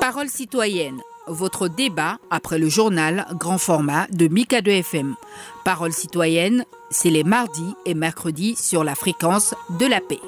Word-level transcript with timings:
Parole 0.00 0.28
citoyenne, 0.28 1.00
votre 1.26 1.68
débat 1.68 2.18
après 2.30 2.58
le 2.58 2.68
journal 2.68 3.26
grand 3.38 3.58
format 3.58 4.06
de 4.10 4.28
Mika 4.28 4.60
2 4.60 4.70
FM. 4.70 5.14
Parole 5.64 5.92
citoyenne, 5.92 6.64
c'est 6.90 7.10
les 7.10 7.24
mardis 7.24 7.74
et 7.86 7.94
mercredis 7.94 8.56
sur 8.56 8.84
la 8.84 8.94
fréquence 8.94 9.54
de 9.78 9.86
la 9.86 10.00
paix. 10.00 10.20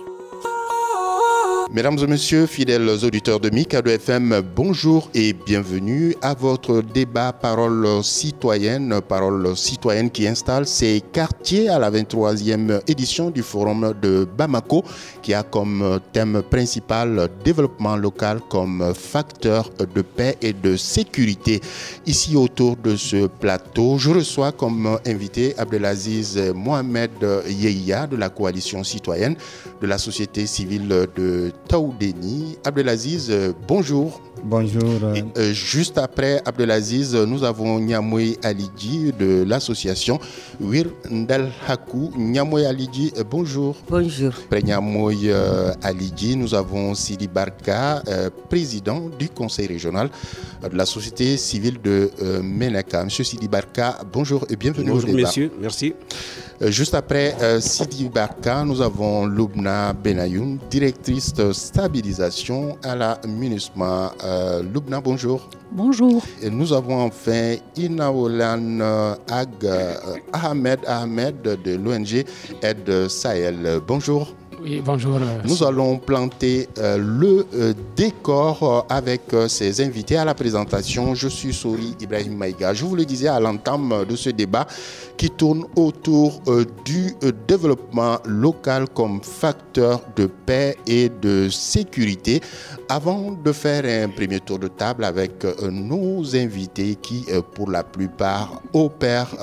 Mesdames 1.72 1.98
et 1.98 2.06
messieurs, 2.06 2.46
fidèles 2.46 2.88
auditeurs 3.02 3.40
de 3.40 3.50
Mikado 3.50 3.90
FM, 3.90 4.40
bonjour 4.54 5.10
et 5.14 5.32
bienvenue 5.32 6.14
à 6.22 6.32
votre 6.32 6.80
débat 6.80 7.32
Parole 7.32 8.04
citoyenne, 8.04 9.00
Parole 9.06 9.56
citoyenne 9.56 10.08
qui 10.08 10.28
installe 10.28 10.64
ses 10.64 11.02
quartiers 11.12 11.68
à 11.68 11.80
la 11.80 11.90
23e 11.90 12.80
édition 12.86 13.30
du 13.30 13.42
Forum 13.42 13.94
de 14.00 14.24
Bamako 14.38 14.84
qui 15.22 15.34
a 15.34 15.42
comme 15.42 15.98
thème 16.12 16.40
principal 16.48 17.28
développement 17.44 17.96
local 17.96 18.40
comme 18.48 18.94
facteur 18.94 19.68
de 19.92 20.02
paix 20.02 20.36
et 20.40 20.52
de 20.52 20.76
sécurité. 20.76 21.60
Ici 22.06 22.36
autour 22.36 22.76
de 22.76 22.94
ce 22.94 23.26
plateau, 23.26 23.98
je 23.98 24.10
reçois 24.10 24.52
comme 24.52 24.98
invité 25.04 25.58
Abdelaziz 25.58 26.38
Mohamed 26.54 27.10
Yeya 27.48 28.06
de 28.06 28.16
la 28.16 28.28
coalition 28.28 28.84
citoyenne 28.84 29.34
de 29.82 29.86
la 29.88 29.98
société 29.98 30.46
civile 30.46 31.08
de 31.16 31.50
Taoudeni. 31.66 32.56
Abdelaziz, 32.64 33.28
euh, 33.30 33.52
bonjour. 33.66 34.20
Bonjour. 34.44 34.82
Et, 35.16 35.24
euh, 35.38 35.52
juste 35.52 35.98
après 35.98 36.40
Abdelaziz, 36.44 37.14
nous 37.16 37.42
avons 37.42 37.80
Niamoui 37.80 38.38
Alidji 38.42 39.12
de 39.18 39.42
l'association 39.44 40.20
Wir 40.60 40.86
Ndal 41.10 41.50
Hakou. 41.66 42.12
Niamoui 42.16 42.64
Alidji, 42.64 43.12
euh, 43.18 43.24
bonjour. 43.28 43.74
Bonjour. 43.88 44.32
Après 44.44 44.62
Niamoui 44.62 45.30
euh, 45.30 45.72
Alidji, 45.82 46.36
nous 46.36 46.54
avons 46.54 46.94
Sidi 46.94 47.26
Barka, 47.28 48.02
euh, 48.08 48.30
président 48.48 49.10
du 49.18 49.28
conseil 49.28 49.66
régional 49.66 50.10
de 50.70 50.76
la 50.76 50.86
société 50.86 51.36
civile 51.36 51.80
de 51.82 52.10
euh, 52.22 52.40
Menaka. 52.42 53.04
Monsieur 53.04 53.24
Sidi 53.24 53.48
Barka, 53.48 53.98
bonjour 54.12 54.44
et 54.48 54.56
bienvenue 54.56 54.90
Bonjour 54.90 55.08
au 55.08 55.12
débat. 55.12 55.28
messieurs, 55.28 55.50
merci. 55.60 55.94
Euh, 56.62 56.70
Juste 56.70 56.94
après 56.94 57.34
euh, 57.42 57.60
Sidi 57.60 58.08
Barka, 58.08 58.64
nous 58.64 58.80
avons 58.80 59.26
Lubna 59.26 59.92
Benayoun, 59.92 60.58
directrice 60.70 61.32
de 61.34 61.52
stabilisation 61.52 62.78
à 62.82 62.96
la 62.96 63.20
MINUSMA. 63.26 64.12
Euh, 64.24 64.62
Lubna, 64.62 65.00
bonjour. 65.00 65.48
Bonjour. 65.72 66.22
Et 66.40 66.48
nous 66.48 66.72
avons 66.72 67.02
enfin 67.02 67.56
Inaolan 67.76 68.80
Ag 69.28 69.48
Ahmed 70.32 70.80
Ahmed 70.86 71.42
de 71.42 71.74
l'ONG 71.76 72.24
Aide 72.62 73.08
Sahel. 73.08 73.80
Bonjour. 73.86 74.34
Oui, 74.68 74.82
bonjour. 74.84 75.14
euh, 75.14 75.38
Nous 75.44 75.62
allons 75.62 75.96
planter 75.96 76.68
euh, 76.78 76.98
le 76.98 77.46
euh, 77.54 77.72
décor 77.94 78.84
avec 78.88 79.20
ces 79.46 79.80
invités 79.80 80.16
à 80.16 80.24
la 80.24 80.34
présentation. 80.34 81.14
Je 81.14 81.28
suis 81.28 81.54
Sori 81.54 81.94
Ibrahim 82.00 82.34
Maïga. 82.36 82.74
Je 82.74 82.84
vous 82.84 82.96
le 82.96 83.04
disais 83.04 83.28
à 83.28 83.38
l'entame 83.38 84.04
de 84.08 84.16
ce 84.16 84.30
débat 84.30 84.66
qui 85.16 85.30
tourne 85.30 85.64
autour 85.76 86.42
du 86.84 87.14
développement 87.48 88.18
local 88.26 88.86
comme 88.92 89.22
facteur 89.22 90.00
de 90.16 90.26
paix 90.26 90.76
et 90.86 91.08
de 91.08 91.48
sécurité. 91.48 92.40
Avant 92.88 93.32
de 93.32 93.52
faire 93.52 93.84
un 94.04 94.08
premier 94.10 94.40
tour 94.40 94.58
de 94.58 94.68
table 94.68 95.04
avec 95.04 95.46
nos 95.70 96.36
invités 96.36 96.96
qui, 97.00 97.24
pour 97.54 97.70
la 97.70 97.82
plupart, 97.82 98.60
opèrent 98.74 99.34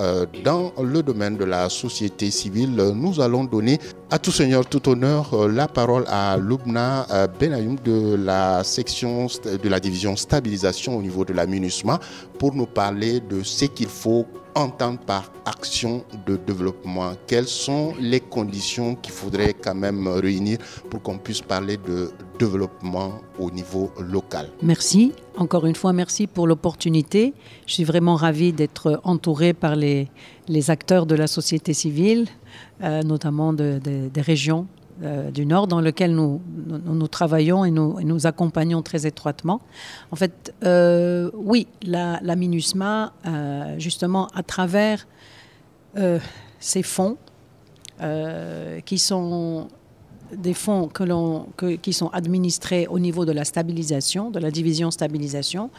dans 0.44 0.72
le 0.84 1.02
domaine 1.02 1.38
de 1.38 1.46
la 1.46 1.70
société 1.70 2.30
civile, 2.30 2.76
nous 2.96 3.20
allons 3.20 3.46
donner 3.46 3.80
à 4.14 4.20
tout 4.20 4.32
seigneur, 4.32 4.64
tout 4.68 4.88
honneur, 4.90 5.34
euh, 5.34 5.48
la 5.52 5.68
parole 5.68 6.04
à 6.08 6.38
Lubna 6.38 7.08
euh, 7.10 7.26
Benayoum 7.26 7.78
de 7.84 8.14
la 8.14 8.64
section 8.64 9.26
de 9.26 9.68
la 9.68 9.80
division 9.80 10.16
stabilisation 10.16 10.96
au 10.96 11.02
niveau 11.02 11.26
de 11.26 11.34
la 11.34 11.48
MINUSMA 11.48 12.00
pour 12.38 12.54
nous 12.54 12.68
parler 12.68 13.22
de 13.22 13.42
ce 13.42 13.66
qu'il 13.66 13.88
faut 13.88 14.28
entendre 14.56 15.00
par 15.00 15.32
action 15.46 16.04
de 16.26 16.38
développement. 16.38 17.14
Quelles 17.28 17.48
sont 17.48 17.94
les 18.00 18.20
conditions 18.20 18.96
qu'il 18.96 19.14
faudrait 19.14 19.54
quand 19.54 19.76
même 19.76 20.08
réunir 20.08 20.58
pour 20.90 21.02
qu'on 21.02 21.18
puisse 21.18 21.42
parler 21.42 21.78
de 21.78 22.12
développement 22.40 23.14
au 23.40 23.50
niveau 23.52 23.92
local? 24.00 24.50
Merci. 24.62 25.14
Encore 25.38 25.66
une 25.66 25.76
fois, 25.76 25.94
merci 25.94 26.28
pour 26.28 26.46
l'opportunité. 26.48 27.34
Je 27.66 27.74
suis 27.74 27.84
vraiment 27.84 28.16
ravie 28.16 28.54
d'être 28.54 29.02
entourée 29.04 29.54
par 29.54 29.76
les, 29.76 30.08
acteurs 30.70 31.06
de 31.06 31.16
la 31.16 31.28
société 31.28 31.74
civile, 31.74 32.28
euh, 32.84 33.02
notamment 33.04 33.54
de- 33.54 33.80
de- 33.84 34.10
des 34.10 34.22
régions 34.22 34.68
euh, 35.02 35.32
du 35.32 35.46
Nord 35.46 35.68
dans 35.68 35.82
lesquelles 35.82 36.14
nous, 36.14 36.40
travaillons 37.08 37.66
et 37.66 37.72
nous, 37.72 38.28
accompagnons 38.28 38.82
très 38.82 39.08
étroitement. 39.08 39.62
En 40.12 40.16
fait, 40.16 40.54
euh, 40.64 41.32
oui, 41.34 41.68
la, 41.82 42.20
MINUSMA, 42.36 43.14
euh, 43.26 43.80
justement, 43.80 44.28
à 44.36 44.44
travers 44.44 45.08
ces 46.60 46.84
fonds, 46.84 47.18
qui 48.86 48.98
sont 48.98 49.68
des 50.36 50.54
fonds 50.54 50.88
que 50.88 51.04
que- 51.56 51.76
qui 51.76 51.94
sont 51.94 52.08
administrés 52.10 52.88
au 52.88 53.00
niveau 53.00 53.26
de 53.26 53.32
la 53.32 53.46
stabilisation, 53.46 54.32
de 54.32 54.40
la 54.40 54.52
division 54.52 54.90
stabilisation. 54.92 55.70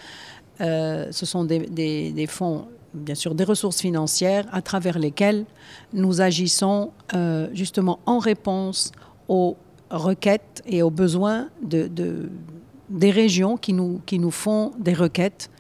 Ce 0.61 1.27
sont 1.27 1.45
des 1.45 2.27
fonds, 2.29 2.67
bien 2.95 3.15
sûr, 3.15 3.35
des 3.35 3.45
ressources 3.45 3.81
financières 3.81 4.45
à 4.53 4.63
travers 4.63 4.99
lesquelles 4.99 5.45
nous 5.93 6.21
agissons 6.21 6.91
euh, 7.15 7.49
justement 7.53 7.99
en 8.07 8.19
réponse 8.19 8.93
aux 9.29 9.57
requêtes 9.91 10.63
et 10.67 10.83
aux 10.83 10.91
besoins 10.91 11.49
de, 11.63 11.87
de- 11.89 12.31
des 12.91 13.11
régions 13.11 13.57
qui 13.57 13.73
nous, 13.73 14.01
qui 14.07 14.19
nous 14.19 14.31
font 14.31 14.73
des 14.79 14.93
requêtes 14.95 15.51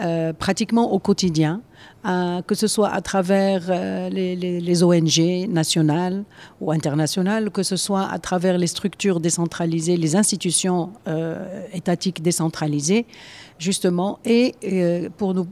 euh, 0.00 0.32
pratiquement 0.32 0.92
au 0.92 0.98
quotidien, 0.98 1.60
euh, 2.04 2.42
que 2.42 2.56
ce 2.56 2.66
soit 2.66 2.88
à 2.88 3.00
travers 3.00 3.62
euh, 3.68 4.08
les, 4.08 4.82
ONG 4.82 5.48
nationales 5.48 6.24
ou 6.60 6.72
internationales, 6.72 7.50
que 7.50 7.62
ce 7.62 7.76
soit 7.76 8.08
à 8.10 8.18
travers 8.18 8.58
les 8.58 8.66
structures 8.66 9.20
décentralisées, 9.20 9.96
les 9.96 10.16
institutions 10.16 10.90
euh, 11.06 11.64
étatiques 11.72 12.20
décentralisées, 12.20 13.06
justement, 13.60 14.18
et 14.24 14.56
pour, 15.16 15.46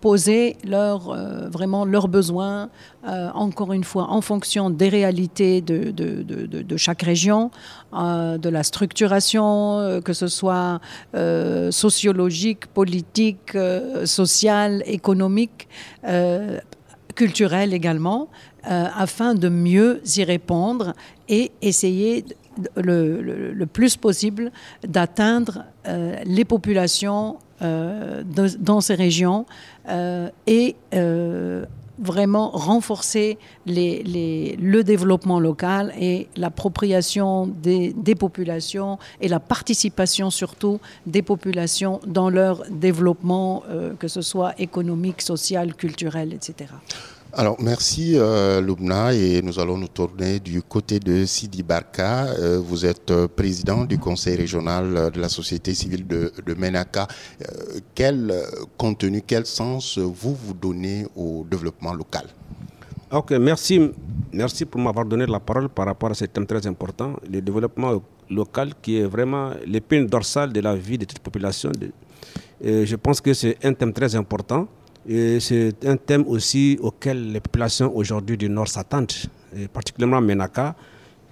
poser 0.00 0.56
leur, 0.64 1.16
vraiment 1.48 1.84
leurs 1.84 2.08
besoins, 2.08 2.68
encore 3.04 3.72
une 3.72 3.84
fois, 3.84 4.10
en 4.10 4.20
fonction 4.20 4.68
des 4.68 4.88
réalités 4.88 5.60
de, 5.60 6.76
chaque 6.76 7.02
région, 7.02 7.52
de 7.92 8.48
la 8.48 8.64
structuration, 8.64 10.00
que 10.04 10.12
ce 10.12 10.26
soit 10.26 10.80
sociologique, 11.70 12.66
politique, 12.66 13.56
sociale, 14.04 14.82
économique, 14.86 15.68
euh, 16.04 16.58
culturelle 17.14 17.74
également, 17.74 18.28
euh, 18.70 18.86
afin 18.96 19.34
de 19.34 19.48
mieux 19.48 20.00
y 20.16 20.24
répondre 20.24 20.94
et 21.28 21.52
essayer 21.60 22.24
le, 22.76 23.20
le- 23.22 23.66
plus 23.66 23.96
possible 23.96 24.50
d'atteindre 24.86 25.64
euh, 25.86 26.16
les 26.24 26.44
populations 26.44 27.38
euh, 27.62 28.22
dans 28.58 28.80
ces 28.80 28.94
régions 28.94 29.46
et 30.46 30.76
vraiment 31.98 32.50
renforcer 32.50 33.38
le 33.66 34.82
développement 34.82 35.40
local 35.40 35.92
et 35.98 36.28
l'appropriation 36.36 37.46
des, 37.46 37.92
des 37.92 38.14
populations 38.14 38.98
et 39.20 39.28
la 39.28 39.40
participation 39.40 40.30
surtout 40.30 40.80
des 41.06 41.22
populations 41.22 42.00
dans 42.06 42.30
leur 42.30 42.64
développement, 42.70 43.62
euh, 43.68 43.94
que 43.98 44.08
ce 44.08 44.22
soit 44.22 44.58
économique, 44.58 45.22
social, 45.22 45.74
culturel, 45.74 46.32
etc. 46.32 46.70
Alors, 47.34 47.56
merci 47.62 48.12
euh, 48.14 48.60
Lubna 48.60 49.14
et 49.14 49.40
nous 49.40 49.58
allons 49.58 49.78
nous 49.78 49.88
tourner 49.88 50.38
du 50.38 50.60
côté 50.60 51.00
de 51.00 51.24
Sidi 51.24 51.62
Barka. 51.62 52.26
Euh, 52.26 52.60
vous 52.62 52.84
êtes 52.84 53.10
euh, 53.10 53.26
président 53.26 53.86
du 53.86 53.96
conseil 53.96 54.36
régional 54.36 55.10
de 55.10 55.18
la 55.18 55.30
société 55.30 55.72
civile 55.72 56.06
de, 56.06 56.30
Menaka. 56.58 57.08
Quel 57.94 58.34
contenu, 58.76 59.22
quel 59.26 59.46
sens 59.46 59.96
vous 59.96 60.34
vous 60.34 60.52
donnez 60.52 61.06
au 61.16 61.46
développement 61.50 61.94
local? 61.94 62.26
Ok, 63.10 63.30
merci, 63.30 63.80
merci 64.30 64.66
pour 64.66 64.82
m'avoir 64.82 65.06
donné 65.06 65.24
la 65.24 65.40
parole 65.40 65.70
par 65.70 65.86
rapport 65.86 66.10
à 66.10 66.14
ce 66.14 66.26
thème 66.26 66.44
très 66.44 66.66
important, 66.66 67.14
le 67.30 67.40
développement 67.40 68.02
local 68.28 68.74
qui 68.82 68.98
est 68.98 69.06
vraiment 69.06 69.52
l'épine 69.66 70.04
dorsale 70.06 70.52
de 70.52 70.60
la 70.60 70.76
vie 70.76 70.98
de 70.98 71.06
toute 71.06 71.20
population. 71.20 71.72
Je 72.62 72.96
pense 72.96 73.22
que 73.22 73.32
c'est 73.32 73.56
un 73.64 73.72
thème 73.72 73.94
très 73.94 74.14
important 74.14 74.68
c'est 75.08 75.74
un 75.84 75.96
thème 75.96 76.24
aussi 76.26 76.78
auquel 76.80 77.32
les 77.32 77.40
populations 77.40 77.94
aujourd'hui 77.96 78.36
du 78.36 78.48
Nord 78.48 78.68
s'attendent, 78.68 79.12
particulièrement 79.72 80.20
Menaka, 80.20 80.74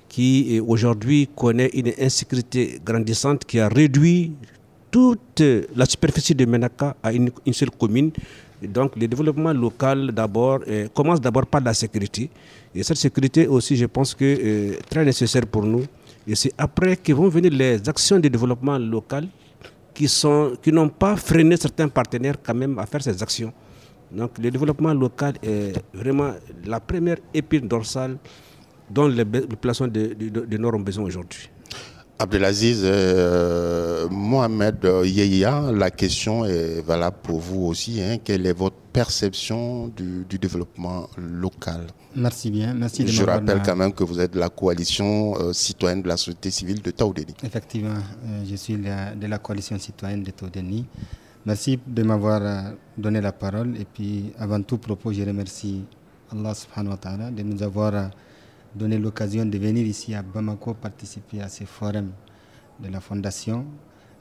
qui 0.09 0.61
aujourd'hui 0.67 1.29
connaît 1.37 1.69
une 1.75 1.93
insécurité 2.01 2.81
grandissante 2.85 3.45
qui 3.45 3.61
a 3.61 3.69
réduit 3.69 4.33
toute 4.91 5.41
la 5.77 5.87
superficie 5.87 6.35
de 6.35 6.45
Menaka 6.47 6.97
à 7.03 7.13
une, 7.13 7.31
seule 7.53 7.71
commune. 7.71 8.11
Donc 8.61 8.97
le 8.97 9.07
développement 9.07 9.53
local 9.53 10.11
d'abord 10.13 10.61
commence 10.93 11.21
d'abord 11.21 11.47
par 11.47 11.61
la 11.61 11.73
sécurité. 11.73 12.29
Et 12.75 12.83
cette 12.83 12.99
sécurité 12.99 13.47
aussi, 13.49 13.77
je 13.77 13.87
pense 13.87 14.15
que 14.15 14.25
euh, 14.25 14.77
très 14.89 15.05
nécessaire 15.05 15.47
pour 15.47 15.65
nous. 15.65 15.85
Et 16.27 16.35
c'est 16.37 16.53
après 16.57 16.97
que 16.97 17.13
vont 17.13 17.29
venir 17.29 17.51
les 17.53 17.89
actions 17.89 18.21
de 18.21 18.29
développement 18.29 18.79
local 18.79 19.27
qui, 20.01 20.09
sont, 20.09 20.57
qui 20.63 20.73
n'ont 20.73 20.89
pas 20.89 21.15
freiné 21.15 21.59
certains 21.59 21.89
partenaires 21.89 22.37
quand 22.43 22.55
même 22.55 22.79
à 22.79 22.87
faire 22.87 23.03
ces 23.03 23.23
actions. 23.23 23.53
Donc 24.11 24.39
le 24.39 24.51
développement 24.51 24.95
local 24.95 25.35
est 25.43 25.75
vraiment 25.93 26.31
la 26.65 26.81
première 26.81 27.19
épine 27.35 27.69
dorsale 27.69 28.17
dont 28.89 29.09
les 29.09 29.27
populations 29.27 29.87
de, 29.89 30.57
Nord 30.57 30.75
ont 30.75 30.81
besoin 30.81 31.05
aujourd'hui. 31.05 31.51
Abdelaziz 32.19 32.81
euh, 32.83 34.09
Mohamed 34.11 34.83
Yeya, 35.05 35.71
la 35.71 35.91
question 35.91 36.47
est 36.47 36.81
valable 36.81 37.19
pour 37.23 37.39
vous 37.41 37.67
aussi. 37.67 38.01
Hein. 38.01 38.17
Quelle 38.25 38.47
est 38.47 38.55
votre 38.55 38.77
perception 38.95 39.89
du, 39.89 40.25
développement 40.39 41.09
local? 41.19 41.83
Merci 42.17 42.51
bien. 42.51 42.75
Merci 42.75 43.07
Je 43.07 43.23
rappelle 43.25 43.63
quand 43.65 43.77
même 43.77 43.93
que 43.93 44.03
vous 44.05 44.19
êtes 44.21 44.33
de 44.35 44.39
la 44.41 44.49
coalition 44.49 45.35
euh, 45.41 45.53
citoyenne 45.53 46.03
de 46.03 46.09
la 46.09 46.17
société 46.17 46.51
civile 46.51 46.83
de 46.83 46.91
Taoudeni. 46.91 47.35
Effectivement, 47.43 47.95
euh, 48.27 48.45
je 48.49 48.57
suis 48.57 48.77
de 48.77 49.27
la 49.27 49.39
coalition 49.39 49.79
citoyenne 49.79 50.23
de 50.23 50.31
Taoudeni. 50.31 50.87
Merci 51.47 51.79
de 51.87 52.03
m'avoir 52.03 52.73
donné 52.99 53.21
la 53.21 53.33
parole. 53.33 53.77
Et 53.81 53.85
puis, 53.85 54.33
avant 54.39 54.61
tout 54.63 54.79
propos, 54.79 55.13
je 55.13 55.23
remercie 55.23 55.83
Allah 56.33 56.55
subhanahu 56.55 56.93
wa 56.93 56.97
ta'ala 56.97 57.31
de 57.31 57.43
nous 57.43 57.63
avoir 57.63 58.11
donné 58.75 58.99
l'occasion 58.99 59.45
de 59.47 59.59
venir 59.59 59.85
ici 59.87 60.15
à 60.15 60.23
Bamako 60.23 60.75
participer 60.75 61.41
à 61.41 61.49
ce 61.49 61.65
forum 61.65 62.11
de 62.79 62.89
la 62.89 63.01
Fondation, 63.01 63.67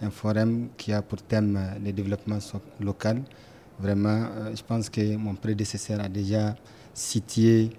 un 0.02 0.10
forum 0.10 0.70
qui 0.78 0.92
a 0.92 1.02
pour 1.02 1.22
thème 1.22 1.58
euh, 1.58 1.80
le 1.84 1.92
développement 1.94 2.40
local. 2.80 3.22
Vraiment, 3.80 4.10
euh, 4.38 4.56
je 4.56 4.64
pense 4.64 4.90
que 4.90 5.16
mon 5.16 5.36
prédécesseur 5.36 6.00
a 6.02 6.10
déjà 6.10 6.56
cité 7.00 7.70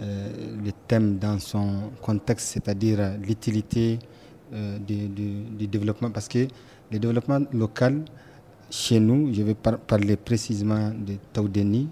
euh, 0.00 0.28
le 0.64 0.70
thème 0.86 1.18
dans 1.18 1.38
son 1.38 1.90
contexte, 2.00 2.48
c'est-à-dire 2.48 3.16
l'utilité 3.20 3.98
du, 4.86 5.66
développement, 5.66 6.10
parce 6.10 6.26
que 6.28 6.48
le 6.90 6.98
développement 6.98 7.40
local, 7.52 8.02
chez 8.70 8.98
nous, 9.00 9.32
je 9.34 9.42
vais 9.42 9.54
parler 9.54 10.16
précisément 10.16 10.90
de 10.90 11.16
Taoudeni, 11.32 11.88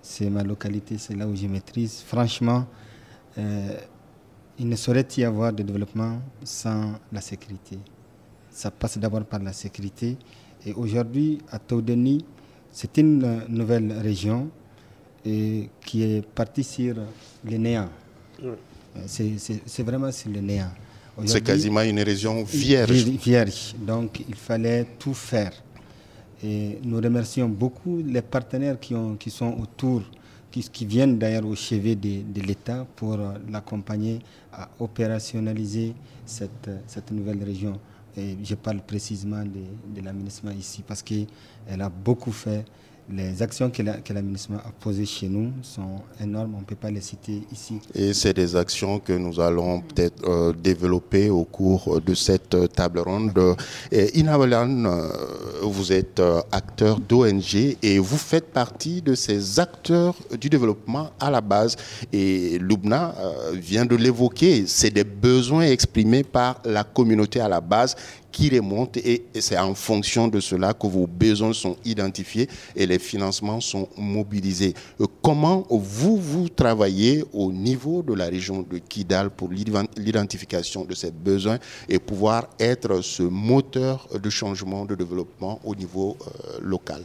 c'est 0.00 0.28
ma 0.30 0.42
localité, 0.42 0.98
c'est 0.98 1.14
là 1.14 1.26
où 1.28 1.34
je 1.36 1.46
maîtrise. 1.46 2.02
Franchement, 2.06 2.66
euh, 3.38 3.76
il 4.58 4.68
ne 4.68 4.76
saurait 4.76 5.06
y 5.16 5.24
avoir 5.24 5.52
de 5.52 5.62
développement 5.62 6.20
sans 6.44 6.94
la 7.12 7.20
sécurité. 7.20 7.78
Ça 8.50 8.70
passe 8.70 8.98
d'abord 8.98 9.24
par 9.24 9.40
la 9.40 9.52
sécurité. 9.52 10.16
Et 10.66 10.72
aujourd'hui, 10.74 11.38
à 11.50 11.58
Taudeni, 11.58 12.24
c'est 12.70 12.96
une 12.98 13.44
nouvelle 13.48 13.92
région 14.00 14.50
et 15.24 15.68
qui 15.84 16.02
est 16.02 16.26
partie 16.26 16.64
sur 16.64 16.96
le 17.44 17.56
néant. 17.56 17.88
Euh, 18.42 18.54
c'est 19.06 19.82
vraiment 19.82 20.12
sur 20.12 20.30
le 20.30 20.40
néant. 20.40 20.70
C'est 21.26 21.42
quasiment 21.42 21.82
une 21.82 22.00
région 22.00 22.42
vierge. 22.42 22.90
Vierge. 22.92 23.74
Donc, 23.78 24.22
il 24.26 24.34
fallait 24.34 24.86
tout 24.98 25.14
faire. 25.14 25.52
Et 26.42 26.78
nous 26.82 26.96
remercions 26.96 27.48
beaucoup 27.48 28.02
les 28.04 28.22
partenaires 28.22 28.80
qui, 28.80 28.94
ont, 28.94 29.14
qui 29.16 29.30
sont 29.30 29.56
autour 29.60 30.02
qui, 30.50 30.84
viennent 30.84 31.18
d'ailleurs 31.18 31.46
au 31.46 31.54
chevet 31.54 31.94
de, 31.94 32.40
l'État 32.46 32.86
pour 32.96 33.18
l'accompagner 33.50 34.18
à 34.52 34.68
opérationnaliser 34.80 35.94
cette, 36.26 36.70
cette 36.86 37.10
nouvelle 37.10 37.42
région. 37.42 37.78
Et 38.16 38.36
je 38.44 38.54
parle 38.54 38.80
précisément 38.82 39.42
de, 39.42 40.00
de 40.00 40.04
l'aménagement 40.04 40.50
ici 40.50 40.82
parce 40.86 41.02
qu'elle 41.02 41.26
a 41.80 41.88
beaucoup 41.88 42.32
fait 42.32 42.64
les 43.14 43.42
actions 43.42 43.70
que 43.70 43.82
l'aménagement 43.82 44.58
a 44.58 44.70
posées 44.80 45.04
chez 45.04 45.28
nous 45.28 45.52
sont 45.62 46.00
énormes, 46.20 46.54
on 46.56 46.60
ne 46.60 46.64
peut 46.64 46.76
pas 46.76 46.90
les 46.90 47.00
citer 47.00 47.42
ici. 47.52 47.78
Et 47.94 48.12
c'est 48.12 48.32
des 48.32 48.56
actions 48.56 48.98
que 48.98 49.12
nous 49.12 49.40
allons 49.40 49.80
peut-être 49.80 50.26
euh, 50.28 50.52
développer 50.52 51.30
au 51.30 51.44
cours 51.44 52.00
de 52.00 52.14
cette 52.14 52.56
table 52.72 53.00
ronde. 53.00 53.32
Et 53.90 54.12
euh, 54.16 55.08
vous 55.62 55.92
êtes 55.92 56.20
euh, 56.20 56.40
acteur 56.50 57.00
d'ONG 57.00 57.76
et 57.82 57.98
vous 57.98 58.16
faites 58.16 58.52
partie 58.52 59.02
de 59.02 59.14
ces 59.14 59.60
acteurs 59.60 60.14
du 60.40 60.48
développement 60.48 61.10
à 61.20 61.30
la 61.30 61.40
base. 61.40 61.76
Et 62.12 62.58
Lubna 62.58 63.14
vient 63.54 63.84
de 63.84 63.96
l'évoquer, 63.96 64.64
c'est 64.66 64.90
des 64.90 65.04
besoins 65.04 65.64
exprimés 65.64 66.24
par 66.24 66.60
la 66.64 66.84
communauté 66.84 67.40
à 67.40 67.48
la 67.48 67.60
base 67.60 67.96
qui 68.32 68.48
remonte 68.48 68.96
et, 68.96 69.22
c'est 69.38 69.58
en 69.58 69.74
fonction 69.74 70.26
de 70.26 70.40
cela 70.40 70.72
que 70.72 70.86
vos 70.86 71.06
besoins 71.06 71.52
sont 71.52 71.76
identifiés 71.84 72.48
et 72.74 72.86
les 72.86 72.98
financements 72.98 73.60
sont 73.60 73.88
mobilisés. 73.96 74.74
Euh, 75.00 75.06
comment 75.20 75.66
vous, 75.70 76.16
vous 76.16 76.48
travaillez 76.48 77.22
au 77.32 77.52
niveau 77.52 78.02
de 78.02 78.14
la 78.14 78.26
région 78.26 78.62
de 78.68 78.78
Kidal 78.78 79.30
pour 79.30 79.50
l'identification 79.50 80.84
de 80.84 80.94
ces 80.94 81.10
besoins 81.10 81.58
et 81.88 81.98
pouvoir 81.98 82.48
être 82.58 83.02
ce 83.02 83.22
moteur 83.22 84.08
de 84.20 84.30
changement, 84.30 84.84
de 84.86 84.94
développement 84.94 85.60
au 85.64 85.74
niveau 85.74 86.16
euh, 86.20 86.58
local? 86.62 87.02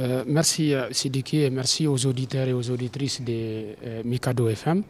Euh, 0.00 0.24
merci 0.26 0.72
Sidiki 0.90 1.42
et 1.42 1.50
merci 1.50 1.86
aux 1.86 2.04
auditeurs 2.06 2.48
et 2.48 2.52
aux 2.52 2.68
auditrices 2.70 3.20
de 3.20 4.02
Mikado 4.04 4.48
FM. 4.48 4.82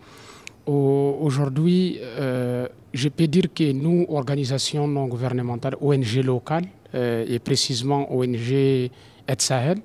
Aujourd'hui, 0.66 1.98
euh, 2.00 2.66
je 2.94 3.08
peux 3.10 3.26
dire 3.26 3.52
que 3.54 3.70
nous, 3.72 4.06
organisations 4.08 4.88
non 4.88 5.06
gouvernementales, 5.06 5.76
ONG 5.80 6.22
locales, 6.24 6.64
euh, 6.94 7.26
et 7.28 7.38
précisément 7.38 8.10
ONG 8.10 8.50
Aide 9.28 9.40
Sahel, 9.40 9.78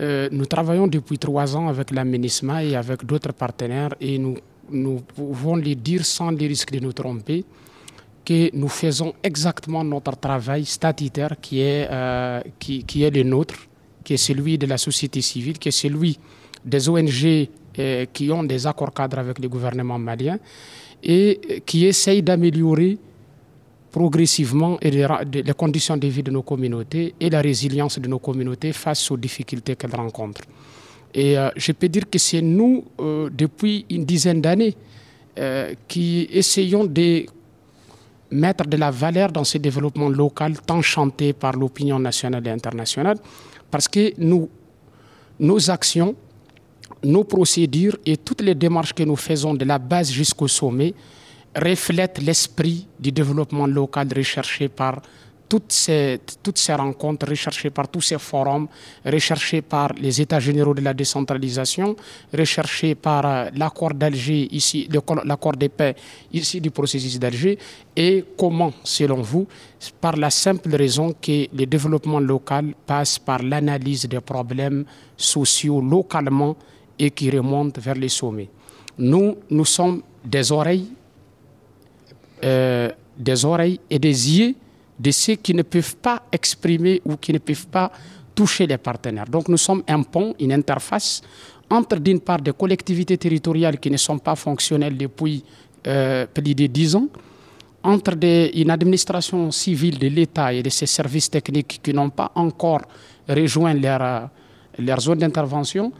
euh, 0.00 0.28
nous 0.32 0.46
travaillons 0.46 0.88
depuis 0.88 1.18
trois 1.18 1.56
ans 1.56 1.68
avec 1.68 1.92
l'aménagement 1.92 2.58
et 2.58 2.74
avec 2.74 3.04
d'autres 3.04 3.32
partenaires 3.32 3.94
et 4.00 4.18
nous, 4.18 4.36
pouvons 5.14 5.54
les 5.56 5.74
dire 5.76 6.04
sans 6.04 6.30
les 6.30 6.46
risques 6.46 6.72
de 6.72 6.80
nous 6.80 6.92
tromper 6.94 7.44
que 8.24 8.56
nous 8.56 8.68
faisons 8.68 9.12
exactement 9.22 9.84
notre 9.84 10.16
travail 10.16 10.64
statutaire 10.64 11.36
qui 11.40 11.60
est, 11.60 11.88
est 11.90 13.10
le 13.10 13.22
nôtre, 13.22 13.56
qui 14.02 14.14
est 14.14 14.16
celui 14.16 14.56
de 14.56 14.66
la 14.66 14.78
société 14.78 15.20
civile, 15.20 15.58
qui 15.58 15.68
est 15.68 15.72
celui 15.72 16.18
des 16.64 16.88
ONG 16.88 17.48
qui 18.12 18.30
ont 18.30 18.44
des 18.44 18.66
accords 18.66 18.92
cadres 18.92 19.18
avec 19.18 19.38
le 19.38 19.48
gouvernement 19.48 19.98
malien 19.98 20.38
et 21.02 21.62
qui 21.64 21.86
essayent 21.86 22.22
d'améliorer 22.22 22.98
progressivement 23.90 24.78
les 24.82 25.52
conditions 25.56 25.96
de 25.96 26.06
vie 26.08 26.22
de 26.22 26.30
nos 26.30 26.42
communautés 26.42 27.14
et 27.20 27.28
la 27.28 27.40
résilience 27.42 27.98
de 27.98 28.08
nos 28.08 28.18
communautés 28.18 28.72
face 28.72 29.10
aux 29.10 29.16
difficultés 29.16 29.76
qu'elles 29.76 29.94
rencontrent. 29.94 30.42
Et 31.14 31.36
euh, 31.38 31.50
je 31.56 31.72
peux 31.72 31.88
dire 31.88 32.08
que 32.08 32.18
c'est 32.18 32.40
nous, 32.40 32.84
euh, 33.00 33.28
depuis 33.30 33.84
une 33.90 34.04
dizaine 34.04 34.40
d'années, 34.40 34.74
euh, 35.38 35.74
qui 35.86 36.26
essayons 36.32 36.84
de 36.84 37.26
mettre 38.30 38.66
de 38.66 38.78
la 38.78 38.90
valeur 38.90 39.30
dans 39.30 39.44
ce 39.44 39.58
développement 39.58 40.08
local 40.08 40.54
tant 40.64 40.80
chanté 40.80 41.34
par 41.34 41.52
l'opinion 41.52 41.98
nationale 41.98 42.46
et 42.46 42.50
internationale, 42.50 43.18
parce 43.70 43.88
que 43.88 44.12
nous, 44.18 44.48
nos 45.38 45.70
actions 45.70 46.14
nos 47.04 47.24
procédures 47.24 47.96
et 48.06 48.16
toutes 48.16 48.42
les 48.42 48.54
démarches 48.54 48.92
que 48.92 49.02
nous 49.02 49.16
faisons 49.16 49.54
de 49.54 49.64
la 49.64 49.78
base 49.78 50.10
jusqu'au 50.10 50.48
sommet 50.48 50.94
reflètent 51.54 52.20
l'esprit 52.22 52.86
du 52.98 53.12
développement 53.12 53.66
local 53.66 54.08
recherché 54.14 54.68
par 54.68 55.02
toutes 55.52 55.70
ces, 55.72 56.18
toutes 56.42 56.56
ces 56.56 56.72
rencontres, 56.72 57.28
recherchées 57.28 57.68
par 57.68 57.86
tous 57.86 58.00
ces 58.00 58.18
forums, 58.18 58.68
recherchées 59.04 59.60
par 59.60 59.92
les 60.00 60.18
États 60.18 60.40
généraux 60.40 60.72
de 60.72 60.80
la 60.80 60.94
décentralisation, 60.94 61.94
recherchées 62.32 62.94
par 62.94 63.26
euh, 63.26 63.50
l'accord 63.54 63.92
d'Alger, 63.92 64.48
ici, 64.50 64.88
l'accord 65.24 65.56
de 65.58 65.66
paix 65.66 65.94
ici 66.32 66.58
du 66.58 66.70
processus 66.70 67.18
d'Alger, 67.18 67.58
et 67.94 68.24
comment, 68.38 68.72
selon 68.82 69.20
vous, 69.20 69.46
par 70.00 70.16
la 70.16 70.30
simple 70.30 70.74
raison 70.74 71.12
que 71.20 71.54
le 71.54 71.66
développement 71.66 72.18
local 72.20 72.72
passe 72.86 73.18
par 73.18 73.42
l'analyse 73.42 74.08
des 74.08 74.22
problèmes 74.22 74.86
sociaux 75.18 75.82
localement 75.82 76.56
et 76.98 77.10
qui 77.10 77.30
remonte 77.30 77.78
vers 77.78 77.94
les 77.94 78.08
sommets. 78.08 78.48
Nous, 78.98 79.36
nous 79.50 79.64
sommes 79.64 80.02
des 80.24 80.52
oreilles, 80.52 80.88
euh, 82.44 82.90
des 83.16 83.44
oreilles 83.44 83.80
et 83.88 83.98
des 83.98 84.08
yeux 84.08 84.54
de 84.98 85.10
ceux 85.10 85.34
qui 85.34 85.54
ne 85.54 85.62
peuvent 85.62 85.96
pas 85.96 86.22
exprimer 86.30 87.00
ou 87.04 87.16
qui 87.16 87.32
ne 87.32 87.38
peuvent 87.38 87.66
pas 87.66 87.90
toucher 88.34 88.66
les 88.66 88.78
partenaires. 88.78 89.26
Donc 89.28 89.48
nous 89.48 89.56
sommes 89.56 89.82
un 89.88 90.02
pont, 90.02 90.34
une 90.38 90.52
interface 90.52 91.22
entre 91.70 91.96
d'une 91.96 92.20
part 92.20 92.40
des 92.40 92.52
collectivités 92.52 93.16
territoriales 93.16 93.78
qui 93.78 93.90
ne 93.90 93.96
sont 93.96 94.18
pas 94.18 94.36
fonctionnelles 94.36 94.96
depuis 94.96 95.42
euh, 95.86 96.26
plus 96.26 96.54
de 96.54 96.66
dix 96.66 96.94
ans, 96.94 97.08
entre 97.82 98.14
une 98.22 98.70
administration 98.70 99.50
civile 99.50 99.98
de 99.98 100.06
l'État 100.06 100.52
et 100.52 100.62
de 100.62 100.68
ses 100.68 100.86
services 100.86 101.30
techniques 101.30 101.80
qui 101.82 101.92
n'ont 101.92 102.10
pas 102.10 102.30
encore 102.34 102.82
rejoint 103.28 103.74
leur, 103.74 104.28
leur 104.78 105.00
zone 105.00 105.18
d'intervention, 105.18 105.92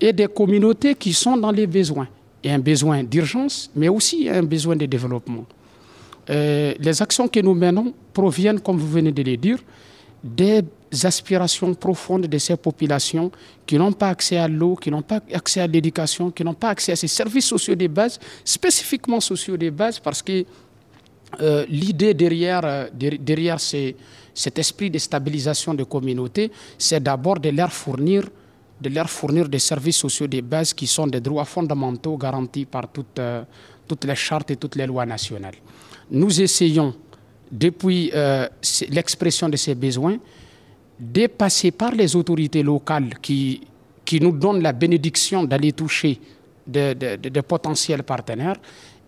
et 0.00 0.12
des 0.12 0.28
communautés 0.28 0.94
qui 0.94 1.12
sont 1.12 1.36
dans 1.36 1.50
les 1.50 1.66
besoins. 1.66 2.08
Et 2.42 2.50
un 2.50 2.58
besoin 2.58 3.04
d'urgence, 3.04 3.70
mais 3.76 3.88
aussi 3.88 4.28
un 4.28 4.42
besoin 4.42 4.74
de 4.74 4.86
développement. 4.86 5.44
Euh, 6.30 6.74
les 6.78 7.02
actions 7.02 7.28
que 7.28 7.40
nous 7.40 7.54
menons 7.54 7.92
proviennent, 8.12 8.60
comme 8.60 8.78
vous 8.78 8.88
venez 8.88 9.12
de 9.12 9.22
le 9.22 9.36
dire, 9.36 9.58
des 10.22 10.62
aspirations 11.02 11.74
profondes 11.74 12.26
de 12.26 12.38
ces 12.38 12.56
populations 12.56 13.30
qui 13.66 13.76
n'ont 13.76 13.92
pas 13.92 14.08
accès 14.08 14.36
à 14.36 14.48
l'eau, 14.48 14.74
qui 14.76 14.90
n'ont 14.90 15.02
pas 15.02 15.20
accès 15.32 15.60
à 15.60 15.66
l'éducation, 15.66 16.30
qui 16.30 16.44
n'ont 16.44 16.54
pas 16.54 16.70
accès 16.70 16.92
à 16.92 16.96
ces 16.96 17.08
services 17.08 17.46
sociaux 17.46 17.74
de 17.74 17.86
base, 17.86 18.18
spécifiquement 18.44 19.20
sociaux 19.20 19.56
de 19.56 19.70
base, 19.70 19.98
parce 19.98 20.22
que 20.22 20.44
l'idée 21.68 22.12
derrière, 22.12 22.90
derrière 22.92 23.58
cet 23.60 24.58
esprit 24.58 24.90
de 24.90 24.98
stabilisation 24.98 25.74
de 25.74 25.84
communauté, 25.84 26.50
c'est 26.76 27.02
d'abord 27.02 27.38
de 27.38 27.50
leur 27.50 27.72
fournir 27.72 28.24
de 28.80 28.88
leur 28.88 29.08
fournir 29.10 29.48
des 29.48 29.58
services 29.58 29.96
sociaux 29.96 30.26
de 30.26 30.40
base 30.40 30.72
qui 30.72 30.86
sont 30.86 31.06
des 31.06 31.20
droits 31.20 31.44
fondamentaux 31.44 32.16
garantis 32.16 32.64
par 32.64 32.88
toutes, 32.88 33.20
toutes 33.86 34.04
les 34.04 34.14
chartes 34.14 34.50
et 34.50 34.56
toutes 34.56 34.76
les 34.76 34.86
lois 34.86 35.06
nationales. 35.06 35.56
Nous 36.10 36.40
essayons, 36.40 36.94
depuis 37.50 38.10
l'expression 38.88 39.48
de 39.48 39.56
ces 39.56 39.74
besoins, 39.74 40.18
de 40.98 41.26
passer 41.26 41.70
par 41.70 41.92
les 41.92 42.14
autorités 42.14 42.62
locales 42.62 43.18
qui, 43.20 43.60
qui 44.04 44.20
nous 44.20 44.32
donnent 44.32 44.62
la 44.62 44.72
bénédiction 44.72 45.44
d'aller 45.44 45.72
toucher 45.72 46.18
des 46.66 46.94
de, 46.94 47.40
potentiels 47.40 48.02
partenaires. 48.02 48.56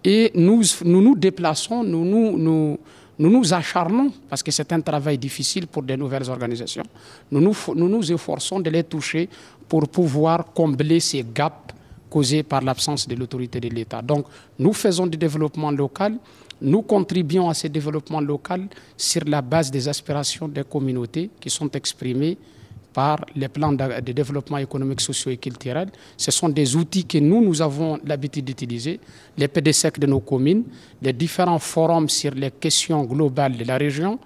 Et 0.04 0.30
nous 0.34 0.62
nous, 0.84 1.02
nous 1.02 1.16
déplaçons, 1.16 1.84
nous 1.84 2.04
nous, 2.04 2.38
nous, 2.38 2.78
nous 3.18 3.30
nous 3.30 3.52
acharnons, 3.54 4.10
parce 4.28 4.42
que 4.42 4.50
c'est 4.50 4.72
un 4.72 4.80
travail 4.80 5.18
difficile 5.18 5.66
pour 5.66 5.82
de 5.82 5.94
nouvelles 5.94 6.28
organisations, 6.28 6.82
nous 7.30 7.40
nous, 7.40 7.54
nous 7.74 7.88
nous 7.88 8.12
efforçons 8.12 8.58
de 8.58 8.70
les 8.70 8.84
toucher 8.84 9.28
pour 9.72 9.88
pouvoir 9.88 10.52
combler 10.52 11.00
ces 11.00 11.24
gaps 11.34 11.72
causés 12.10 12.42
par 12.42 12.60
l'absence 12.60 13.08
de 13.08 13.14
l'autorité 13.14 13.58
de 13.58 13.70
l'État. 13.70 14.02
Donc 14.02 14.26
nous 14.58 14.74
faisons 14.74 15.06
du 15.06 15.16
développement 15.16 15.70
local, 15.70 16.18
nous 16.60 16.82
contribuons 16.82 17.48
à 17.48 17.54
ce 17.54 17.68
développement 17.68 18.20
local 18.20 18.68
sur 18.98 19.22
la 19.24 19.40
base 19.40 19.70
des 19.70 19.88
aspirations 19.88 20.46
des 20.46 20.62
communautés 20.64 21.30
qui 21.40 21.48
sont 21.48 21.70
exprimées 21.70 22.36
par 22.92 23.24
les 23.34 23.48
plans 23.48 23.72
de, 23.72 24.12
développement 24.12 24.58
économique, 24.58 25.00
socio 25.00 25.30
et 25.30 25.38
culturel. 25.38 25.88
Ce 26.18 26.30
sont 26.30 26.50
des 26.50 26.76
outils 26.76 27.06
que 27.06 27.16
nous, 27.16 27.42
nous 27.42 27.62
avons 27.62 27.98
l'habitude 28.04 28.44
d'utiliser, 28.44 29.00
les 29.38 29.48
PDSEC 29.48 29.98
de 29.98 30.06
nos 30.06 30.20
communes, 30.20 30.64
les 31.00 31.14
différents 31.14 31.58
forums 31.58 32.10
sur 32.10 32.32
les 32.34 32.50
questions 32.50 33.04
globales 33.04 33.56
de 33.56 33.64
la 33.64 33.78
région. 33.78 34.18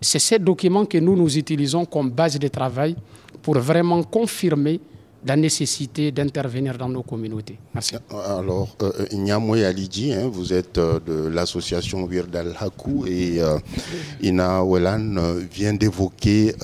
C'est 0.00 0.18
ces 0.18 0.38
documents 0.38 0.86
que 0.86 0.96
nous, 0.96 1.14
nous 1.14 1.36
utilisons 1.36 1.84
comme 1.84 2.08
base 2.10 2.38
de 2.38 2.48
travail 2.48 2.96
pour 3.42 3.58
vraiment 3.58 4.02
confirmer 4.02 4.80
la 5.26 5.36
nécessité 5.36 6.12
d'intervenir 6.12 6.76
dans 6.76 6.88
nos 6.88 7.02
communautés. 7.02 7.58
Merci. 7.74 7.96
Alors, 8.10 8.76
euh, 8.82 8.92
euh 9.12 9.68
Alidji, 9.68 10.12
hein, 10.12 10.28
vous 10.30 10.52
êtes 10.52 10.78
euh, 10.78 11.00
de 11.00 11.28
l'association 11.28 12.06
Virdal 12.06 12.54
Hakou 12.60 13.06
et 13.06 13.40
euh, 13.40 13.58
Ina 14.22 14.62
Welan 14.64 15.14
vient 15.50 15.72
d'évoquer 15.74 16.54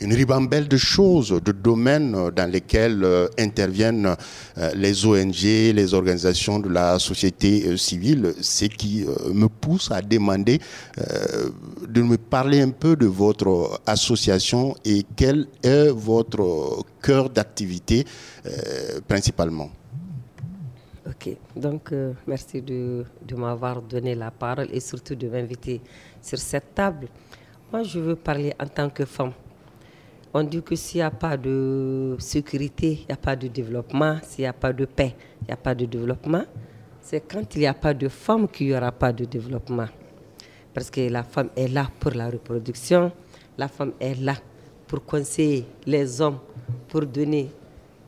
une 0.00 0.12
ribambelle 0.12 0.68
de 0.68 0.76
choses, 0.76 1.40
de 1.44 1.52
domaines 1.52 2.30
dans 2.34 2.50
lesquels 2.50 3.06
interviennent 3.38 4.14
les 4.74 5.06
ONG, 5.06 5.42
les 5.42 5.94
organisations 5.94 6.58
de 6.58 6.68
la 6.68 6.98
société 6.98 7.76
civile, 7.76 8.34
ce 8.40 8.64
qui 8.66 9.04
me 9.32 9.48
pousse 9.48 9.90
à 9.90 10.02
demander 10.02 10.60
de 11.88 12.02
me 12.02 12.16
parler 12.16 12.60
un 12.60 12.70
peu 12.70 12.96
de 12.96 13.06
votre 13.06 13.80
association 13.86 14.74
et 14.84 15.04
quel 15.16 15.46
est 15.62 15.88
votre 15.90 16.84
cœur 17.02 17.28
d'activité 17.30 18.04
euh, 18.46 19.00
principalement. 19.06 19.70
Ok, 21.06 21.36
donc 21.56 21.92
euh, 21.92 22.12
merci 22.26 22.62
de, 22.62 23.04
de 23.26 23.34
m'avoir 23.34 23.82
donné 23.82 24.14
la 24.14 24.30
parole 24.30 24.68
et 24.72 24.80
surtout 24.80 25.14
de 25.14 25.28
m'inviter 25.28 25.80
sur 26.22 26.38
cette 26.38 26.74
table. 26.74 27.08
Moi, 27.72 27.82
je 27.84 27.98
veux 27.98 28.16
parler 28.16 28.52
en 28.60 28.66
tant 28.66 28.90
que 28.90 29.04
femme. 29.04 29.32
On 30.32 30.44
dit 30.44 30.62
que 30.62 30.76
s'il 30.76 30.98
n'y 30.98 31.02
a 31.02 31.10
pas 31.10 31.36
de 31.36 32.16
sécurité, 32.18 33.00
il 33.02 33.06
n'y 33.06 33.12
a 33.12 33.16
pas 33.16 33.34
de 33.34 33.48
développement. 33.48 34.18
S'il 34.22 34.42
n'y 34.42 34.46
a 34.48 34.52
pas 34.52 34.72
de 34.72 34.84
paix, 34.84 35.16
il 35.42 35.46
n'y 35.46 35.52
a 35.52 35.56
pas 35.56 35.74
de 35.74 35.86
développement. 35.86 36.44
C'est 37.00 37.20
quand 37.20 37.56
il 37.56 37.60
n'y 37.60 37.66
a 37.66 37.74
pas 37.74 37.94
de 37.94 38.08
femme 38.08 38.46
qu'il 38.46 38.68
n'y 38.68 38.76
aura 38.76 38.92
pas 38.92 39.12
de 39.12 39.24
développement. 39.24 39.88
Parce 40.72 40.90
que 40.90 41.00
la 41.08 41.24
femme 41.24 41.50
est 41.56 41.66
là 41.66 41.88
pour 41.98 42.12
la 42.12 42.30
reproduction, 42.30 43.10
la 43.58 43.66
femme 43.66 43.92
est 43.98 44.14
là 44.20 44.36
pour 44.86 45.04
conseiller 45.04 45.66
les 45.86 46.20
hommes, 46.20 46.38
pour 46.88 47.06
donner 47.06 47.50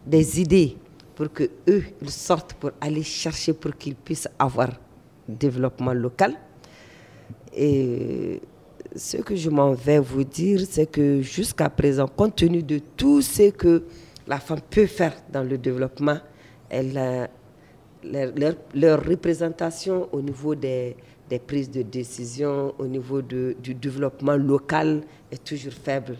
des 0.07 0.41
idées, 0.41 0.77
pour 1.15 1.33
que 1.33 1.45
eux 1.69 1.85
ils 2.01 2.11
sortent 2.11 2.55
pour 2.55 2.71
aller 2.81 3.03
chercher 3.03 3.53
pour 3.53 3.77
qu'ils 3.77 3.95
puissent 3.95 4.29
avoir 4.39 4.71
développement 5.29 5.93
local. 5.93 6.35
Et 7.55 8.41
ce 8.95 9.19
que 9.19 9.37
je 9.37 9.51
m'en 9.51 9.73
vais 9.73 9.99
vous 9.99 10.25
dire, 10.25 10.61
c'est 10.69 10.87
que 10.87 11.21
jusqu'à 11.23 11.69
présent, 11.71 12.07
compte 12.09 12.37
tenu 12.37 12.63
de 12.63 12.81
tout 12.97 13.23
ce 13.23 13.51
que 13.51 13.85
la 14.27 14.39
femme 14.39 14.61
peut 14.71 14.87
faire 14.87 15.15
dans 15.33 15.43
le 15.43 15.59
développement, 15.59 16.19
elle 16.69 17.29
leur, 18.75 19.05
représentation 19.05 20.09
au 20.13 20.21
niveau 20.21 20.55
des, 20.55 20.97
prises 21.47 21.71
de 21.71 21.83
décision, 21.83 22.75
au 22.79 22.87
niveau 22.87 23.23
du 23.23 23.75
développement 23.75 24.37
local 24.37 25.03
est 25.31 25.43
toujours 25.43 25.73
faible 25.73 26.17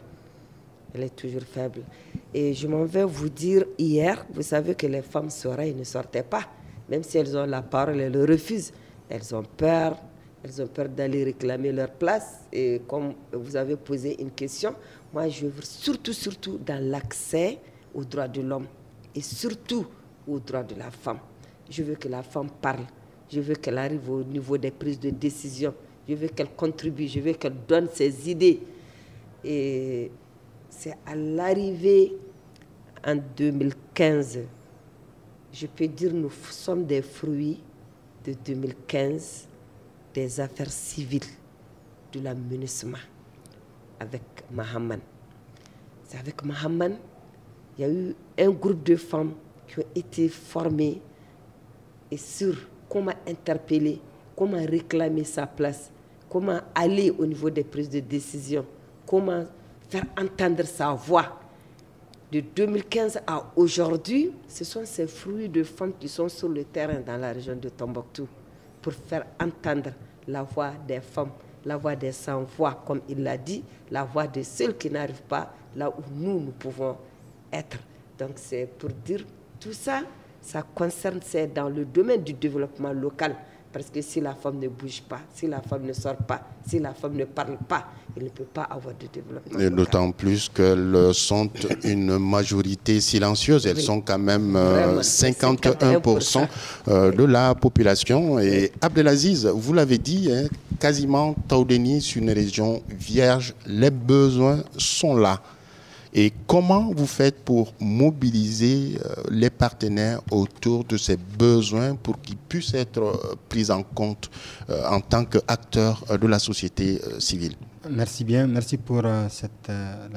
elle 0.95 1.05
est 1.05 1.17
toujours 1.17 1.43
faible. 1.43 1.83
Et 2.35 2.55
je 2.55 2.67
m'en 2.67 2.85
vais 2.85 3.05
vous 3.05 3.29
dire, 3.29 3.65
hier, 3.79 4.25
vous 4.33 4.43
savez 4.43 4.75
que 4.75 4.87
les 4.87 5.03
femmes 5.03 5.29
et 5.61 5.73
ne 5.73 5.85
sortaient 5.85 6.23
pas. 6.23 6.45
Même 6.89 7.03
si 7.03 7.19
elles 7.19 7.37
ont 7.37 7.47
la 7.47 7.63
parole, 7.63 8.01
elles 8.01 8.13
le 8.13 8.25
refusent. 8.25 8.73
Elles 9.09 9.35
ont 9.35 9.43
peur, 9.43 9.97
elles 10.43 10.63
ont 10.63 10.67
peur 10.67 10.89
d'aller 10.89 11.25
réclamer 11.25 11.73
leur 11.73 11.91
place. 11.91 12.41
Et 12.53 12.81
comme 12.87 13.15
vous 13.33 13.57
avez 13.57 13.77
posé 13.77 14.21
une 14.21 14.31
question, 14.31 14.75
moi 15.13 15.29
je 15.29 15.47
veux 15.47 15.63
surtout, 15.63 16.13
surtout 16.13 16.59
dans 16.59 16.83
l'accès 16.83 17.59
aux 17.95 18.05
droits 18.05 18.29
de 18.29 18.41
l'homme 18.41 18.67
et 19.15 19.21
surtout 19.21 19.87
aux 20.27 20.39
droits 20.39 20.63
de 20.63 20.75
la 20.75 20.91
femme. 20.91 21.19
Je 21.69 21.83
veux 21.83 21.95
que 21.95 22.09
la 22.09 22.23
femme 22.23 22.49
parle. 22.61 22.85
Je 23.31 23.41
veux 23.41 23.55
qu'elle 23.55 23.79
arrive 23.79 24.11
au 24.11 24.23
niveau 24.23 24.59
des 24.59 24.71
prises 24.71 25.01
de 25.01 25.11
décision. 25.11 25.75
Je 26.09 26.15
veux 26.15 26.29
qu'elle 26.29 26.51
contribue. 26.51 27.07
Je 27.07 27.21
veux 27.21 27.33
qu'elle 27.33 27.57
donne 27.67 27.89
ses 27.93 28.29
idées. 28.29 28.61
Et 29.45 30.11
c'est 30.73 30.97
à 31.07 31.15
l'arrivée 31.15 32.17
en 33.07 33.17
2015, 33.37 34.41
je 35.53 35.67
peux 35.67 35.87
dire 35.87 36.13
nous 36.15 36.31
sommes 36.31 36.87
des 36.87 37.03
fruits 37.03 37.61
de 38.25 38.33
2015 38.33 39.49
des 40.15 40.41
affaires 40.41 40.71
civiles 40.71 41.21
de 42.13 42.21
l'aménagement 42.21 42.99
avec 44.01 44.23
Mahaman. 44.51 45.01
C'est 46.05 46.19
avec 46.19 46.43
Mahaman, 46.45 46.97
il 47.77 47.83
y 47.83 47.85
a 47.85 47.91
eu 47.91 48.15
un 48.39 48.51
groupe 48.51 48.83
de 48.83 48.97
femmes 48.97 49.35
qui 49.69 49.79
ont 49.81 49.85
été 49.95 50.29
formées 50.29 51.01
et 52.11 52.17
sur 52.17 52.57
comment 52.89 53.15
interpeller, 53.29 54.01
comment 54.35 54.65
réclamer 54.65 55.25
sa 55.25 55.47
place, 55.47 55.91
comment 56.31 56.61
aller 56.75 57.11
au 57.11 57.27
niveau 57.27 57.51
des 57.51 57.65
prises 57.65 57.91
de 57.91 58.01
décision, 58.01 58.65
comment 59.07 59.45
faire 59.93 60.05
entendre 60.19 60.65
sa 60.65 60.93
voix. 60.95 61.39
De 62.33 62.41
2015 62.41 63.21
à 63.27 63.45
aujourd'hui, 63.57 64.33
ce 64.49 64.65
sont 64.65 64.87
ces 64.87 65.07
fruits 65.07 65.51
de 65.51 65.63
femmes 65.63 65.93
qui 66.01 66.09
sont 66.09 66.31
sur 66.31 66.49
le 66.49 66.65
terrain 66.65 67.01
dans 67.07 67.19
la 67.19 67.31
région 67.33 67.55
de 67.57 67.69
Tombouctou 67.69 68.27
pour 68.81 68.95
faire 68.95 69.27
entendre 69.39 69.91
la 70.27 70.43
voix 70.45 70.73
des 70.89 71.01
femmes, 71.01 71.33
la 71.67 71.77
voix 71.77 71.95
des 71.95 72.11
sans-voix, 72.13 72.83
comme 72.87 73.03
il 73.07 73.23
l'a 73.23 73.37
dit, 73.37 73.63
la 73.91 74.05
voix 74.05 74.27
de 74.27 74.43
celles 74.43 74.79
qui 74.79 74.89
n'arrivent 74.89 75.23
pas 75.29 75.53
là 75.77 75.91
où 75.91 76.03
nous, 76.11 76.41
nous 76.41 76.53
pouvons 76.53 76.97
être. 77.53 77.77
Donc 78.19 78.31
c'est 78.37 78.65
pour 78.79 78.89
dire 79.05 79.27
tout 79.61 79.75
ça, 79.75 80.01
ça 80.41 80.63
concerne, 80.75 81.21
c'est 81.23 81.49
dans 81.53 81.69
le 81.69 81.85
domaine 81.85 82.23
du 82.23 82.33
développement 82.33 82.93
local. 82.95 83.37
Parce 83.73 83.87
que 83.93 84.03
si 84.03 84.21
la 84.21 84.35
femme 84.35 84.59
ne 84.59 84.69
bouge 84.69 85.03
pas, 85.09 85.21
si 85.35 85.47
la 85.47 85.61
femme 85.63 85.85
ne 85.87 85.93
sort 85.95 86.17
pas, 86.17 86.43
si 86.67 86.79
la 86.79 86.93
femme 86.93 87.15
ne 87.17 87.25
parle 87.25 87.57
pas, 87.67 87.87
il 88.17 88.25
ne 88.25 88.29
peut 88.29 88.45
pas 88.45 88.65
avoir 88.65 88.95
de 88.95 89.07
développement. 89.11 89.59
Et 89.59 89.71
d'autant 89.71 90.13
plus 90.13 90.51
qu'elles 90.51 91.15
sont 91.15 91.49
une 91.83 92.19
majorité 92.19 93.01
silencieuse. 93.01 93.67
Elles 93.67 93.81
sont 93.81 94.03
quand 94.03 94.19
même 94.19 94.55
51% 95.01 96.39
euh, 96.39 96.47
euh, 96.89 97.13
de 97.13 97.25
la 97.25 97.55
population. 97.55 98.39
Et 98.39 98.73
Abdelaziz, 98.81 99.47
vous 99.47 99.73
l'avez 99.73 99.97
dit, 99.99 100.31
hein, 100.31 100.49
quasiment 100.79 101.35
Taoudeni, 101.49 102.03
c'est 102.03 102.17
une 102.19 102.31
région 102.31 102.83
vierge. 102.91 103.55
Les 103.67 103.91
besoins 103.91 104.63
sont 104.77 105.17
là. 105.17 105.41
Et 106.15 106.31
comment 106.47 106.93
vous 106.93 107.07
faites 107.07 107.43
pour 107.43 107.73
mobiliser 107.81 108.99
euh, 109.03 109.15
les 109.31 109.49
partenaires 109.49 110.21
autour 110.31 110.85
de 110.85 110.99
ces 110.99 111.17
besoins 111.17 111.95
pour 111.95 112.21
qu'ils 112.21 112.37
puissent 112.37 112.75
être 112.75 113.01
euh, 113.03 113.35
pris 113.49 113.71
en 113.71 113.83
compte 113.83 114.31
euh, 114.69 114.87
en 114.91 115.01
tant 115.01 115.25
qu'acteurs 115.25 116.05
de 116.19 116.27
la 116.27 116.39
société 116.39 117.01
civile? 117.19 117.55
Merci 117.91 118.25
bien, 118.25 118.47
merci 118.47 118.77
pour 118.77 119.03
la 119.03 119.29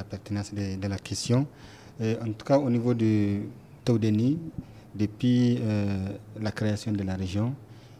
pertinence 0.07 0.53
de, 0.53 0.87
la 0.87 0.97
question. 0.97 1.47
en 1.99 2.31
tout 2.37 2.45
cas, 2.45 2.59
au 2.59 2.69
niveau 2.69 2.93
du 2.93 3.47
Taudeni, 3.83 4.37
depuis 4.93 5.59
la 6.39 6.51
création 6.51 6.91
de 6.91 7.01
la 7.01 7.15
région, 7.15 7.55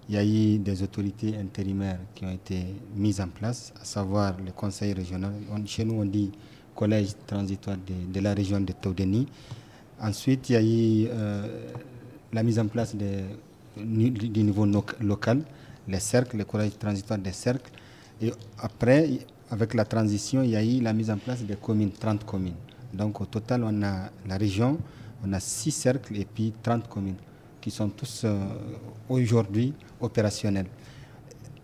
il 0.08 0.14
y 0.14 0.18
a 0.20 0.24
eu 0.24 0.60
des 0.60 0.84
autorités 0.84 1.36
intérimaires 1.36 1.98
qui 2.14 2.26
ont 2.26 2.32
été 2.32 2.64
mises 2.96 3.20
en 3.20 3.28
place, 3.28 3.74
à 3.82 3.86
savoir 3.86 4.36
le 4.46 4.52
conseil 4.52 4.94
régional. 4.94 5.34
chez 5.66 5.84
nous, 5.84 5.96
on 5.96 6.06
dit 6.06 6.32
collège 6.76 7.14
transitoire 7.26 7.78
de, 7.78 8.20
la 8.20 8.34
région 8.34 8.60
de 8.60 8.74
Taudeni. 8.74 9.28
Ensuite, 10.00 10.50
il 10.50 10.54
y 10.54 10.56
a 10.56 10.62
eu 10.62 11.08
euh, 11.10 11.48
la 12.34 12.44
mise 12.44 12.60
en 12.60 12.68
place 12.68 12.96
du 12.96 14.44
niveau 14.44 14.66
local, 15.02 15.42
les 15.88 16.00
cercles, 16.00 16.38
le 16.38 16.44
collège 16.46 16.78
transitoire 16.78 17.18
des 17.18 17.32
cercles. 17.32 17.72
Et 18.22 18.32
après, 18.60 19.20
avec 19.50 19.74
la 19.74 19.86
transition, 19.86 20.44
il 20.44 20.52
y 20.52 20.56
a 20.56 20.64
eu 20.64 20.82
la 20.82 20.94
mise 20.94 21.10
en 21.10 21.18
place 21.18 21.42
des 21.44 21.56
communes, 21.56 21.92
30 21.92 22.26
communes. 22.26 22.56
Donc 22.94 23.22
au 23.22 23.26
total, 23.26 23.64
on 23.64 23.84
a 23.84 24.10
la 24.28 24.38
région, 24.38 24.78
on 25.26 25.32
a 25.34 25.40
6 25.40 25.72
cercles 25.72 26.18
et 26.18 26.26
puis 26.26 26.54
30 26.62 26.88
communes 26.88 27.16
qui 27.62 27.72
sont 27.72 27.90
tous 27.90 28.22
euh, 28.26 28.38
aujourd'hui 29.10 29.74
opérationnels. 30.00 30.68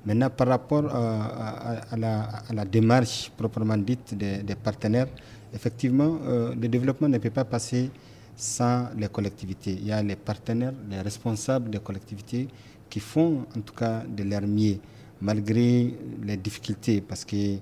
Maintenant, 0.03 0.31
par 0.31 0.47
rapport 0.47 0.85
à, 0.95 1.95
la, 1.95 2.65
démarche 2.65 3.29
proprement 3.37 3.77
dite 3.77 4.15
des, 4.15 4.55
partenaires, 4.55 5.07
effectivement, 5.53 6.17
euh, 6.25 6.55
le 6.59 6.67
développement 6.67 7.07
ne 7.07 7.19
peut 7.19 7.29
pas 7.29 7.45
passer 7.45 7.91
sans 8.35 8.87
les 8.97 9.09
collectivités. 9.09 9.73
Il 9.73 9.85
y 9.85 9.91
a 9.91 10.01
les 10.01 10.15
partenaires, 10.15 10.73
les 10.89 11.01
responsables 11.01 11.69
des 11.69 11.79
collectivités 11.79 12.47
qui 12.89 12.99
font 12.99 13.45
en 13.55 13.61
tout 13.61 13.75
cas 13.75 14.01
de 14.07 14.23
leur 14.23 14.41
mieux, 14.41 14.77
malgré 15.21 15.93
les 16.23 16.37
difficultés, 16.37 17.01
parce 17.01 17.23
que 17.23 17.57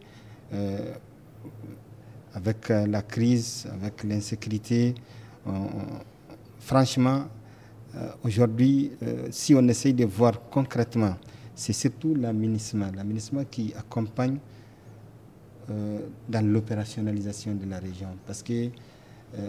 euh, 0.54 0.94
avec 2.34 2.70
la 2.70 3.02
crise, 3.02 3.68
avec 3.74 4.02
l'insécurité, 4.06 4.96
franchement, 6.60 7.26
euh, 7.96 8.12
aujourd'hui, 8.24 8.92
si 9.30 9.54
on 9.56 9.68
essaye 9.68 9.94
de 9.94 10.06
voir 10.06 10.40
concrètement, 10.50 11.16
c'est 11.60 11.74
surtout 11.74 12.16
la 12.16 12.32
MINISMA, 12.32 12.90
qui 13.52 13.74
accompagne 13.78 14.38
dans 15.68 16.46
l'opérationnalisation 16.46 17.54
de 17.54 17.70
la 17.70 17.80
région. 17.80 18.08
Parce 18.26 18.42
que 18.42 18.70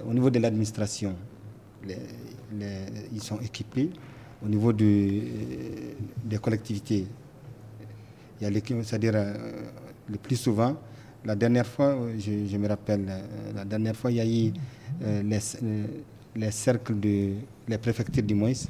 au 0.05 0.13
niveau 0.13 0.29
de 0.29 0.41
l'administration, 0.41 1.15
ils 1.87 3.23
sont 3.23 3.39
équipés. 3.39 3.91
Au 4.45 4.49
niveau 4.49 4.73
des 4.73 6.39
collectivités, 6.43 7.07
il 8.41 8.49
y 8.49 8.59
a 8.59 8.61
c'est-à-dire 8.83 9.15
le 10.09 10.17
plus 10.19 10.37
souvent, 10.37 10.77
la 11.25 11.37
dernière 11.37 11.67
fois, 11.67 11.97
je, 12.19 12.57
me 12.57 12.67
rappelle, 12.67 13.07
la 13.55 13.65
dernière 13.65 13.95
fois, 13.95 14.11
il 14.11 14.17
y 14.17 14.21
a 14.21 14.27
eu 14.27 14.53
les, 16.35 16.51
cercles 16.51 16.99
de 16.99 17.35
les 17.69 17.79
préfectures 17.79 18.25
du 18.25 18.35
Moïse, 18.35 18.69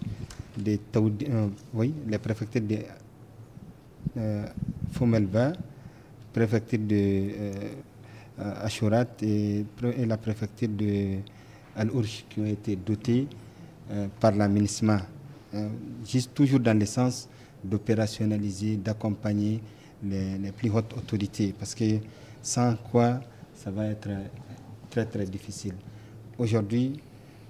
des 0.59 0.78
oui, 1.73 1.94
les 2.06 2.18
préfectures 2.18 2.61
de 2.61 2.76
euh, 4.16 4.45
Fomelba, 4.92 5.52
préfecture 6.33 6.78
de 6.78 6.95
euh, 6.95 7.52
Ashurat 8.62 9.04
et, 9.23 9.64
la 10.07 10.16
préfecture 10.16 10.69
de 10.69 11.16
Al-Urj 11.76 12.25
qui 12.28 12.40
ont 12.40 12.47
été 12.47 12.76
dotées 12.76 13.26
par 14.21 14.33
la 14.37 14.49
juste 16.07 16.33
toujours 16.33 16.61
dans 16.61 16.78
le 16.78 16.87
sens 16.87 17.28
d'opérationnaliser, 17.64 18.76
d'accompagner 18.76 19.61
les, 20.02 20.52
plus 20.57 20.71
hautes 20.71 20.95
autorités, 20.97 21.52
parce 21.59 21.75
que 21.75 21.99
sans 22.40 22.76
quoi 22.90 23.21
ça 23.54 23.71
va 23.71 23.87
être 23.87 24.09
très 24.88 25.04
très 25.04 25.26
difficile. 25.26 25.75
Aujourd'hui, 26.38 26.99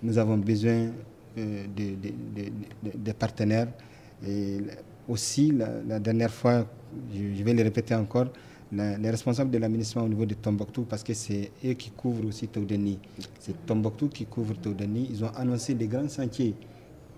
nous 0.03 0.19
avons 0.19 0.37
besoin 0.39 0.91
euh, 1.39 1.65
de, 1.75 3.13
partenaires. 3.13 3.69
Et 4.27 4.59
aussi, 5.11 5.53
la, 5.87 5.99
dernière 5.99 6.31
fois, 6.33 6.65
je, 7.13 7.43
vais 7.43 7.53
le 7.53 7.63
répéter 7.63 7.95
encore, 7.95 8.29
les 8.73 9.11
responsables 9.11 9.51
de 9.51 9.59
l'aménagement 9.59 10.05
au 10.05 10.09
niveau 10.09 10.25
de 10.25 10.35
Tombouctou, 10.35 10.83
parce 10.85 11.03
que 11.03 11.13
c'est 11.13 11.51
eux 11.65 11.73
qui 11.73 11.91
couvrent 11.91 12.27
aussi 12.27 12.47
Taudeni. 12.47 12.99
C'est 13.41 13.67
Tombouctou 13.67 14.09
qui 14.09 14.27
couvre 14.27 14.55
Taudeni. 14.55 15.09
Ils 15.11 15.25
ont 15.25 15.31
annoncé 15.37 15.75
des 15.75 15.89
grands 15.89 16.09
sentiers 16.09 16.55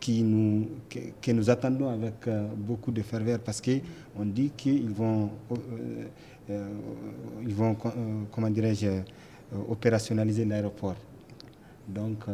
qui 0.00 0.22
nous, 0.22 0.66
que, 0.88 1.30
nous 1.30 1.48
attendons 1.50 1.88
avec 1.90 2.26
euh, 2.26 2.48
beaucoup 2.56 2.90
de 2.90 3.02
ferveur 3.02 3.38
parce 3.38 3.60
qu'on 3.60 4.24
dit 4.24 4.50
qu'ils 4.56 4.88
vont, 4.90 5.30
euh, 5.52 6.06
euh, 6.50 6.68
ils 7.42 7.54
vont 7.54 7.76
comment 8.32 8.50
dirais-je, 8.50 8.88
opérationnaliser 9.68 10.44
l'aéroport. 10.46 10.96
Donc, 11.86 12.24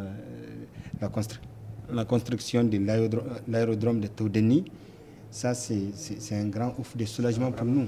la, 1.01 1.11
la, 1.93 2.05
construction 2.05 2.63
de 2.65 2.79
l'aérodrome 3.49 4.01
de 4.01 4.07
Toudeni, 4.07 4.65
ça, 5.31 5.55
c'est 5.55 6.35
un 6.35 6.47
grand 6.47 6.75
ouf 6.79 6.97
de 6.97 7.05
soulagement 7.05 7.53
pour 7.53 7.67
nous. 7.67 7.87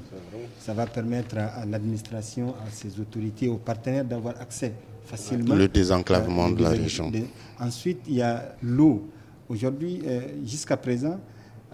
Ça 0.61 0.75
va 0.75 0.87
permettre 0.87 1.39
à, 1.39 1.65
l'administration, 1.65 2.55
à 2.67 2.71
ses 2.71 3.01
autorités, 3.01 3.49
aux 3.49 3.57
partenaires 3.57 4.05
d'avoir 4.05 4.41
accès 4.41 4.73
facilement. 5.05 5.55
Le 5.55 5.69
désenclavement 5.69 6.51
de 6.51 6.63
la 6.63 6.71
région. 6.71 7.11
ensuite, 7.59 8.01
il 8.07 8.15
y 8.17 8.23
a 8.23 8.55
l'eau. 8.63 9.09
Aujourd'hui, 9.49 10.01
euh, 10.07 10.21
jusqu'à 10.45 10.77
présent, 10.77 11.19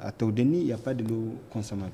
à 0.01 0.13
Taudeni, 0.13 0.61
il 0.61 0.65
n'y 0.67 0.73
a 0.73 0.79
pas 0.79 0.95
de 0.95 1.03
l'eau 1.05 1.35
consommable. 1.51 1.93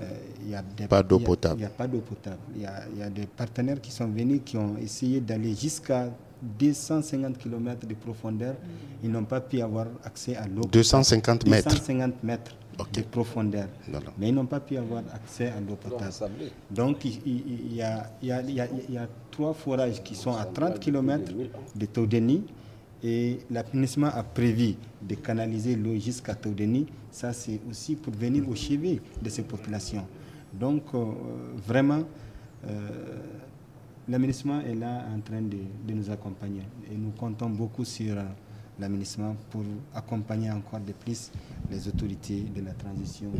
Euh, 0.00 0.04
il 0.46 0.54
a 0.54 0.62
pas 0.88 1.02
d'eau 1.02 1.18
potable. 1.18 1.56
Il 1.56 1.60
n'y 1.60 1.66
a, 1.66 1.70
pas 1.70 1.86
d'eau 1.88 2.00
potable. 2.00 2.36
Il 2.54 2.62
y, 2.62 3.02
a, 3.02 3.08
des 3.10 3.26
partenaires 3.26 3.80
qui 3.80 3.90
sont 3.90 4.06
venus, 4.06 4.42
qui 4.44 4.56
ont 4.56 4.76
essayé 4.76 5.20
d'aller 5.20 5.54
jusqu'à 5.54 6.10
250 6.42 7.38
km 7.38 7.86
de 7.86 7.94
profondeur. 7.94 8.54
Ils 9.02 9.10
n'ont 9.10 9.24
pas 9.24 9.40
pu 9.40 9.60
avoir 9.60 9.86
accès 10.04 10.36
à 10.36 10.46
l'eau. 10.46 10.62
250 10.70 11.46
mètres 11.48 11.68
250 11.70 12.22
mètres 12.22 12.54
de 12.92 13.02
profondeur. 13.02 13.68
Mais 14.18 14.28
ils 14.28 14.34
n'ont 14.34 14.46
pas 14.46 14.60
pu 14.60 14.76
avoir 14.76 15.02
accès 15.14 15.48
à 15.48 15.60
l'eau 15.60 15.76
potable. 15.76 16.12
Donc 16.70 17.04
il, 17.04 17.74
y 17.74 17.82
a, 17.82 18.10
il, 18.22 18.28
y 18.28 18.98
a, 18.98 19.08
trois 19.30 19.54
forages 19.54 20.02
qui 20.02 20.14
sont 20.14 20.34
à 20.34 20.44
30 20.44 20.78
km 20.78 21.32
de 21.74 21.86
Taudeni 21.86 22.44
et 23.02 23.38
l'assainissement 23.50 24.08
a 24.08 24.22
prévu 24.22 24.74
de 25.02 25.14
canaliser 25.14 25.76
l'eau 25.76 25.94
jusqu'à 25.98 26.34
Taudeni. 26.34 26.86
Ça, 27.10 27.32
c'est 27.32 27.60
aussi 27.70 27.94
pour 27.96 28.12
venir 28.12 28.48
au 28.48 28.54
chevet 28.54 29.00
de 29.22 29.28
ces 29.28 29.42
populations. 29.42 30.06
Donc, 30.52 30.82
euh, 30.94 31.04
vraiment, 31.66 32.02
euh, 32.66 32.88
l'aménagement 34.08 34.60
est 34.62 34.74
là 34.74 35.04
en 35.14 35.20
train 35.20 35.42
de, 35.42 35.58
nous 35.92 36.10
accompagner. 36.10 36.62
Et 36.90 36.96
nous 36.96 37.10
comptons 37.10 37.50
beaucoup 37.50 37.84
sur 37.84 38.16
euh, 38.16 38.22
l'aménagement 38.78 39.36
pour 39.50 39.62
accompagner 39.94 40.50
encore 40.50 40.80
de 40.80 40.92
plus 40.92 41.30
les 41.70 41.88
autorités 41.88 42.40
de 42.54 42.60
la 42.62 42.72
transition 42.72 43.30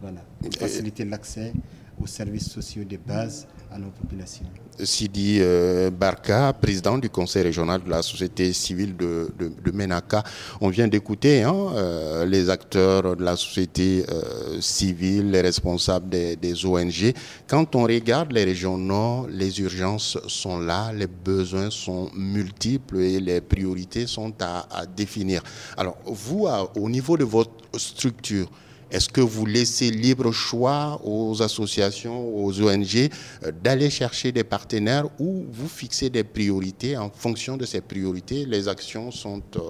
pour 0.00 0.52
faciliter 0.58 1.04
l'accès 1.04 1.52
aux 2.00 2.06
services 2.06 2.50
sociaux 2.50 2.84
de 2.84 2.96
base 2.96 3.46
à 3.70 3.78
nos 3.78 3.90
populations. 3.90 4.46
Sidi 4.82 5.38
euh, 5.40 5.90
Barka, 5.90 6.52
président 6.54 6.96
du 6.98 7.10
conseil 7.10 7.42
régional 7.42 7.82
de 7.84 7.90
la 7.90 8.02
société 8.02 8.52
civile 8.52 8.96
de, 8.96 9.30
de, 9.38 9.70
Menaka. 9.70 10.22
On 10.60 10.68
vient 10.68 10.88
d'écouter 10.88 11.42
hein, 11.42 11.54
euh, 11.74 12.24
les 12.24 12.48
acteurs 12.48 13.16
de 13.16 13.22
la 13.22 13.36
société 13.36 14.04
euh, 14.08 14.60
civile, 14.60 15.30
les 15.30 15.40
responsables 15.42 16.08
des, 16.08 16.64
ONG. 16.64 17.12
Quand 17.46 17.76
on 17.76 17.82
regarde 17.84 18.32
les 18.32 18.44
régions 18.44 18.78
nord, 18.78 19.26
les 19.28 19.60
urgences 19.60 20.18
sont 20.26 20.58
là, 20.58 20.92
les 20.92 21.06
besoins 21.06 21.70
sont 21.70 22.10
multiples 22.14 22.98
et 22.98 23.20
les 23.20 23.40
priorités 23.40 24.06
sont 24.06 24.32
à 24.40 24.84
définir. 24.86 25.42
Alors, 25.76 25.96
vous, 26.06 26.48
au 26.76 26.88
niveau 26.88 27.16
de 27.16 27.24
votre 27.24 27.50
structure, 27.78 28.50
est-ce 28.90 29.08
que 29.08 29.20
vous 29.20 29.46
laissez 29.46 29.90
libre 29.90 30.32
choix 30.32 31.00
aux 31.04 31.40
associations, 31.42 32.34
aux 32.36 32.60
ONG 32.60 32.96
euh, 33.44 33.52
d'aller 33.62 33.88
chercher 33.88 34.32
des 34.32 34.42
partenaires 34.42 35.06
ou 35.20 35.46
vous 35.50 35.68
fixez 35.68 36.10
des 36.10 36.24
priorités 36.24 36.96
En 36.96 37.08
fonction 37.10 37.56
de 37.56 37.64
ces 37.64 37.80
priorités, 37.80 38.44
les 38.46 38.66
actions 38.66 39.10
sont 39.12 39.42
euh, 39.56 39.60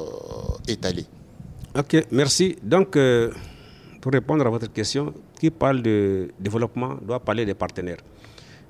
étalées? 0.68 1.06
Ok, 1.76 2.06
merci. 2.10 2.56
Donc, 2.62 2.96
euh, 2.96 3.30
pour 4.00 4.12
répondre 4.12 4.46
à 4.46 4.50
votre 4.50 4.72
question, 4.72 5.12
qui 5.38 5.50
parle 5.50 5.82
de 5.82 6.30
développement 6.38 6.96
doit 7.02 7.20
parler 7.20 7.44
des 7.44 7.54
partenaires. 7.54 7.98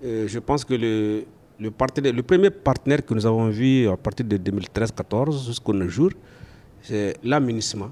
je 0.03 0.39
pense 0.41 0.65
que 0.65 0.75
le, 0.75 1.71
premier 2.23 2.51
partenaire 2.51 3.05
que 3.05 3.15
nous 3.15 3.27
avons 3.27 3.49
vu 3.49 3.89
à 3.89 3.97
partir 3.97 4.27
de 4.27 4.37
2013-14 4.37 5.47
jusqu'au 5.47 5.89
jour, 5.89 6.11
c'est 6.83 7.15
l'aménagement 7.23 7.91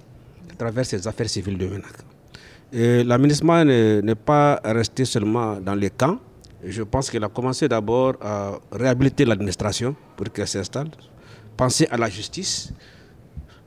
à 0.51 0.55
travers 0.57 0.87
ses 0.87 1.07
affaires 1.07 1.29
civiles 1.31 1.59
de 1.59 1.67
Ménac. 1.67 2.08
L'aménagement 2.73 3.65
n'est 3.65 4.15
pas 4.15 4.61
resté 4.65 5.05
seulement 5.05 5.57
dans 5.61 5.75
les 5.75 5.91
camps. 5.91 6.19
Je 6.65 6.83
pense 6.83 7.09
qu'il 7.11 7.23
a 7.23 7.29
commencé 7.29 7.69
d'abord 7.69 8.15
à 8.21 8.59
réhabiliter 8.73 9.25
l'administration 9.25 9.95
pour 10.17 10.31
qu'elle 10.33 10.49
s'installe, 10.49 10.89
penser 11.57 11.87
à 11.91 11.97
la 11.97 12.11
justice, 12.11 12.73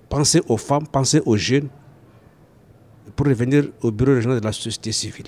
penser 0.09 0.41
aux 0.47 0.57
femmes, 0.57 0.85
penser 0.85 1.21
aux 1.25 1.37
jeunes, 1.37 1.69
pour 3.15 3.25
revenir 3.27 3.65
au 3.81 3.91
bureau 3.91 4.13
régional 4.13 4.39
de 4.39 4.45
la 4.45 4.51
société 4.51 4.91
civile. 4.91 5.27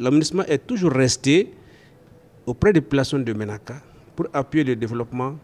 L'aménagement 0.00 0.44
est 0.44 0.58
toujours 0.66 0.92
resté 0.92 1.52
auprès 2.46 2.72
des 2.72 2.80
populations 2.80 3.18
de 3.18 3.32
Menaka 3.32 3.74
pour 4.16 4.26
appuyer 4.32 4.64
le 4.64 4.76
développement. 4.76 5.34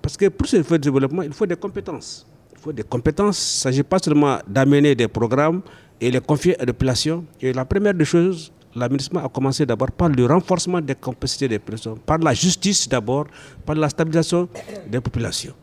Parce 0.00 0.16
que 0.16 0.28
pour 0.28 0.46
ce 0.46 0.56
développement, 0.76 1.22
il 1.22 1.32
faut 1.32 1.46
des 1.46 1.56
compétences. 1.56 2.26
Il 2.52 2.58
faut 2.60 2.72
des 2.72 2.84
compétences. 2.84 3.38
Il 3.38 3.58
ne 3.58 3.62
s'agit 3.62 3.82
pas 3.82 3.98
seulement 3.98 4.38
d'amener 4.46 4.94
des 4.94 5.08
programmes, 5.08 5.62
et 6.00 6.10
les 6.10 6.20
confier 6.20 6.54
à 6.60 6.64
la 6.64 6.72
population. 6.72 7.24
Et 7.40 7.52
la 7.52 7.64
première 7.64 7.94
des 7.94 8.04
choses, 8.04 8.52
l'administration 8.74 9.26
a 9.26 9.28
commencé 9.28 9.64
d'abord 9.66 9.90
par 9.92 10.08
le 10.08 10.26
renforcement 10.26 10.80
des 10.80 10.94
capacités 10.94 11.48
des 11.48 11.58
personnes, 11.58 11.98
par 11.98 12.18
la 12.18 12.34
justice 12.34 12.88
d'abord, 12.88 13.26
par 13.64 13.76
la 13.76 13.88
stabilisation 13.88 14.48
des 14.88 15.00
populations. 15.00 15.54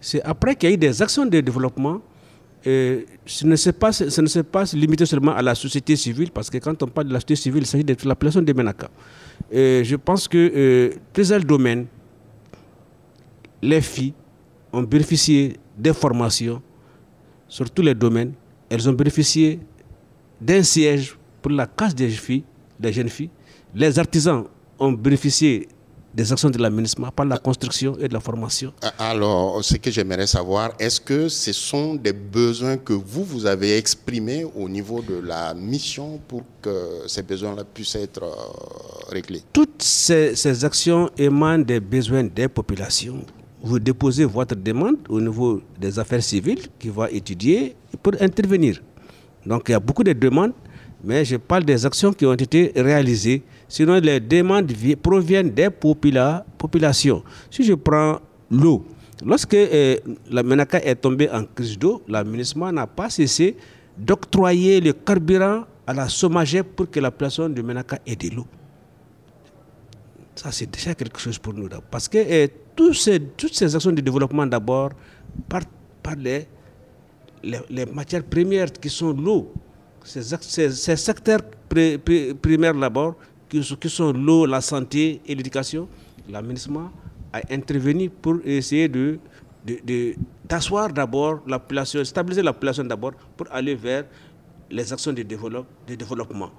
C'est 0.00 0.22
après 0.22 0.56
qu'il 0.56 0.68
y 0.68 0.72
a 0.72 0.74
eu 0.74 0.78
des 0.78 1.02
actions 1.02 1.26
de 1.26 1.40
développement 1.40 2.00
ce 2.64 3.44
ne 3.44 3.56
s'est 3.56 3.72
pas, 3.72 3.90
pas 4.50 4.64
limité 4.74 5.04
seulement 5.06 5.32
à 5.34 5.42
la 5.42 5.54
société 5.54 5.96
civile, 5.96 6.30
parce 6.30 6.48
que 6.48 6.58
quand 6.58 6.80
on 6.82 6.86
parle 6.86 7.08
de 7.08 7.12
la 7.12 7.18
société 7.18 7.36
civile, 7.36 7.62
il 7.62 7.66
s'agit 7.66 7.84
de 7.84 7.96
la 8.04 8.14
population 8.14 8.42
de 8.42 8.52
Menaka. 8.52 8.88
je 9.50 9.96
pense 9.96 10.28
que 10.28 10.92
plusieurs 11.12 11.40
domaines, 11.40 11.86
les 13.60 13.80
filles 13.80 14.14
ont 14.72 14.82
bénéficié 14.82 15.56
des 15.76 15.92
formations 15.92 16.62
sur 17.48 17.70
tous 17.70 17.82
les 17.82 17.94
domaines. 17.94 18.32
Elles 18.72 18.88
ont 18.88 18.94
bénéficié 18.94 19.60
d'un 20.40 20.62
siège 20.62 21.18
pour 21.42 21.52
la 21.52 21.66
casse 21.66 21.94
des 21.94 22.08
filles, 22.08 22.42
des 22.80 22.90
jeunes 22.90 23.10
filles. 23.10 23.28
Les 23.74 23.98
artisans 23.98 24.44
ont 24.78 24.92
bénéficié 24.92 25.68
des 26.14 26.32
actions 26.32 26.48
de 26.48 26.56
l'aménagement 26.56 27.10
par 27.10 27.26
la 27.26 27.36
construction 27.36 27.98
et 28.00 28.08
de 28.08 28.14
la 28.14 28.20
formation. 28.20 28.72
Alors, 28.98 29.62
ce 29.62 29.76
que 29.76 29.90
j'aimerais 29.90 30.26
savoir, 30.26 30.72
est-ce 30.78 31.02
que 31.02 31.28
ce 31.28 31.52
sont 31.52 31.96
des 31.96 32.14
besoins 32.14 32.78
que 32.78 32.94
vous, 32.94 33.24
vous 33.24 33.44
avez 33.44 33.76
exprimés 33.76 34.44
au 34.56 34.66
niveau 34.70 35.02
de 35.02 35.18
la 35.20 35.52
mission 35.52 36.18
pour 36.26 36.42
que 36.62 37.02
ces 37.08 37.22
besoins-là 37.22 37.64
puissent 37.64 37.96
être 37.96 38.22
euh, 38.22 39.10
réglés? 39.10 39.42
Toutes 39.52 39.82
ces, 39.82 40.34
ces 40.34 40.64
actions 40.64 41.10
émanent 41.18 41.62
des 41.62 41.80
besoins 41.80 42.24
des 42.24 42.48
populations. 42.48 43.22
Vous 43.62 43.78
déposez 43.78 44.24
votre 44.24 44.54
demande 44.56 44.96
au 45.08 45.20
niveau 45.20 45.60
des 45.80 45.98
affaires 45.98 46.22
civiles 46.22 46.62
qui 46.78 46.88
va 46.88 47.10
étudier 47.10 47.76
pour 48.02 48.12
intervenir. 48.20 48.80
Donc, 49.46 49.64
il 49.68 49.72
y 49.72 49.74
a 49.74 49.80
beaucoup 49.80 50.02
de 50.04 50.12
demandes, 50.12 50.52
mais 51.04 51.24
je 51.24 51.36
parle 51.36 51.64
des 51.64 51.84
actions 51.86 52.12
qui 52.12 52.26
ont 52.26 52.34
été 52.34 52.72
réalisées 52.76 53.42
Sinon, 53.72 54.00
les 54.04 54.20
demandes 54.20 54.70
proviennent 55.00 55.48
des 55.48 55.70
populations. 55.70 57.22
Si 57.50 57.64
je 57.64 57.72
prends 57.72 58.20
l'eau, 58.50 58.84
lorsque 59.24 59.54
euh, 59.54 59.96
la 60.30 60.42
Menaka 60.42 60.76
est 60.84 60.96
tombée 60.96 61.30
en 61.30 61.44
crise 61.46 61.78
d'eau, 61.78 62.02
l'administration 62.06 62.70
n'a 62.70 62.86
pas 62.86 63.08
cessé 63.08 63.56
d'octroyer 63.96 64.78
le 64.82 64.92
carburant 64.92 65.64
à 65.86 65.94
la 65.94 66.10
sommagère 66.10 66.66
pour 66.66 66.90
que 66.90 67.00
la 67.00 67.10
population 67.10 67.48
de 67.48 67.62
Menaka 67.62 67.98
ait 68.04 68.14
de 68.14 68.28
l'eau. 68.36 68.44
Ça, 70.34 70.50
c'est 70.50 70.66
déjà 70.70 70.94
quelque 70.94 71.18
chose 71.20 71.38
pour 71.38 71.52
nous. 71.52 71.68
Parce 71.90 72.08
que 72.08 72.18
euh, 72.18 72.46
ces, 72.94 73.20
toutes 73.20 73.54
ces 73.54 73.74
actions 73.74 73.92
de 73.92 74.00
développement, 74.00 74.46
d'abord, 74.46 74.90
partent 75.48 75.68
par 76.02 76.16
les, 76.16 76.46
les, 77.42 77.86
matières 77.86 78.24
premières 78.24 78.72
qui 78.72 78.88
sont 78.88 79.12
l'eau. 79.12 79.52
Ces, 80.04 80.22
ces, 80.70 80.96
secteurs 80.96 81.40
primaires, 82.40 82.74
d'abord, 82.74 83.16
qui, 83.48 83.62
sont 83.88 84.12
l'eau, 84.12 84.46
la 84.46 84.60
santé 84.60 85.20
et 85.26 85.34
l'éducation, 85.34 85.86
l'aménagement 86.28 86.90
a 87.32 87.40
intervenu 87.50 88.08
pour 88.10 88.38
essayer 88.44 88.88
de, 88.88 89.18
d'asseoir 90.48 90.92
d'abord 90.92 91.40
la 91.46 91.58
population, 91.58 92.02
stabiliser 92.04 92.42
la 92.42 92.52
population 92.52 92.84
d'abord 92.84 93.12
pour 93.36 93.46
aller 93.52 93.74
vers 93.74 94.04
les 94.70 94.92
actions 94.92 95.12
de, 95.12 95.22
développement. 95.22 96.50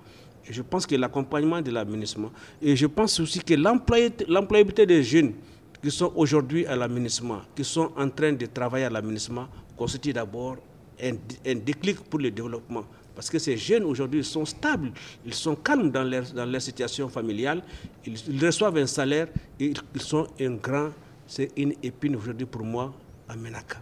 Je 0.49 0.61
pense 0.61 0.85
que 0.85 0.95
l'accompagnement 0.95 1.61
de 1.61 1.71
l'aménagement, 1.71 2.31
et 2.61 2.75
je 2.75 2.85
pense 2.87 3.19
aussi 3.19 3.39
que 3.39 3.53
l'employabilité 3.53 4.85
des 4.85 5.03
jeunes 5.03 5.33
qui 5.81 5.91
sont 5.91 6.11
aujourd'hui 6.15 6.65
à 6.65 6.75
l'aménagement, 6.75 7.41
qui 7.55 7.63
sont 7.63 7.91
en 7.97 8.09
train 8.09 8.33
de 8.33 8.45
travailler 8.45 8.85
à 8.85 8.89
l'aménagement, 8.89 9.47
constitue 9.77 10.13
d'abord 10.13 10.57
un 11.01 11.55
déclic 11.55 11.99
pour 12.01 12.19
le 12.19 12.31
développement. 12.31 12.83
Parce 13.15 13.29
que 13.29 13.37
ces 13.37 13.57
jeunes 13.57 13.83
aujourd'hui 13.83 14.23
sont 14.23 14.45
stables, 14.45 14.91
ils 15.25 15.33
sont 15.33 15.55
calmes 15.55 15.91
dans 15.91 16.03
leur, 16.03 16.23
dans 16.33 16.45
leur 16.45 16.61
situation 16.61 17.07
familiale, 17.09 17.61
ils, 18.05 18.17
reçoivent 18.43 18.77
un 18.77 18.87
salaire 18.87 19.27
et 19.59 19.65
ils, 19.93 20.01
sont 20.01 20.27
un 20.39 20.51
grand, 20.55 20.89
c'est 21.27 21.51
une 21.55 21.73
épine 21.83 22.15
aujourd'hui 22.15 22.47
pour 22.47 22.63
moi 22.63 22.91
à 23.29 23.35
Menaka. 23.35 23.77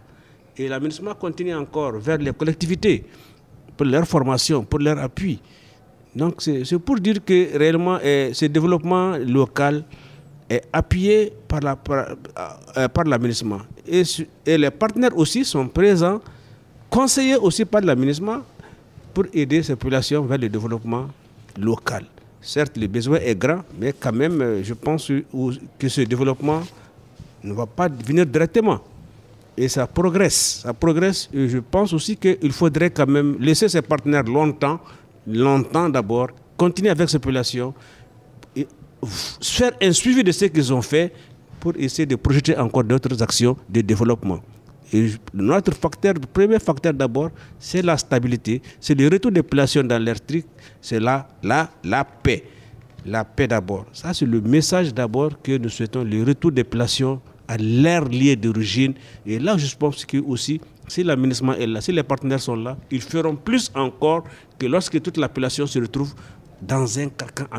Et 0.56 0.68
l'aménagement 0.68 1.14
continue 1.14 1.54
encore 1.54 1.98
vers 1.98 2.18
les 2.18 2.32
collectivités 2.32 3.04
pour 3.76 3.86
leur 3.86 4.06
formation, 4.06 4.64
pour 4.64 4.80
leur 4.80 4.98
appui. 4.98 5.40
Donc 6.14 6.42
c'est 6.42 6.78
pour 6.78 6.96
dire 7.00 7.24
que 7.24 7.56
réellement 7.56 7.98
eh, 8.02 8.30
ce 8.34 8.44
développement 8.46 9.16
local 9.16 9.84
est 10.48 10.62
appuyé 10.72 11.32
par 11.48 11.60
par, 11.78 12.06
euh, 12.76 12.88
l'aménagement. 13.06 13.60
Et, 13.86 14.02
et 14.46 14.58
les 14.58 14.70
partenaires 14.70 15.16
aussi 15.16 15.44
sont 15.44 15.66
présents, 15.68 16.20
conseillés 16.90 17.36
aussi 17.36 17.64
par 17.64 17.80
l'aménagement 17.80 18.42
pour 19.14 19.24
aider 19.32 19.62
ces 19.62 19.74
populations 19.76 20.22
vers 20.22 20.38
le 20.38 20.48
développement 20.48 21.08
local. 21.58 22.04
Certes, 22.40 22.76
le 22.76 22.88
besoin 22.88 23.18
est 23.20 23.36
grand, 23.38 23.62
mais 23.78 23.92
quand 23.98 24.12
même, 24.12 24.40
euh, 24.42 24.62
je 24.64 24.74
pense 24.74 25.10
que 25.78 25.88
ce 25.88 26.00
développement 26.02 26.62
ne 27.44 27.52
va 27.52 27.66
pas 27.66 27.88
venir 27.88 28.26
directement. 28.26 28.80
Et 29.56 29.68
ça 29.68 29.86
progresse, 29.86 30.60
ça 30.64 30.72
progresse. 30.72 31.28
Je 31.32 31.58
pense 31.58 31.92
aussi 31.92 32.16
qu'il 32.16 32.52
faudrait 32.52 32.90
quand 32.90 33.06
même 33.06 33.36
laisser 33.38 33.68
ces 33.68 33.82
partenaires 33.82 34.24
longtemps, 34.24 34.80
longtemps 35.26 35.88
d'abord, 35.88 36.28
continuer 36.56 36.90
avec 36.90 37.08
ces 37.08 37.18
populations, 37.18 37.74
faire 39.40 39.72
un 39.80 39.92
suivi 39.92 40.22
de 40.22 40.32
ce 40.32 40.44
qu'ils 40.46 40.72
ont 40.72 40.82
fait 40.82 41.12
pour 41.60 41.72
essayer 41.76 42.06
de 42.06 42.16
projeter 42.16 42.56
encore 42.56 42.84
d'autres 42.84 43.22
actions 43.22 43.56
de 43.68 43.80
développement. 43.80 44.40
Et 44.92 45.10
notre 45.32 45.72
facteur, 45.74 46.14
premier 46.32 46.58
facteur 46.58 46.92
d'abord, 46.92 47.30
c'est 47.58 47.82
la 47.82 47.96
stabilité, 47.96 48.60
c'est 48.78 48.94
le 48.94 49.08
retour 49.08 49.32
des 49.32 49.42
populations 49.42 49.82
dans 49.82 50.02
leur 50.02 50.20
truc, 50.20 50.44
c'est 50.80 51.00
la, 51.00 51.26
la, 51.42 51.70
la 51.82 52.04
paix. 52.04 52.44
La 53.04 53.24
paix 53.24 53.48
d'abord. 53.48 53.86
Ça, 53.92 54.12
c'est 54.14 54.26
le 54.26 54.40
message 54.40 54.92
d'abord 54.94 55.40
que 55.42 55.56
nous 55.56 55.68
souhaitons, 55.70 56.04
le 56.04 56.22
retour 56.22 56.52
des 56.52 56.62
populations 56.62 57.20
à 57.48 57.56
leur 57.56 58.04
lieu 58.04 58.36
d'origine. 58.36 58.94
Et 59.26 59.38
là, 59.38 59.56
je 59.56 59.74
pense 59.74 60.04
que 60.04 60.18
aussi, 60.18 60.60
si 60.92 61.02
l'aménagement 61.02 61.54
est 61.54 61.66
là, 61.66 61.80
si 61.80 61.90
les 61.90 62.02
partenaires 62.02 62.40
sont 62.40 62.56
là, 62.56 62.76
ils 62.90 63.00
feront 63.00 63.34
plus 63.34 63.70
encore 63.74 64.24
que 64.58 64.66
lorsque 64.66 65.00
toute 65.00 65.16
la 65.16 65.28
population 65.28 65.66
se 65.66 65.78
retrouve 65.78 66.12
dans 66.60 66.98
un 66.98 67.08
carcan 67.08 67.46
à 67.50 67.58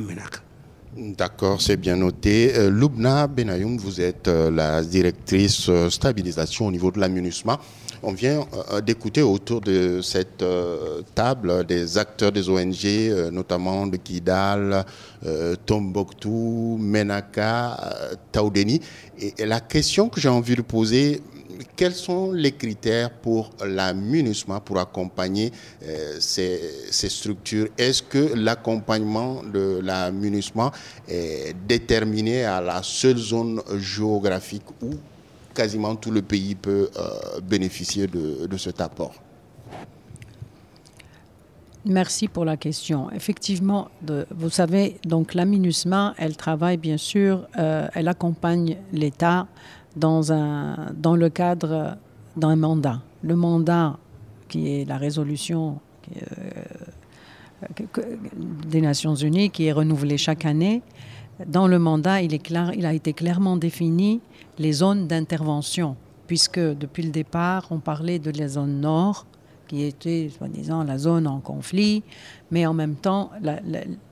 D'accord, 0.95 1.59
c'est 1.59 1.77
bien 1.77 1.95
noté. 1.95 2.55
Euh, 2.55 2.69
Lubna 2.69 3.25
Benayoum, 3.25 3.77
vous 3.77 3.99
êtes 3.99 4.27
euh, 4.27 4.51
la 4.51 4.83
directrice 4.83 5.67
euh, 5.67 5.89
stabilisation 5.89 6.67
au 6.67 6.71
niveau 6.71 6.91
de 6.91 6.99
l'aménagement. 6.99 7.57
On 8.03 8.13
vient 8.13 8.45
d'écouter 8.85 9.21
autour 9.21 9.61
de 9.61 10.01
cette 10.01 10.43
table 11.15 11.65
des 11.65 11.97
acteurs 11.97 12.33
des 12.33 12.49
ONG, 12.49 13.31
notamment 13.31 13.87
de 13.87 13.95
Kidal, 13.95 14.85
Tombouctou, 15.65 16.77
Menaka, 16.81 17.77
Taoudeni. 18.29 18.81
Et 19.17 19.45
la 19.45 19.61
question 19.61 20.09
que 20.09 20.19
j'ai 20.19 20.27
envie 20.27 20.57
de 20.57 20.61
poser, 20.63 21.21
quels 21.75 21.93
sont 21.93 22.31
les 22.31 22.51
critères 22.51 23.11
pour 23.11 23.51
la 23.65 23.93
pour 24.59 24.79
accompagner 24.79 25.51
euh, 25.83 26.17
ces, 26.19 27.09
structures? 27.09 27.67
Est-ce 27.77 28.03
que 28.03 28.33
l'accompagnement 28.35 29.43
de 29.43 29.79
la 29.83 30.11
est 31.07 31.55
déterminé 31.67 32.45
à 32.45 32.61
la 32.61 32.81
seule 32.83 33.17
zone 33.17 33.61
géographique 33.77 34.69
où 34.81 34.91
quasiment 35.53 35.95
tout 35.95 36.11
le 36.11 36.21
pays 36.21 36.55
peut 36.55 36.89
euh, 36.95 37.39
bénéficier 37.41 38.07
de, 38.07 38.57
cet 38.57 38.81
apport? 38.81 39.13
Merci 41.85 42.29
pour 42.29 42.45
la 42.45 42.55
question. 42.55 43.11
Effectivement, 43.11 43.89
vous 44.31 44.49
savez, 44.49 44.99
donc 45.03 45.33
la 45.33 45.43
MINUSMA, 45.43 46.15
elle 46.17 46.37
travaille 46.37 46.77
bien 46.77 46.95
sûr, 46.95 47.45
euh, 47.57 47.87
elle 47.93 48.07
accompagne 48.07 48.77
l'État 48.93 49.47
dans, 49.95 51.15
le 51.15 51.29
cadre 51.29 51.97
d'un 52.35 52.55
mandat. 52.55 53.01
Le 53.21 53.35
mandat 53.35 53.97
qui 54.47 54.69
est 54.69 54.85
la 54.85 54.97
résolution 54.97 55.79
euh, 56.15 56.21
des 58.67 58.81
Nations 58.81 59.15
Unies 59.15 59.49
qui 59.49 59.65
est 59.65 59.71
renouvelée 59.71 60.17
chaque 60.17 60.45
année. 60.45 60.81
Dans 61.47 61.67
le 61.67 61.79
mandat, 61.79 62.21
il, 62.21 62.33
est 62.33 62.39
clair, 62.39 62.71
il 62.75 62.85
a 62.85 62.93
été 62.93 63.13
clairement 63.13 63.57
défini 63.57 64.21
les 64.59 64.71
zones 64.71 65.07
d'intervention, 65.07 65.95
puisque 66.27 66.59
depuis 66.59 67.03
le 67.03 67.09
départ, 67.09 67.67
on 67.71 67.79
parlait 67.79 68.19
de 68.19 68.31
la 68.37 68.47
zone 68.47 68.81
nord, 68.81 69.25
qui 69.73 69.81
était, 69.81 70.29
soi-disant, 70.37 70.83
la 70.83 70.99
zone 70.99 71.25
en 71.25 71.39
conflit, 71.39 72.03
mais 72.51 72.67
en 72.67 72.75
même 72.75 72.93
temps, 72.93 73.31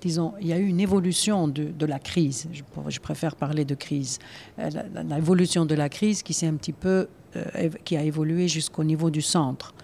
disons, 0.01 0.33
il 0.41 0.47
y 0.47 0.53
a 0.53 0.57
eu 0.57 0.65
une 0.65 0.79
évolution 0.79 1.47
de, 1.47 1.85
la 1.85 1.99
crise. 1.99 2.47
Je, 2.51 2.99
préfère 2.99 3.35
parler 3.35 3.63
de 3.63 3.75
crise. 3.75 4.17
Euh, 4.57 4.71
l'évolution 5.07 5.65
de 5.65 5.75
la 5.75 5.87
crise 5.87 6.23
qui 6.23 6.33
s'est 6.33 6.47
un 6.47 6.55
petit 6.55 6.73
peu, 6.73 7.07
euh, 7.35 7.69
qui 7.85 7.95
a 7.95 8.01
évolué 8.01 8.47
jusqu'au 8.47 8.83
niveau 8.83 9.11
du 9.11 9.21
centre. 9.21 9.75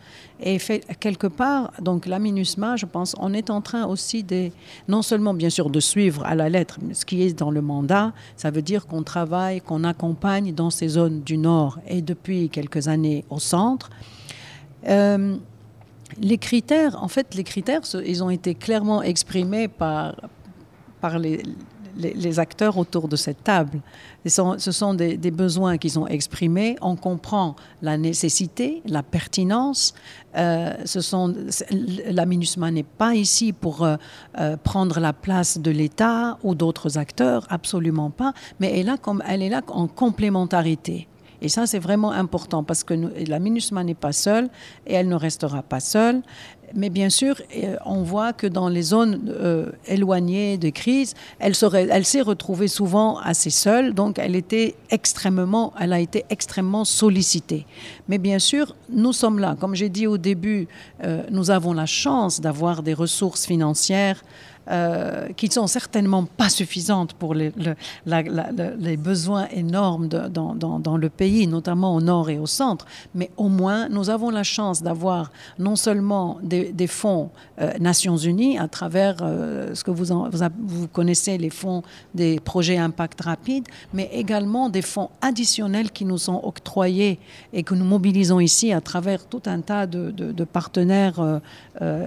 Et 0.41 0.57
quelque 0.99 1.27
part, 1.27 1.71
donc 1.79 2.07
la 2.07 2.17
MINUSMA, 2.17 2.75
je 2.75 2.87
pense, 2.87 3.15
on 3.19 3.31
est 3.31 3.51
en 3.51 3.61
train 3.61 3.85
aussi 3.85 4.23
de, 4.23 4.49
non 4.87 5.03
seulement 5.03 5.35
bien 5.35 5.51
sûr 5.51 5.69
de 5.69 5.79
suivre 5.79 6.25
à 6.25 6.33
la 6.33 6.49
lettre 6.49 6.79
ce 6.93 7.05
qui 7.05 7.21
est 7.21 7.37
dans 7.37 7.51
le 7.51 7.61
mandat, 7.61 8.13
ça 8.35 8.49
veut 8.49 8.63
dire 8.63 8.87
qu'on 8.87 9.03
travaille, 9.03 9.61
qu'on 9.61 9.83
accompagne 9.83 10.55
dans 10.55 10.71
ces 10.71 10.87
zones 10.87 11.21
du 11.21 11.37
Nord 11.37 11.77
et 11.87 12.01
depuis 12.01 12.49
quelques 12.49 12.87
années 12.87 13.25
au 13.29 13.37
centre. 13.37 13.91
Euh, 14.87 15.37
les 16.19 16.37
critères, 16.37 17.01
en 17.01 17.07
fait, 17.07 17.35
les 17.35 17.43
critères, 17.43 17.81
ils 18.05 18.23
ont 18.23 18.29
été 18.29 18.55
clairement 18.55 19.01
exprimés 19.03 19.67
par, 19.67 20.15
par 21.01 21.19
les, 21.19 21.43
les, 21.97 22.39
acteurs 22.39 22.77
autour 22.77 23.07
de 23.07 23.15
cette 23.15 23.43
table. 23.43 23.81
Ce 24.25 24.71
sont, 24.71 24.93
des, 24.93 25.31
besoins 25.31 25.77
qu'ils 25.77 25.99
ont 25.99 26.07
exprimés. 26.07 26.75
On 26.81 26.95
comprend 26.95 27.55
la 27.81 27.97
nécessité, 27.97 28.81
la 28.85 29.03
pertinence. 29.03 29.93
Euh, 30.35 30.73
ce 30.85 31.01
sont, 31.01 31.33
la 32.05 32.25
MINUSMA 32.25 32.71
n'est 32.71 32.83
pas 32.83 33.15
ici 33.15 33.53
pour 33.53 33.83
euh, 33.83 33.95
euh, 34.37 34.57
prendre 34.57 34.99
la 34.99 35.13
place 35.13 35.57
de 35.57 35.71
l'État 35.71 36.37
ou 36.43 36.55
d'autres 36.55 36.97
acteurs, 36.97 37.45
absolument 37.49 38.09
pas, 38.09 38.33
mais 38.59 38.79
elle, 38.79 38.89
a 38.89 38.97
elle 39.27 39.41
est 39.41 39.49
là 39.49 39.61
en 39.69 39.87
complémentarité. 39.87 41.07
Et 41.41 41.49
ça, 41.49 41.67
c'est 41.67 41.79
vraiment 41.79 42.11
important 42.11 42.63
parce 42.63 42.83
que 42.83 42.93
la 42.93 43.39
MINUSMA 43.39 43.83
n'est 43.83 43.93
pas 43.93 44.11
seule 44.11 44.49
et 44.85 44.93
elle 44.93 45.07
ne 45.07 45.15
restera 45.15 45.61
pas 45.61 45.79
seule. 45.79 46.21
Mais 46.75 46.89
bien 46.89 47.09
sûr, 47.09 47.41
euh, 47.55 47.77
on 47.85 48.03
voit 48.03 48.33
que 48.33 48.45
dans 48.45 48.67
les 48.67 48.81
zones 48.81 49.29
euh, 49.29 49.71
éloignées 49.85 50.57
de 50.57 50.69
crise, 50.69 51.13
elle, 51.39 51.55
s'est 51.55 52.21
retrouvée 52.21 52.67
souvent 52.67 53.19
assez 53.19 53.49
seule, 53.49 53.93
donc 53.93 54.19
elle, 54.19 54.35
était 54.35 54.75
extrêmement, 54.89 55.73
elle 55.79 55.93
a 55.93 55.99
été 55.99 56.25
extrêmement 56.29 56.83
sollicitée. 56.83 57.65
Mais 58.09 58.17
bien 58.17 58.39
sûr, 58.39 58.75
nous 58.89 59.13
sommes 59.13 59.39
là. 59.39 59.55
Comme 59.57 59.75
j'ai 59.75 59.89
dit 59.89 60.07
au 60.07 60.17
début, 60.17 60.67
euh, 61.03 61.23
nous 61.31 61.51
avons 61.51 61.71
la 61.71 61.85
chance 61.85 62.41
d'avoir 62.41 62.83
des 62.83 62.93
ressources 62.93 63.45
financières 63.45 64.23
euh, 64.69 65.29
qui 65.37 65.47
ne 65.47 65.53
sont 65.53 65.67
certainement 65.67 66.25
pas 66.25 66.49
suffisantes 66.49 67.13
pour 67.13 67.33
les, 67.33 67.53
besoins 68.97 69.47
énormes 69.53 70.09
dans, 70.09 70.97
le 70.97 71.09
pays, 71.09 71.47
notamment 71.47 71.95
au 71.95 72.01
nord 72.01 72.29
et 72.29 72.37
au 72.37 72.47
centre, 72.47 72.85
mais 73.15 73.31
au 73.37 73.47
moins 73.47 73.87
nous 73.87 74.09
avons 74.09 74.29
la 74.29 74.43
chance 74.43 74.83
d'avoir 74.83 75.31
non 75.57 75.77
seulement 75.77 76.39
des, 76.43 76.87
fonds 76.87 77.29
euh, 77.61 77.71
Nations 77.79 78.17
Unies 78.17 78.57
à 78.57 78.67
travers 78.67 79.15
euh, 79.21 79.73
ce 79.73 79.85
que 79.85 79.91
vous, 79.91 80.13
vous, 80.59 80.87
connaissez, 80.89 81.37
les 81.37 81.49
fonds 81.49 81.81
des 82.13 82.41
projets 82.41 82.77
impact 82.77 83.21
rapide, 83.21 83.65
mais 83.93 84.09
également 84.11 84.69
des 84.69 84.81
fonds 84.81 85.11
additionnels 85.21 85.91
qui 85.91 86.03
nous 86.03 86.17
sont 86.17 86.41
octroyés 86.43 87.19
et 87.53 87.63
que 87.63 87.73
nous 87.73 87.85
mobilisons 87.85 88.41
ici 88.41 88.73
à 88.73 88.81
travers 88.81 89.25
tout 89.25 89.43
un 89.45 89.61
tas 89.61 89.87
de 89.87 90.43
partenaires 90.43 91.39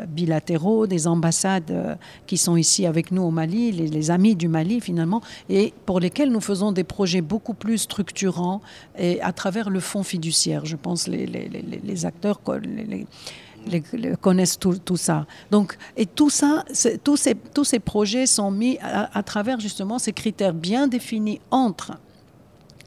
bilatéraux, 0.08 0.86
des 0.86 1.06
ambassades 1.06 1.96
qui 2.26 2.36
sont 2.36 2.49
ici 2.56 2.86
avec 2.86 3.10
nous 3.10 3.22
au 3.22 3.30
Mali, 3.30 3.72
les, 3.72 4.10
amis 4.10 4.34
du 4.34 4.48
Mali 4.48 4.80
finalement, 4.80 5.20
et 5.48 5.72
pour 5.86 6.00
lesquels 6.00 6.30
nous 6.30 6.40
faisons 6.40 6.72
des 6.72 6.84
projets 6.84 7.20
beaucoup 7.20 7.54
plus 7.54 7.78
structurants 7.78 8.60
et 8.98 9.20
à 9.20 9.32
travers 9.32 9.70
le 9.70 9.80
fonds 9.80 10.02
fiduciaire. 10.02 10.64
Je 10.64 10.76
pense 10.76 11.06
les, 11.06 11.26
les, 11.26 12.06
acteurs 12.06 12.40
connaissent 14.20 14.58
tout, 14.58 14.96
ça. 14.96 15.26
Donc, 15.50 15.76
et 15.96 16.06
tout 16.06 16.30
ça, 16.30 16.64
tous 17.04 17.16
ces, 17.16 17.34
tous 17.34 17.64
ces 17.64 17.78
projets 17.78 18.26
sont 18.26 18.50
mis 18.50 18.78
à 18.80 19.22
travers 19.22 19.60
justement 19.60 19.98
ces 19.98 20.12
critères 20.12 20.54
bien 20.54 20.88
définis 20.88 21.40
entre 21.50 21.92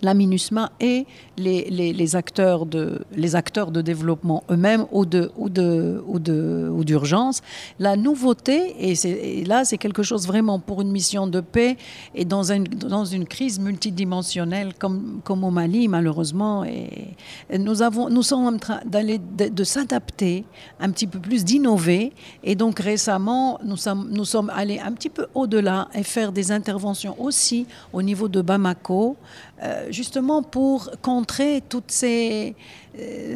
la 0.04 0.14
MINUSMA 0.14 0.72
et 0.80 1.06
les, 1.38 1.94
les, 1.94 2.16
acteurs, 2.16 2.66
de, 2.66 3.02
les 3.16 3.36
acteurs 3.36 3.72
de 3.72 3.82
développement 3.82 4.44
eux-mêmes 4.52 4.86
ou 4.92 5.06
de 5.06 5.32
ou 5.38 5.50
de 5.50 6.04
ou 6.06 6.20
de 6.20 6.70
ou 6.72 6.84
d'urgence. 6.84 7.42
La 7.80 7.96
nouveauté 7.96 8.76
et, 8.80 9.44
là 9.46 9.66
c'est 9.66 9.78
quelque 9.78 10.04
chose 10.04 10.28
vraiment 10.28 10.60
pour 10.60 10.82
une 10.82 10.92
mission 10.92 11.26
de 11.26 11.40
paix 11.40 11.78
et 12.14 12.26
dans 12.26 12.52
une 12.52 12.66
dans 12.66 13.06
une 13.06 13.26
crise 13.26 13.60
multidimensionnelle 13.60 14.74
comme 14.78 15.22
comme 15.24 15.44
au 15.44 15.52
Mali 15.52 15.88
malheureusement 15.88 16.64
et, 16.64 17.16
nous 17.58 17.82
avons 17.82 18.10
nous 18.10 18.24
sommes 18.24 18.46
en 18.46 18.58
train 18.58 18.82
d'aller 18.86 19.20
de, 19.20 19.64
s'adapter 19.64 20.44
un 20.80 20.92
petit 20.92 21.08
peu 21.08 21.20
plus 21.20 21.44
d'innover 21.44 22.12
et 22.44 22.56
donc 22.56 22.80
récemment 22.80 23.60
nous 23.64 23.78
sommes 23.78 24.10
nous 24.12 24.26
sommes 24.26 24.52
allés 24.54 24.80
un 24.80 24.92
petit 24.92 25.10
peu 25.10 25.28
au-delà 25.34 25.88
et 25.96 26.04
faire 26.04 26.32
des 26.32 26.52
interventions 26.52 27.16
aussi 27.20 27.66
au 27.94 28.02
niveau 28.02 28.28
de 28.28 28.42
Bamako 28.42 29.16
euh, 29.62 29.88
justement 29.92 30.42
pour 30.42 30.90
contrer 31.02 31.62
toutes 31.68 31.92
ces, 31.92 32.56
euh, 33.00 33.36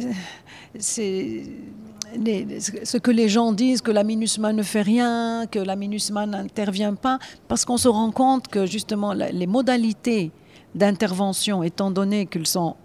ce 0.78 1.42
que 2.98 3.10
les 3.10 3.28
gens 3.28 3.52
disent 3.52 3.82
que 3.82 3.90
la 3.90 4.04
MINUSMA 4.04 4.52
ne 4.52 4.62
fait 4.62 4.82
rien, 4.82 5.46
que 5.50 5.58
la 5.58 5.76
MINUSMA 5.76 6.26
n'intervient 6.26 6.94
pas, 6.94 7.18
parce 7.46 7.64
qu'on 7.64 7.76
se 7.76 7.88
rend 7.88 8.10
compte 8.10 8.48
que 8.48 8.66
justement 8.66 9.12
les 9.12 9.46
modalités 9.46 10.32
d'intervention, 10.74 11.62
étant 11.62 11.90
donné 11.90 12.26
qu'elles 12.26 12.46
sont 12.46 12.76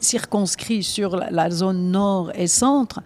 circonscrites 0.00 0.84
sur 0.84 1.16
la 1.16 1.50
zone 1.50 1.90
nord 1.90 2.30
et 2.34 2.46
centre, 2.46 3.00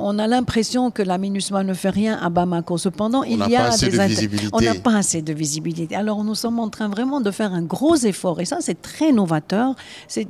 on 0.00 0.18
a 0.18 0.26
l'impression 0.26 0.90
que 0.90 1.02
la 1.02 1.18
MINUSMA 1.18 1.64
ne 1.64 1.74
fait 1.74 1.90
rien 1.90 2.18
à 2.20 2.30
Bamako. 2.30 2.78
Cependant, 2.78 3.22
il 3.22 3.38
y 3.48 3.56
a 3.56 3.76
des 3.76 3.90
de 3.90 4.48
On 4.52 4.60
n'a 4.60 4.74
pas 4.74 4.96
assez 4.96 5.22
de 5.22 5.32
visibilité. 5.32 5.94
Alors 5.94 6.24
nous 6.24 6.34
sommes 6.34 6.58
en 6.58 6.68
train 6.68 6.88
vraiment 6.88 7.20
de 7.20 7.30
faire 7.30 7.52
un 7.52 7.62
gros 7.62 7.96
effort 7.96 8.40
et 8.40 8.44
ça 8.44 8.58
c'est 8.60 8.80
très 8.80 9.12
novateur. 9.12 9.74
C'est 10.08 10.26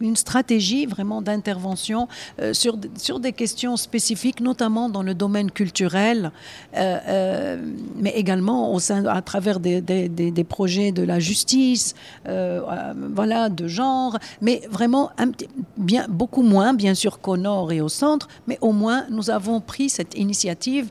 une 0.00 0.16
stratégie 0.16 0.86
vraiment 0.86 1.22
d'intervention 1.22 2.08
euh, 2.40 2.52
sur, 2.52 2.76
sur 2.96 3.20
des 3.20 3.32
questions 3.32 3.76
spécifiques, 3.76 4.40
notamment 4.40 4.88
dans 4.88 5.02
le 5.02 5.14
domaine 5.14 5.50
culturel, 5.50 6.32
euh, 6.76 6.98
euh, 7.08 7.66
mais 7.96 8.10
également 8.10 8.72
au 8.72 8.80
sein, 8.80 9.04
à 9.06 9.22
travers 9.22 9.60
des, 9.60 9.80
des, 9.80 10.08
des, 10.08 10.44
projets 10.44 10.92
de 10.92 11.02
la 11.02 11.20
justice, 11.20 11.94
voilà, 12.24 13.48
de 13.48 13.68
genre, 13.68 14.18
mais 14.40 14.62
vraiment 14.70 15.10
un, 15.18 15.30
bien, 15.76 16.06
beaucoup 16.08 16.42
moins 16.42 16.74
bien 16.74 16.94
sûr 16.94 17.20
qu'au 17.20 17.36
nord 17.36 17.72
et 17.72 17.80
au 17.80 17.88
centre, 17.88 18.28
mais 18.46 18.58
au 18.60 18.72
moins 18.72 19.04
nous 19.12 19.30
avons 19.30 19.60
pris 19.60 19.88
cette 19.88 20.16
initiative 20.18 20.90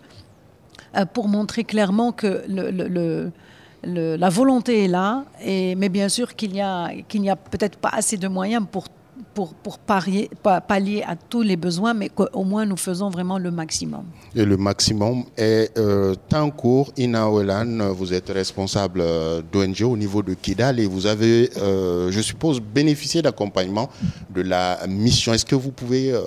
euh, 0.96 1.06
pour 1.06 1.28
montrer 1.28 1.64
clairement 1.64 2.12
que 2.12 2.44
la 3.84 4.30
volonté 4.30 4.86
est 4.86 4.88
là, 4.88 5.26
mais 5.44 5.90
bien 5.90 6.10
sûr 6.10 6.36
qu'il 6.36 6.52
n'y 6.52 6.62
a, 6.62 6.86
a 6.86 7.36
peut-être 7.36 7.78
pas 7.78 7.90
assez 7.90 8.18
de 8.18 8.28
moyens 8.28 8.66
pour 8.72 8.86
pour, 9.34 9.54
parier, 9.80 10.30
pallier 10.68 11.04
à 11.08 11.16
tous 11.16 11.42
les 11.42 11.56
besoins, 11.56 11.94
mais 11.94 12.10
qu'au 12.10 12.44
moins 12.44 12.66
nous 12.66 12.78
faisons 12.78 13.10
vraiment 13.10 13.38
le 13.38 13.52
maximum. 13.52 14.04
Et 14.36 14.46
le 14.46 14.58
maximum 14.58 15.24
est 15.38 15.78
euh, 15.78 16.16
cours. 16.58 16.92
Ina 16.98 17.28
vous 17.92 18.14
êtes 18.14 18.30
responsable 18.30 19.02
euh, 19.02 19.42
d'ONG 19.52 19.82
au 19.82 19.98
niveau 19.98 20.22
de 20.22 20.34
Kidal 20.34 20.80
et 20.80 20.86
vous 20.86 21.06
avez, 21.06 21.50
euh, 21.58 22.12
je 22.12 22.22
suppose, 22.22 22.60
bénéficié 22.60 23.22
d'accompagnement 23.22 23.90
de 24.34 24.42
la 24.42 24.80
mission. 24.88 25.34
Est-ce 25.34 25.46
que 25.46 25.56
vous 25.56 25.72
pouvez 25.72 26.12
euh, 26.12 26.22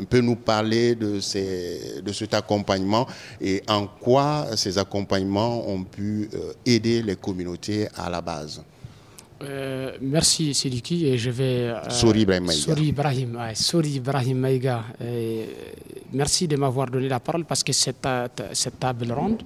un 0.00 0.04
peu 0.04 0.20
nous 0.20 0.36
parler 0.36 0.94
de, 0.94 1.20
ces, 1.20 2.00
de 2.04 2.12
cet 2.12 2.34
accompagnement 2.34 3.06
et 3.40 3.62
en 3.68 3.86
quoi 3.86 4.46
ces 4.56 4.78
accompagnements 4.78 5.68
ont 5.68 5.84
pu 5.84 6.30
aider 6.64 7.02
les 7.02 7.16
communautés 7.16 7.88
à 7.96 8.10
la 8.10 8.20
base? 8.20 8.62
Euh, 9.42 9.92
merci 10.00 10.52
Sidiki 10.52 11.06
et 11.06 11.16
je 11.18 11.30
vais. 11.30 11.68
Euh, 11.70 11.88
Souri 11.90 12.22
Ibrahim 12.22 12.44
Maïga. 12.44 13.54
Souri 13.54 13.90
Ibrahim, 13.90 13.96
Ibrahim 13.96 14.38
Maïga. 14.38 14.84
merci 16.12 16.48
de 16.48 16.56
m'avoir 16.56 16.90
donné 16.90 17.08
la 17.08 17.20
parole 17.20 17.44
parce 17.44 17.62
que 17.62 17.72
cette, 17.72 18.06
cette 18.52 18.78
table 18.80 19.12
ronde, 19.12 19.42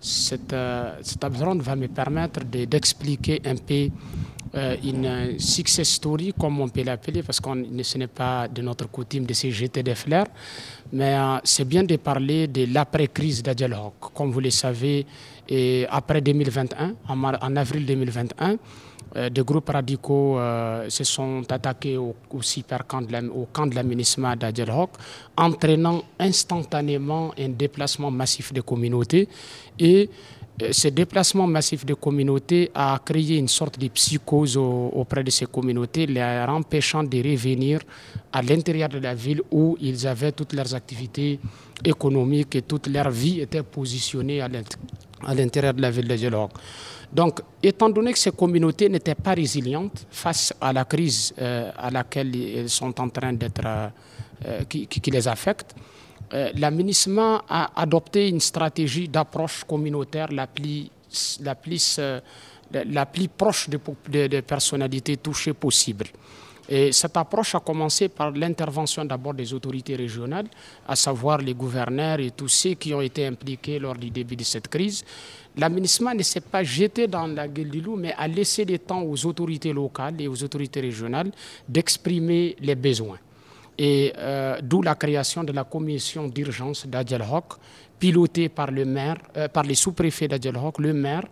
cette, 0.00 0.54
cette, 1.02 1.20
table 1.20 1.36
ronde 1.42 1.62
va 1.62 1.76
me 1.76 1.88
permettre 1.88 2.40
d'expliquer 2.44 3.42
un 3.44 3.56
peu 3.56 3.88
euh, 4.56 4.74
une 4.84 5.38
success 5.38 5.86
story, 5.88 6.32
comme 6.38 6.60
on 6.60 6.68
peut 6.68 6.82
l'appeler, 6.82 7.22
parce 7.22 7.40
que 7.40 7.48
ce 7.82 7.98
n'est 7.98 8.06
pas 8.06 8.48
de 8.48 8.62
notre 8.62 8.88
coutume 8.90 9.26
de 9.26 9.34
se 9.34 9.50
jeter 9.50 9.82
des 9.82 9.94
fleurs, 9.94 10.28
mais 10.92 11.14
c'est 11.44 11.66
bien 11.66 11.82
de 11.82 11.96
parler 11.96 12.46
de 12.46 12.66
l'après-crise 12.72 13.42
d'Adjelhok. 13.42 13.94
Comme 14.14 14.30
vous 14.30 14.40
le 14.40 14.50
savez, 14.50 15.04
et 15.48 15.86
après 15.90 16.20
2021, 16.22 16.94
en, 17.08 17.24
en 17.24 17.56
avril 17.56 17.84
2021, 17.84 18.52
euh, 18.52 18.56
des 19.14 19.42
groupes 19.42 19.68
radicaux 19.70 20.38
euh, 20.38 20.88
se 20.90 21.04
sont 21.04 21.42
attaqués 21.50 21.96
au, 21.96 22.14
camp 22.86 23.02
de 23.02 23.12
la, 23.12 23.22
au 23.22 23.46
camp 23.52 23.66
de 23.66 23.74
l'aménagement 23.74 24.34
entraînant 25.36 26.02
instantanément 26.18 27.32
un 27.38 27.48
déplacement 27.50 28.10
massif 28.10 28.52
des 28.52 28.62
communautés. 28.62 29.28
Et 29.78 30.10
euh, 30.62 30.68
ce 30.72 30.88
déplacement 30.88 31.46
massif 31.46 31.86
des 31.86 31.94
communautés 31.94 32.70
a 32.74 32.98
créé 33.04 33.36
une 33.38 33.48
sorte 33.48 33.78
de 33.78 33.88
psychose 33.88 34.56
auprès 34.56 35.22
de 35.22 35.30
ces 35.30 35.46
communautés, 35.46 36.06
les 36.06 36.22
empêchant 36.48 37.04
de 37.04 37.16
revenir 37.18 37.80
à 38.32 38.42
l'intérieur 38.42 38.88
de 38.88 38.98
la 38.98 39.14
ville 39.14 39.42
où 39.50 39.76
ils 39.80 40.06
avaient 40.06 40.32
toutes 40.32 40.52
leurs 40.52 40.74
activités 40.74 41.38
économiques 41.84 42.54
et 42.56 42.62
toute 42.62 42.88
leur 42.88 43.10
vie 43.10 43.40
était 43.40 43.62
positionnée 43.62 44.40
à 44.40 44.48
l'intérieur 45.34 45.74
de 45.74 45.82
la 45.82 45.90
ville 45.90 46.08
de 46.08 46.16
Djelhok. 46.16 46.50
Donc, 47.12 47.40
étant 47.62 47.88
donné 47.88 48.12
que 48.12 48.18
ces 48.18 48.32
communautés 48.32 48.88
n'étaient 48.88 49.14
pas 49.14 49.34
résilientes 49.34 50.06
face 50.10 50.52
à 50.60 50.72
la 50.72 50.84
crise 50.84 51.34
euh, 51.38 51.70
à 51.76 51.90
laquelle 51.90 52.34
elles 52.34 52.68
sont 52.68 53.00
en 53.00 53.08
train 53.08 53.32
d'être, 53.32 53.62
euh, 53.64 53.88
euh, 54.46 54.64
qui, 54.64 55.10
les 55.10 55.28
affecte, 55.28 55.74
la 56.32 56.70
a 57.48 57.80
adopté 57.80 58.28
une 58.28 58.40
stratégie 58.40 59.08
d'approche 59.08 59.62
communautaire 59.62 60.26
la 60.32 60.48
plus, 60.48 60.90
plus 63.06 63.28
proche 63.28 63.68
des 64.08 64.42
personnalités 64.42 65.18
touchées 65.18 65.54
possible. 65.54 66.06
Et 66.68 66.90
cette 66.92 67.16
approche 67.16 67.54
a 67.54 67.60
commencé 67.60 68.08
par 68.08 68.32
l'intervention 68.32 69.04
d'abord 69.04 69.34
des 69.34 69.52
autorités 69.54 69.94
régionales, 69.94 70.46
à 70.86 70.96
savoir 70.96 71.38
les 71.38 71.54
gouverneurs 71.54 72.18
et 72.18 72.32
tous 72.32 72.48
ceux 72.48 72.74
qui 72.74 72.92
ont 72.92 73.00
été 73.00 73.26
impliqués 73.26 73.78
lors 73.78 73.94
du 73.94 74.10
début 74.10 74.34
de 74.36 74.42
cette 74.42 74.66
crise. 74.68 75.04
L'aménagement 75.56 76.12
ne 76.14 76.22
s'est 76.22 76.40
pas 76.40 76.64
jeté 76.64 77.06
dans 77.06 77.26
la 77.28 77.46
gueule 77.46 77.70
du 77.70 77.80
loup, 77.80 77.96
mais 77.96 78.12
a 78.18 78.26
laissé 78.26 78.64
le 78.64 78.78
temps 78.78 79.02
aux 79.02 79.26
autorités 79.26 79.72
locales 79.72 80.20
et 80.20 80.28
aux 80.28 80.42
autorités 80.42 80.80
régionales 80.80 81.30
d'exprimer 81.68 82.56
les 82.60 82.74
besoins. 82.74 83.18
Et 83.78 84.12
euh, 84.18 84.58
d'où 84.62 84.82
la 84.82 84.94
création 84.94 85.44
de 85.44 85.52
la 85.52 85.64
commission 85.64 86.26
d'urgence 86.28 86.86
d'Adjel 86.86 87.22
pilotée 87.98 88.48
par, 88.48 88.70
le 88.70 88.84
maire, 88.84 89.16
euh, 89.36 89.48
par 89.48 89.62
les 89.62 89.74
sous-préfets 89.74 90.28
d'Adjel 90.28 90.56
le 90.78 90.92
maire 90.92 91.24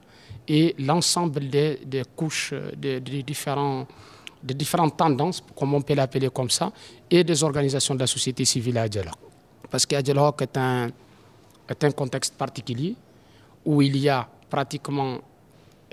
et 0.47 0.75
l'ensemble 0.79 1.49
des, 1.49 1.79
couches, 2.15 2.55
des 2.77 3.01
différents 3.01 3.87
de 4.45 4.53
différentes 4.53 4.97
tendances, 4.97 5.43
comme 5.57 5.73
on 5.75 5.81
peut 5.81 5.95
l'appeler 5.95 6.29
comme 6.29 6.51
ça, 6.51 6.71
et 7.11 7.25
des 7.25 7.43
organisations 7.43 7.95
de 7.95 8.01
la 8.01 8.07
société 8.07 8.45
civile 8.45 8.77
à 8.79 8.89
Djelok. 8.89 9.15
Parce 9.71 9.87
qu'Adjelok 9.87 10.43
est 10.43 10.57
un, 10.59 10.91
est 11.69 11.85
un 11.85 11.91
contexte 11.93 12.35
particulier 12.35 12.95
où 13.65 13.81
il 13.81 13.97
y 13.97 14.09
a 14.09 14.29
pratiquement 14.51 15.19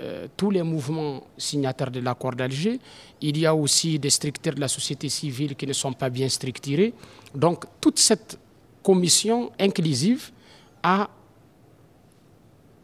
euh, 0.02 0.26
tous 0.36 0.50
les 0.50 0.62
mouvements 0.62 1.22
signataires 1.38 1.90
de 1.90 2.00
l'accord 2.00 2.32
d'Alger. 2.32 2.78
Il 3.20 3.38
y 3.38 3.46
a 3.46 3.54
aussi 3.54 3.98
des 3.98 4.10
structures 4.10 4.54
de 4.54 4.60
la 4.60 4.68
société 4.68 5.08
civile 5.08 5.56
qui 5.56 5.66
ne 5.66 5.72
sont 5.72 5.92
pas 5.92 6.10
bien 6.10 6.28
structurées. 6.28 6.92
Donc 7.34 7.64
toute 7.80 7.98
cette 7.98 8.38
commission 8.82 9.50
inclusive 9.58 10.30
a 10.82 11.08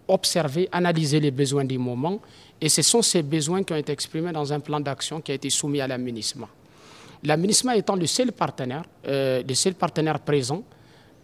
observé, 0.06 0.68
analysé 0.72 1.20
les 1.20 1.30
besoins 1.30 1.64
du 1.64 1.76
moment 1.76 2.20
et 2.60 2.68
ce 2.68 2.82
sont 2.82 3.02
ces 3.02 3.22
besoins 3.22 3.62
qui 3.62 3.72
ont 3.72 3.76
été 3.76 3.92
exprimés 3.92 4.32
dans 4.32 4.52
un 4.52 4.60
plan 4.60 4.80
d'action 4.80 5.20
qui 5.20 5.32
a 5.32 5.34
été 5.34 5.50
soumis 5.50 5.80
à 5.80 5.86
l'aménagement. 5.86 6.48
L'aménagement 7.22 7.72
étant 7.72 7.96
le 7.96 8.06
seul 8.06 8.32
partenaire, 8.32 8.84
euh, 9.06 9.42
le 9.46 9.54
seul 9.54 9.74
partenaire 9.74 10.20
présent, 10.20 10.62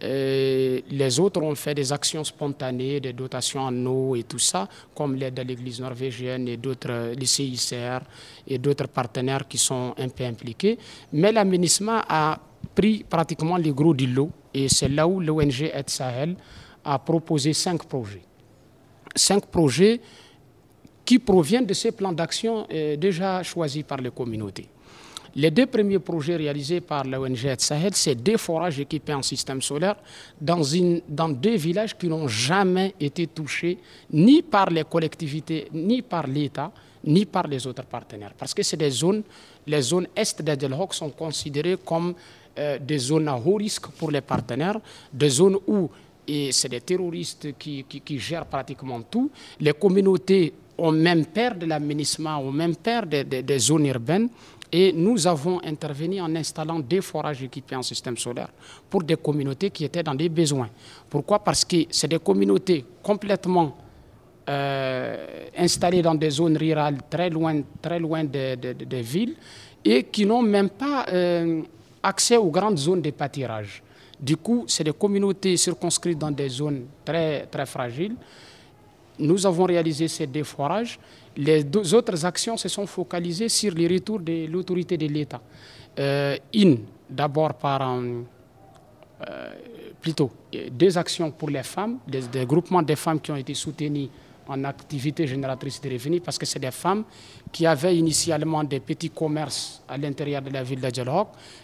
euh, 0.03 0.81
les 0.89 1.19
autres 1.19 1.41
ont 1.41 1.55
fait 1.55 1.73
des 1.73 1.91
actions 1.93 2.23
spontanées, 2.23 2.99
des 2.99 3.13
dotations 3.13 3.61
en 3.61 3.85
eau 3.85 4.15
et 4.15 4.23
tout 4.23 4.39
ça, 4.39 4.67
comme 4.93 5.15
l'aide 5.15 5.39
à 5.39 5.43
l'Église 5.43 5.79
norvégienne 5.79 6.47
et 6.49 6.57
d'autres, 6.57 6.89
euh, 6.91 7.15
les 7.15 7.25
CICR 7.25 7.99
et 8.47 8.57
d'autres 8.57 8.87
partenaires 8.87 9.47
qui 9.47 9.57
sont 9.57 9.93
un 9.97 10.09
peu 10.09 10.25
impliqués. 10.25 10.77
Mais 11.13 11.31
l'aménagement 11.31 12.01
a 12.09 12.37
pris 12.73 13.05
pratiquement 13.09 13.55
les 13.55 13.71
gros 13.71 13.93
du 13.93 14.07
lot 14.07 14.29
et 14.53 14.67
c'est 14.67 14.89
là 14.89 15.07
où 15.07 15.21
l'ONG 15.21 15.61
Aide 15.73 15.89
Sahel 15.89 16.35
a 16.83 16.99
proposé 16.99 17.53
cinq 17.53 17.85
projets. 17.85 18.21
Cinq 19.15 19.45
projets 19.45 20.01
qui 21.05 21.19
proviennent 21.19 21.65
de 21.65 21.73
ces 21.73 21.91
plans 21.91 22.11
d'action 22.11 22.67
euh, 22.71 22.97
déjà 22.97 23.43
choisis 23.43 23.83
par 23.83 23.97
les 23.97 24.11
communautés. 24.11 24.67
Les 25.37 25.51
deux 25.51 25.65
premiers 25.65 25.99
projets 25.99 26.37
réalisés 26.37 26.79
par 26.79 27.03
l'ONG 27.03 27.55
Sahel, 27.57 27.93
c'est 27.93 28.15
des 28.15 28.37
forages 28.37 28.79
équipés 28.79 29.13
en 29.13 29.21
système 29.21 29.61
solaire 29.61 29.97
dans, 30.39 30.63
une, 30.63 31.01
deux 31.09 31.57
villages 31.57 31.97
qui 31.97 32.07
n'ont 32.07 32.29
jamais 32.29 32.95
été 32.97 33.27
touchés 33.27 33.77
ni 34.13 34.41
par 34.41 34.69
les 34.69 34.85
collectivités, 34.85 35.67
ni 35.73 36.01
par 36.01 36.25
l'État, 36.25 36.71
ni 37.03 37.25
par 37.25 37.47
les 37.47 37.67
autres 37.67 37.83
partenaires. 37.83 38.33
Parce 38.37 38.53
que 38.53 38.63
c'est 38.63 38.77
des 38.77 38.89
zones, 38.89 39.23
les 39.67 39.81
zones 39.81 40.07
est 40.15 40.41
d'Adelhoc 40.41 40.93
sont 40.93 41.09
considérées 41.09 41.77
comme 41.83 42.13
euh, 42.57 42.79
des 42.79 42.97
zones 42.97 43.27
à 43.27 43.35
haut 43.35 43.55
risque 43.55 43.87
pour 43.89 44.11
les 44.11 44.21
partenaires, 44.21 44.79
des 45.11 45.29
zones 45.29 45.57
où 45.67 45.89
et 46.27 46.51
c'est 46.51 46.69
des 46.69 46.81
terroristes 46.81 47.49
qui, 47.57 47.85
gèrent 48.17 48.45
pratiquement 48.45 49.01
tout. 49.01 49.29
Les 49.59 49.73
communautés 49.73 50.53
ont 50.77 50.91
même 50.91 51.25
peur 51.25 51.55
de 51.55 51.65
l'aménagement, 51.65 52.39
ont 52.39 52.51
même 52.51 52.75
peur 52.75 53.05
des, 53.05 53.59
zones 53.59 53.85
urbaines. 53.87 54.29
Et 54.71 54.91
nous 54.91 55.25
avons 55.27 55.61
intervenu 55.63 56.19
en 56.19 56.35
installant 56.35 56.79
des 56.79 56.99
forages 56.99 57.43
équipés 57.43 57.75
en 57.75 57.83
système 57.83 58.17
solaire 58.17 58.49
pour 58.89 59.03
des 59.03 59.15
communautés 59.15 59.69
qui 59.69 59.85
étaient 59.85 60.03
dans 60.03 60.15
des 60.15 60.27
besoins. 60.27 60.69
Pourquoi? 61.09 61.39
Parce 61.39 61.63
que 61.63 61.85
c'est 61.89 62.07
des 62.07 62.19
communautés 62.19 62.83
complètement 63.01 63.77
euh, 64.49 65.45
installées 65.57 66.01
dans 66.01 66.15
des 66.15 66.29
zones 66.31 66.57
rurales 66.57 66.97
très 67.09 67.29
loin, 67.29 67.61
très 67.81 67.99
loin 67.99 68.23
des, 68.23 69.01
villes 69.01 69.35
et 69.83 70.03
qui 70.03 70.25
n'ont 70.25 70.41
même 70.41 70.69
pas 70.69 71.05
euh, 71.11 71.61
accès 72.03 72.35
aux 72.37 72.49
grandes 72.49 72.77
zones 72.77 73.01
de 73.01 73.11
pâturage. 73.11 73.81
Du 74.19 74.37
coup, 74.37 74.65
c'est 74.67 74.83
des 74.83 74.93
communautés 74.93 75.57
circonscrites 75.57 76.17
dans 76.17 76.31
des 76.31 76.49
zones 76.49 76.85
très, 77.03 77.45
très 77.45 77.65
fragiles 77.65 78.15
nous 79.19 79.45
avons 79.45 79.65
réalisé 79.65 80.07
ces 80.07 80.27
deux 80.27 80.43
forages. 80.43 80.99
Les 81.37 81.63
deux 81.63 81.93
autres 81.93 82.25
actions 82.25 82.57
se 82.57 82.67
sont 82.69 82.85
focalisées 82.85 83.49
sur 83.49 83.73
les 83.73 83.87
retours 83.87 84.19
de 84.19 84.47
l'autorité 84.47 84.97
de 84.97 85.07
l'État. 85.07 85.41
Euh, 85.97 86.37
une, 86.53 86.79
d'abord 87.09 87.53
par 87.53 87.81
euh, 87.91 89.49
plutôt 90.01 90.31
deux 90.71 90.97
actions 90.97 91.31
pour 91.31 91.49
les 91.49 91.63
femmes, 91.63 91.99
des, 92.07 92.45
groupements 92.45 92.81
de 92.81 92.95
femmes 92.95 93.19
qui 93.19 93.31
ont 93.31 93.35
été 93.35 93.53
soutenus 93.53 94.09
en 94.47 94.63
activité 94.65 95.25
génératrice 95.25 95.81
de 95.81 95.89
revenus, 95.89 96.21
parce 96.23 96.37
que 96.37 96.45
c'est 96.45 96.59
des 96.59 96.71
femmes 96.71 97.03
qui 97.51 97.65
avaient 97.65 97.95
initialement 97.95 98.63
des 98.63 98.79
petits 98.79 99.09
commerces 99.09 99.81
à 99.87 99.97
l'intérieur 99.97 100.41
de 100.41 100.51
la 100.51 100.61
ville 100.63 100.81
de 100.81 100.89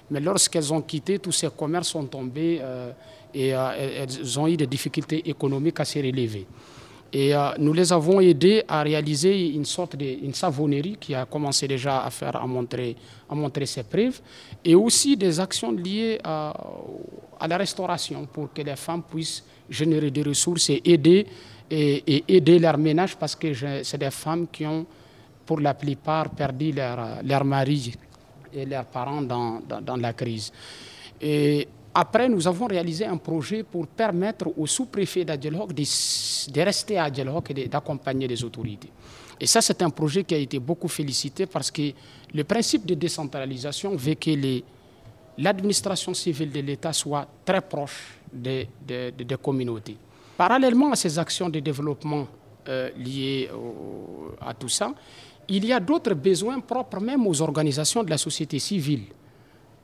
mais 0.09 0.19
lorsqu'elles 0.19 0.73
ont 0.73 0.81
quitté, 0.81 1.19
tous 1.19 1.31
ces 1.33 1.49
commerces 1.49 1.89
sont 1.89 2.05
tombés 2.05 2.59
euh, 2.61 2.91
et 3.33 3.49
elles 3.49 4.39
ont 4.39 4.47
eu 4.47 4.57
des 4.57 4.67
difficultés 4.67 5.29
économiques 5.29 5.79
assez 5.79 6.01
relevées. 6.01 6.47
Et 7.13 7.35
euh, 7.35 7.51
nous 7.59 7.73
les 7.73 7.91
avons 7.91 8.21
aidés 8.21 8.63
à 8.67 8.83
réaliser 8.83 9.49
une 9.49 9.65
sorte 9.65 9.97
de 9.97 10.17
savonnerie 10.33 10.97
qui 10.99 11.13
a 11.13 11.25
commencé 11.25 11.67
déjà 11.67 12.03
à 12.05 12.09
faire, 12.09 12.37
à 12.37 12.47
montrer, 12.47 12.95
à 13.29 13.35
montrer 13.35 13.65
ses 13.65 13.83
preuves, 13.83 14.21
et 14.63 14.75
aussi 14.75 15.17
des 15.17 15.39
actions 15.39 15.71
liées 15.73 16.19
à, 16.23 16.53
à 17.39 17.47
la 17.47 17.57
restauration 17.57 18.25
pour 18.31 18.53
que 18.53 18.61
les 18.61 18.77
femmes 18.77 19.03
puissent 19.03 19.43
générer 19.69 20.09
des 20.09 20.23
ressources 20.23 20.69
et 20.69 20.81
aider, 20.85 21.27
et, 21.69 22.23
aider 22.27 22.59
leur 22.59 22.77
ménage 22.77 23.17
parce 23.17 23.35
que 23.35 23.53
c'est 23.83 23.97
des 23.97 24.11
femmes 24.11 24.47
qui 24.51 24.65
ont, 24.65 24.85
pour 25.45 25.59
la 25.59 25.73
plupart, 25.73 26.29
perdu 26.29 26.71
leur, 26.71 27.23
leur 27.23 27.43
mari 27.43 27.93
et 28.53 28.65
leurs 28.65 28.85
parents 28.85 29.21
dans, 29.21 29.59
dans, 29.67 29.81
dans 29.81 29.97
la 29.97 30.13
crise. 30.13 30.51
Et 31.19 31.67
après, 31.93 32.29
nous 32.29 32.47
avons 32.47 32.67
réalisé 32.67 33.05
un 33.05 33.17
projet 33.17 33.63
pour 33.63 33.85
permettre 33.87 34.47
au 34.57 34.65
sous-préfet 34.65 35.25
d'Adjelhoc 35.25 35.73
de, 35.73 36.61
rester 36.61 36.97
à 36.97 37.05
Adjelhoc 37.05 37.51
et 37.51 37.67
d'accompagner 37.67 38.27
les 38.27 38.43
autorités. 38.43 38.89
Et 39.39 39.45
ça, 39.45 39.59
c'est 39.61 39.81
un 39.81 39.89
projet 39.89 40.23
qui 40.23 40.33
a 40.33 40.37
été 40.37 40.57
beaucoup 40.59 40.87
félicité 40.87 41.45
parce 41.47 41.69
que 41.69 41.91
le 42.33 42.43
principe 42.45 42.85
de 42.85 42.93
décentralisation 42.93 43.95
veut 43.95 44.13
que 44.13 44.29
l'administration 45.37 46.13
civile 46.13 46.51
de 46.51 46.61
l'État 46.61 46.93
soit 46.93 47.27
très 47.43 47.59
proche 47.61 48.19
des, 48.31 48.67
communautés. 49.41 49.97
Parallèlement 50.37 50.91
à 50.93 50.95
ces 50.95 51.19
actions 51.19 51.49
de 51.49 51.59
développement 51.59 52.25
euh, 52.69 52.89
liées 52.97 53.49
à 54.39 54.53
tout 54.53 54.69
ça, 54.69 54.93
il 55.49 55.65
y 55.65 55.73
a 55.73 55.79
d'autres 55.81 56.13
besoins 56.13 56.59
propres 56.61 57.01
même 57.01 57.27
aux 57.27 57.41
organisations 57.41 58.03
de 58.03 58.09
la 58.09 58.17
société 58.17 58.59
civile. 58.59 59.03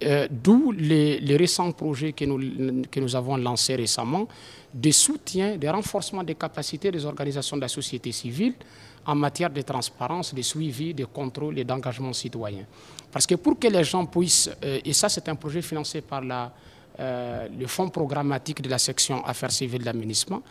Euh, 0.04 0.28
d'où 0.30 0.72
les, 0.72 1.18
récents 1.38 1.72
projets 1.72 2.14
que 2.14 2.24
nous, 2.26 3.16
avons 3.16 3.36
lancés 3.36 3.76
récemment 3.76 4.28
de 4.72 4.92
soutien, 4.92 5.58
de 5.58 5.68
renforcement 5.68 6.24
des 6.24 6.36
capacités 6.36 6.92
des 6.92 7.04
organisations 7.04 7.58
de 7.58 7.62
la 7.64 7.68
société 7.68 8.12
civile 8.12 8.54
en 9.08 9.16
matière 9.16 9.50
de 9.50 9.62
transparence, 9.62 10.36
de 10.36 10.42
suivi, 10.44 10.94
de 10.94 11.06
contrôle 11.06 11.58
et 11.58 11.64
d'engagement 11.64 12.14
citoyen. 12.14 12.66
Parce 13.12 13.26
que 13.26 13.36
pour 13.36 13.58
que 13.58 13.68
les 13.70 13.84
gens 13.84 14.06
puissent, 14.06 14.52
euh, 14.64 14.80
et 14.86 14.94
ça 14.94 15.10
c'est 15.10 15.28
un 15.30 15.36
projet 15.36 15.64
financé 15.64 16.02
par 16.02 16.22
euh, 17.00 17.48
le 17.60 17.66
fonds 17.66 17.90
programmatique 17.90 18.62
de 18.62 18.70
la 18.70 18.78
section 18.78 19.26
Affaires 19.26 19.52
civiles 19.52 19.84
d'aménagement, 19.84 20.44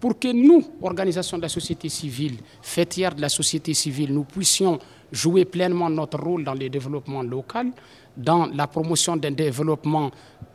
pour 0.00 0.18
que 0.18 0.32
nous, 0.32 0.64
organisations 0.82 1.36
de 1.36 1.42
la 1.42 1.48
société 1.48 1.88
civile, 1.88 2.38
fêtières 2.62 3.14
de 3.14 3.20
la 3.20 3.28
société 3.28 3.74
civile, 3.74 4.12
nous 4.12 4.24
puissions 4.24 4.78
jouer 5.12 5.44
pleinement 5.44 5.88
notre 5.90 6.18
rôle 6.18 6.44
dans 6.44 6.54
le 6.54 6.68
développement 6.68 7.22
local, 7.22 7.72
dans 8.18 8.46
la 8.46 8.66
promotion 8.66 9.16
d'un 9.16 9.30
développement 9.30 10.10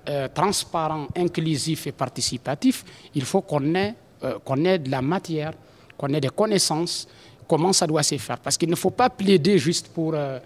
euh, 0.09 0.27
transparent, 0.33 1.07
inclusif 1.15 1.87
et 1.87 1.93
participatif, 1.93 2.83
il 3.15 3.23
faut 3.23 3.41
qu'on 3.41 3.73
ait, 3.73 3.95
euh, 4.23 4.37
qu'on 4.43 4.65
ait 4.65 4.77
de 4.77 4.91
la 4.91 5.01
matière, 5.01 5.53
qu'on 5.97 6.09
ait 6.09 6.19
des 6.19 6.29
connaissances, 6.29 7.07
comment 7.47 7.71
ça 7.71 7.87
doit 7.87 8.03
se 8.03 8.17
faire. 8.17 8.37
Parce 8.39 8.57
qu'il 8.57 8.69
ne 8.69 8.75
faut 8.75 8.89
pas 8.89 9.09
plaider 9.09 9.57
juste 9.57 9.87
pour 9.87 10.13
euh, 10.13 10.39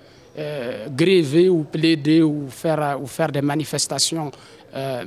gréver 0.90 1.50
ou 1.50 1.64
plaider 1.64 2.22
ou 2.22 2.48
faire, 2.50 3.00
ou 3.02 3.08
faire 3.08 3.32
des 3.32 3.42
manifestations, 3.42 4.32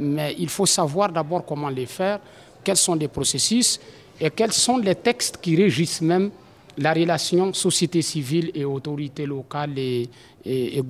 mais 0.00 0.34
il 0.36 0.48
faut 0.48 0.66
savoir 0.66 1.12
d'abord 1.12 1.44
comment 1.46 1.68
les 1.68 1.86
faire, 1.86 2.18
quels 2.64 2.76
sont 2.76 2.96
les 2.96 3.06
processus 3.06 3.78
et 4.20 4.30
quels 4.30 4.50
sont 4.52 4.78
les 4.78 4.96
textes 4.96 5.38
qui 5.40 5.54
régissent 5.54 6.00
même 6.00 6.30
la 6.78 6.92
relation 6.92 7.52
société 7.52 8.02
civile 8.02 8.50
et 8.54 8.64
autorités 8.64 9.26
locales 9.26 9.78
et, 9.78 10.08
et, 10.44 10.78
et 10.78 10.82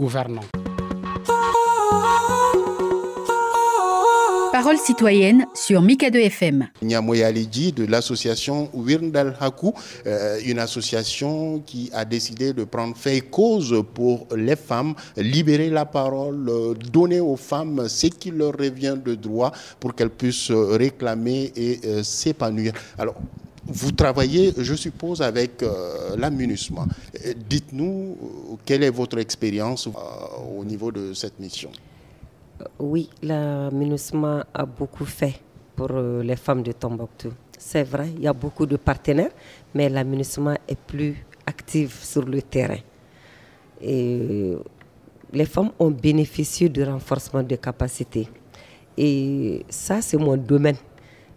Parole 4.63 4.77
citoyenne 4.77 5.47
sur 5.55 5.81
Mika 5.81 6.11
2 6.11 6.19
FM. 6.19 6.69
Nyamoyaliji 6.83 7.73
de 7.73 7.87
l'association 7.87 8.69
Wirndal 8.75 9.35
Haku, 9.41 9.73
euh, 10.07 10.39
une 10.45 10.59
association 10.59 11.61
qui 11.65 11.89
a 11.95 12.05
décidé 12.05 12.53
de 12.53 12.65
prendre 12.65 12.95
fait 12.95 13.23
cause 13.23 13.83
pour 13.95 14.27
les 14.37 14.57
femmes, 14.57 14.93
libérer 15.17 15.71
la 15.71 15.87
parole, 15.87 16.47
euh, 16.51 16.75
donner 16.93 17.21
aux 17.21 17.39
femmes 17.39 17.89
ce 17.89 18.09
qui 18.09 18.33
leur 18.33 18.53
revient 18.53 18.99
de 19.03 19.15
droit 19.15 19.51
pour 19.81 19.95
qu'elles 19.95 20.11
puissent 20.11 20.51
réclamer 20.53 21.51
et 21.57 21.81
euh, 21.87 22.03
s'épanouir. 22.03 22.75
Alors, 22.99 23.15
vous 23.65 23.93
travaillez, 23.93 24.53
je 24.59 24.75
suppose, 24.75 25.23
avec 25.23 25.63
euh, 25.63 26.17
l'amunissement. 26.19 26.85
Dites-nous, 27.49 28.59
quelle 28.67 28.83
est 28.83 28.91
votre 28.91 29.17
expérience 29.21 29.89
au 29.89 30.63
niveau 30.67 30.93
de 30.93 31.15
cette 31.15 31.41
mission? 31.41 31.71
Oui, 32.79 33.09
l'aménagement 33.23 34.43
a 34.53 34.65
beaucoup 34.65 35.05
fait 35.05 35.41
pour 35.77 35.89
euh, 35.93 36.23
les 36.23 36.37
femmes 36.37 36.63
de 36.63 36.73
Tombouctou. 36.73 37.33
C'est 37.59 37.83
vrai, 37.83 38.09
il 38.17 38.23
y 38.23 38.27
a 38.27 38.33
beaucoup 38.33 38.67
de 38.67 38.77
partenaires, 38.77 39.31
mais 39.75 39.89
l'aménagement 39.89 40.55
est 40.67 40.79
plus 40.79 41.25
actif 41.47 42.03
sur 42.03 42.25
le 42.25 42.41
terrain. 42.43 42.79
Et 43.83 44.57
les 45.33 45.45
femmes 45.45 45.71
ont 45.79 45.91
bénéficié 45.91 46.69
du 46.69 46.83
renforcement 46.83 47.43
de 47.43 47.57
capacités. 47.57 48.29
Et 48.97 49.65
ça, 49.69 50.01
c'est 50.03 50.17
mon 50.17 50.37
domaine. 50.37 50.77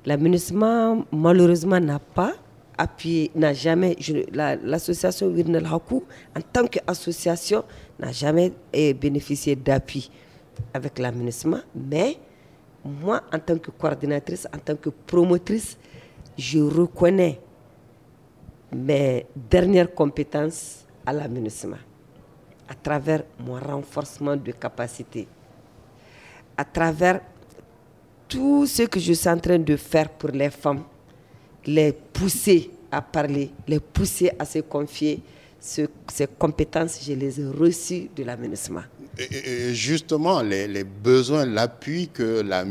L'aménagement, 0.06 1.06
malheureusement, 1.12 1.80
n'a 1.80 2.00
pas 2.00 2.34
appuyé, 2.78 3.32
n'a 3.36 3.54
jamais, 3.54 3.96
l'association 4.64 5.28
Wirnel 5.28 5.66
Hakou, 5.66 6.04
en 6.36 6.42
tant 6.42 6.68
qu'association, 6.68 7.64
n'a 8.00 8.12
jamais 8.12 8.52
eh, 8.74 8.94
bénéficié 8.94 9.56
d'appui 9.56 10.10
avec 10.74 11.00
l'aménagement, 11.00 11.62
mais 11.76 12.18
moi, 12.84 13.22
en 13.32 13.40
tant 13.40 13.58
que 13.58 13.72
coordinatrice, 13.72 14.48
en 14.54 14.58
tant 14.58 14.76
que 14.76 14.90
promotrice, 14.90 15.78
je 16.38 16.60
reconnais 16.60 17.40
mes 18.72 19.26
dernières 19.36 19.94
compétences 19.94 20.86
à 21.06 21.14
l'aménagement 21.14 21.78
à 22.68 22.74
travers 22.76 23.24
mon 23.40 23.60
renforcement 23.60 24.36
de 24.36 24.52
capacité, 24.52 25.28
à 26.58 26.66
travers 26.66 27.22
tout 28.28 28.66
ce 28.66 28.84
que 28.84 29.00
je 29.00 29.14
suis 29.14 29.30
en 29.30 29.38
train 29.38 29.60
de 29.60 29.76
faire 29.76 30.10
pour 30.10 30.30
les 30.30 30.50
femmes, 30.50 30.84
les 31.66 31.92
pousser 31.92 32.72
à 32.92 33.02
parler, 33.02 33.52
les 33.68 33.80
pousser 33.80 34.32
à 34.40 34.46
se 34.46 34.60
confier. 34.60 35.22
ces 35.60 35.88
compétences, 36.38 37.00
je 37.06 37.14
les 37.14 37.40
ai 37.40 37.46
reçues 37.48 38.10
de 38.16 38.24
l'aménagement 38.24 38.84
justement, 39.74 40.42
les, 40.42 40.84
besoins, 40.84 41.46
l'appui 41.46 42.10
que 42.14 42.42
la 42.42 42.64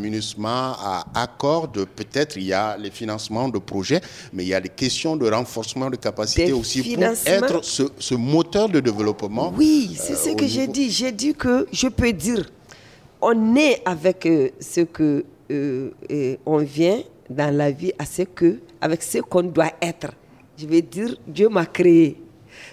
accorde, 1.14 1.84
peut-être 1.84 2.36
il 2.36 2.44
y 2.44 2.52
a 2.52 2.76
les 2.76 2.90
financements 2.90 3.48
de 3.48 3.58
projets, 3.58 4.00
mais 4.32 4.44
il 4.44 4.48
y 4.48 4.54
a 4.54 4.60
des 4.60 4.68
questions 4.68 5.16
de 5.16 5.30
renforcement 5.30 5.90
de 5.90 5.96
capacité 5.96 6.52
aussi 6.52 6.82
pour 6.94 7.04
être 7.04 7.64
ce, 7.64 8.14
moteur 8.14 8.68
de 8.68 8.80
développement. 8.80 9.52
Oui, 9.56 9.96
c'est 9.98 10.14
ce 10.14 10.30
euh, 10.30 10.34
que 10.34 10.46
j'ai 10.46 10.66
dit. 10.66 10.90
J'ai 10.90 11.12
dit 11.12 11.34
que 11.34 11.66
je 11.72 11.88
peux 11.88 12.12
dire, 12.12 12.50
on 13.20 13.56
est 13.56 13.82
avec 13.84 14.26
euh, 14.26 14.50
ce 14.60 14.82
que 14.82 15.24
euh, 15.50 15.90
on 16.46 16.58
vient 16.58 17.00
dans 17.28 17.54
la 17.54 17.70
vie 17.70 17.92
à 17.98 18.04
ce 18.04 18.22
que, 18.22 18.58
avec 18.80 19.02
ce 19.02 19.18
qu'on 19.18 19.44
doit 19.44 19.72
être. 19.80 20.12
Je 20.56 20.66
vais 20.66 20.82
dire, 20.82 21.16
Dieu 21.26 21.48
m'a 21.48 21.66
créé 21.66 22.16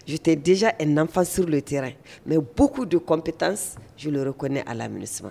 J'étais 0.10 0.36
déjà 0.36 0.74
un 0.82 0.97
enfant 0.97 1.24
sur 1.24 1.45
le 1.45 1.62
terrain, 1.62 1.91
mais 2.26 2.39
beaucoup 2.39 2.88
de 2.88 2.97
compétences, 2.97 3.76
je 3.95 4.10
le 4.10 4.24
reconnais 4.24 4.64
à 4.66 4.74
l'aménagement. 4.74 5.30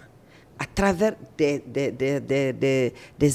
À 0.57 0.67
travers 0.73 1.17
des, 1.37 2.93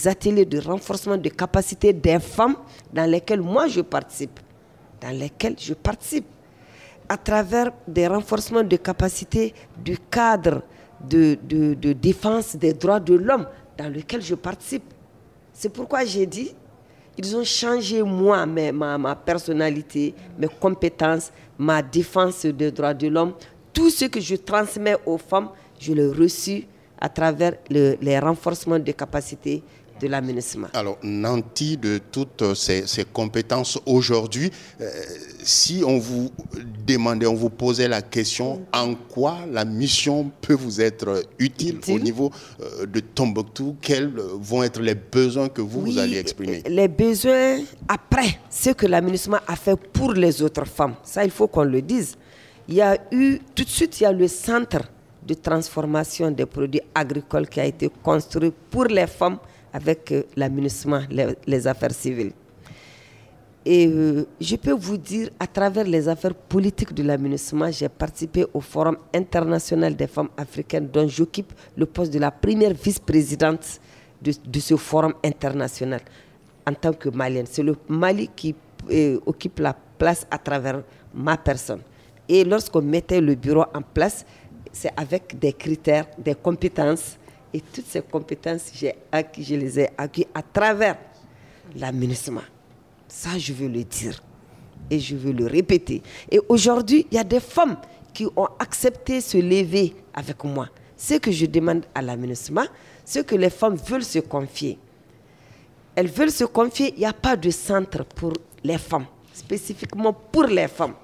ateliers 0.07 0.45
de 0.45 0.59
renforcement 0.61 1.17
de 1.17 1.27
capacités 1.27 1.91
des 1.91 2.19
femmes 2.19 2.55
dans 2.93 3.11
lesquels 3.11 3.41
moi 3.41 3.67
je 3.67 3.81
participe, 3.81 4.39
dans 5.01 5.09
lesquels 5.09 5.57
je 5.59 5.73
participe, 5.73 6.27
à 7.09 7.17
travers 7.17 7.73
des 7.89 8.07
renforcements 8.07 8.63
de 8.63 8.77
capacités 8.77 9.53
du 9.83 9.97
cadre 9.97 10.61
de, 11.01 11.37
de 11.43 11.91
défense 11.91 12.55
des 12.55 12.71
droits 12.71 13.01
de 13.01 13.15
l'homme 13.15 13.47
dans 13.77 13.89
lequel 13.89 14.21
je 14.21 14.35
participe. 14.35 14.93
C'est 15.51 15.73
pourquoi 15.73 16.05
j'ai 16.05 16.25
dit, 16.25 16.55
ils 17.18 17.36
ont 17.36 17.43
changé 17.43 18.01
moi, 18.01 18.45
ma, 18.45 19.16
personnalité, 19.16 20.14
mes 20.38 20.47
compétences, 20.47 21.32
ma 21.57 21.82
défense 21.82 22.45
des 22.45 22.72
droits 22.72 22.93
de 22.93 23.07
l'homme. 23.07 23.34
Tout 23.72 23.89
ce 23.89 24.05
que 24.05 24.20
je 24.20 24.36
transmets 24.36 24.97
aux 25.05 25.18
femmes, 25.18 25.49
je 25.80 25.93
l'ai 25.93 26.07
reçu 26.07 26.66
à 26.99 27.09
travers 27.09 27.53
les 27.70 28.20
renforcements 28.20 28.80
de 28.80 28.91
capacités 28.91 29.64
de 30.03 30.09
l'aménagement. 30.09 30.67
Alors, 30.73 30.97
nanti 31.01 31.77
de 31.77 31.99
toutes 32.11 32.53
ces, 32.55 32.83
compétences 33.11 33.79
aujourd'hui, 33.85 34.51
euh, 34.81 34.89
si 35.43 35.81
on 35.85 35.97
vous 35.97 36.29
demandait, 36.85 37.25
on 37.25 37.33
vous 37.33 37.49
posait 37.49 37.87
la 37.87 38.01
question, 38.01 38.61
en 38.73 38.95
quoi 38.95 39.37
la 39.51 39.65
mission 39.65 40.29
peut 40.41 40.53
vous 40.53 40.81
être 40.81 41.23
utile, 41.39 41.79
au 41.87 41.99
niveau 41.99 42.31
euh, 42.61 42.85
de 42.85 42.99
Tombouctou 42.99 43.77
Quels 43.81 44.11
vont 44.39 44.63
être 44.63 44.81
les 44.81 44.95
besoins 44.95 45.47
que 45.49 45.61
vous, 45.61 45.81
vous 45.81 45.97
allez 45.97 46.17
exprimer? 46.17 46.63
Les 46.67 46.87
besoins 46.87 47.59
après 47.87 48.39
ce 48.49 48.71
que 48.71 48.85
l'aménagement 48.85 49.39
a 49.47 49.55
fait 49.55 49.75
pour 49.75 50.13
les 50.13 50.41
autres 50.41 50.65
femmes. 50.65 50.95
Ça, 51.03 51.23
il 51.23 51.31
faut 51.31 51.47
qu'on 51.47 51.63
le 51.63 51.81
dise. 51.81 52.15
Il 52.67 52.75
y 52.75 52.81
a 52.81 52.97
eu, 53.11 53.39
tout 53.55 53.63
de 53.63 53.69
suite, 53.69 53.99
il 53.99 54.03
y 54.03 54.05
a 54.05 54.11
le 54.11 54.27
centre 54.27 54.79
de 55.25 55.33
transformation 55.33 56.31
des 56.31 56.45
produits 56.45 56.81
agricoles 56.93 57.47
qui 57.47 57.59
a 57.59 57.65
été 57.65 57.89
construit 58.01 58.51
pour 58.69 58.85
les 58.85 59.07
femmes 59.07 59.37
avec 59.74 60.11
euh, 60.11 60.24
l'aménagement, 60.36 61.01
les, 61.47 61.67
affaires 61.67 61.91
civiles. 61.91 62.32
Et 63.65 63.88
euh, 63.88 64.26
je 64.39 64.55
peux 64.57 64.74
vous 64.74 64.97
dire, 64.97 65.30
à 65.39 65.47
travers 65.47 65.86
les 65.86 66.07
affaires 66.07 66.36
politiques 66.36 66.93
de 66.93 67.01
l'aménagement, 67.03 67.71
j'ai 67.71 67.89
participé 67.89 68.45
au 68.53 68.59
Forum 68.61 68.97
international 69.13 69.95
des 69.95 70.07
femmes 70.07 70.30
africaines 70.38 70.88
dont 70.88 71.07
j'occupe 71.07 71.51
le 71.76 71.86
poste 71.86 72.13
de 72.13 72.19
la 72.19 72.30
première 72.30 72.74
vice-présidente 72.74 73.80
de, 74.21 74.59
ce 74.59 74.76
forum 74.78 75.13
international 75.24 76.01
en 76.65 76.74
tant 76.74 76.93
que 76.93 77.09
malienne. 77.09 77.45
C'est 77.49 77.63
le 77.63 77.76
Mali 77.89 78.30
qui 78.36 78.55
euh, 78.91 79.19
occupe 79.26 79.59
la 79.59 79.76
place 79.97 80.26
à 80.32 80.38
travers 80.38 80.82
ma 81.13 81.36
personne. 81.38 81.82
Et 82.30 82.43
lorsqu'on 82.43 82.82
mettait 82.82 83.19
le 83.19 83.36
bureau 83.36 83.65
en 83.74 83.82
place, 83.82 84.26
c'est 84.71 84.91
avec 84.95 85.38
des 85.38 85.53
critères, 85.53 86.07
des 86.17 86.36
compétences 86.36 87.17
et 87.53 87.61
toutes 87.61 87.85
ces 87.87 88.01
compétences, 88.01 88.71
j'ai 88.73 88.95
acquis, 89.11 89.43
je 89.43 89.55
les 89.55 89.79
ai 89.79 89.89
acquis 89.97 90.25
à 90.33 90.41
travers 90.41 90.97
l'aménagement. 91.75 92.41
Ça, 93.07 93.37
je 93.37 93.53
veux 93.53 93.67
le 93.67 93.83
dire. 93.83 94.21
Et 94.89 94.99
je 94.99 95.15
veux 95.15 95.31
le 95.31 95.45
répéter. 95.45 96.01
Et 96.29 96.39
aujourd'hui, 96.49 97.05
il 97.09 97.15
y 97.15 97.19
a 97.19 97.23
des 97.23 97.39
femmes 97.39 97.77
qui 98.13 98.25
ont 98.35 98.47
accepté 98.59 99.21
se 99.21 99.37
lever 99.37 99.95
avec 100.13 100.43
moi. 100.43 100.67
Ce 100.97 101.15
que 101.15 101.31
je 101.31 101.45
demande 101.45 101.85
à 101.95 102.01
l'aménagement, 102.01 102.65
c'est 103.05 103.25
que 103.25 103.35
les 103.35 103.49
femmes 103.49 103.75
veulent 103.75 104.03
se 104.03 104.19
confier. 104.19 104.77
Elles 105.95 106.07
veulent 106.07 106.31
se 106.31 106.43
confier, 106.43 106.93
il 106.95 106.99
n'y 106.99 107.05
a 107.05 107.13
pas 107.13 107.35
de 107.35 107.49
centre 107.49 108.03
pour 108.03 108.33
les 108.63 108.77
femmes, 108.77 109.05
spécifiquement 109.33 110.13
pour 110.13 110.45
les 110.45 110.67
femmes. 110.67 110.95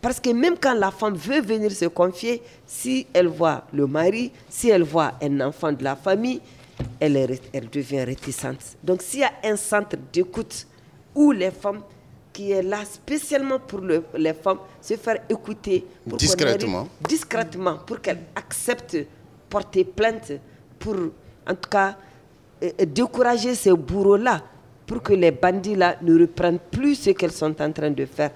Parce 0.00 0.20
que 0.20 0.30
même 0.30 0.56
quand 0.58 0.74
la 0.74 0.90
femme 0.90 1.14
veut 1.14 1.40
venir 1.40 1.72
se 1.72 1.86
confier, 1.86 2.40
si 2.66 3.06
elle 3.12 3.26
voit 3.26 3.64
le 3.72 3.86
mari, 3.86 4.30
si 4.48 4.68
elle 4.70 4.84
voit 4.84 5.12
un 5.20 5.40
enfant 5.40 5.72
de 5.72 5.82
la 5.82 5.96
famille, 5.96 6.40
elle, 7.00 7.38
elle 7.52 7.68
devient 7.68 8.02
réticente. 8.04 8.58
Donc 8.82 9.02
s'il 9.02 9.20
y 9.20 9.24
a 9.24 9.32
un 9.44 9.56
centre 9.56 9.96
d'écoute 10.12 10.66
où 11.14 11.32
les 11.32 11.50
femmes 11.50 11.80
qui 12.32 12.52
est 12.52 12.62
là 12.62 12.84
spécialement 12.84 13.58
pour 13.58 13.80
les 13.80 14.32
femmes, 14.34 14.58
se 14.80 14.94
faire 14.94 15.18
écouter. 15.28 15.84
discrètement. 16.06 16.86
discrètement, 17.08 17.78
pour 17.84 18.00
qu'elles 18.00 18.20
acceptent 18.36 18.96
porter 19.50 19.82
plainte, 19.82 20.32
pour 20.78 20.94
en 20.94 21.54
tout 21.56 21.68
cas 21.68 21.96
euh, 22.62 22.70
euh, 22.80 22.84
décourager 22.86 23.56
ces 23.56 23.72
bourreaux-là, 23.72 24.40
pour 24.86 25.02
que 25.02 25.14
les 25.14 25.32
bandits-là 25.32 25.96
ne 26.00 26.20
reprennent 26.20 26.60
plus 26.70 26.94
ce 26.94 27.10
qu'elles 27.10 27.32
sont 27.32 27.60
en 27.60 27.72
train 27.72 27.90
de 27.90 28.06
faire. 28.06 28.30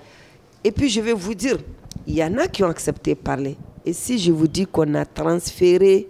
Et 0.64 0.70
puis 0.72 0.88
je 0.88 1.00
vais 1.00 1.12
vous 1.12 1.34
dire, 1.34 1.58
il 2.06 2.14
y 2.14 2.24
en 2.24 2.36
a 2.38 2.48
qui 2.48 2.62
ont 2.62 2.68
accepté 2.68 3.14
parler. 3.14 3.56
Et 3.84 3.92
si 3.92 4.18
je 4.18 4.30
vous 4.32 4.46
dis 4.46 4.66
qu'on 4.66 4.94
a 4.94 5.04
transféré 5.04 6.08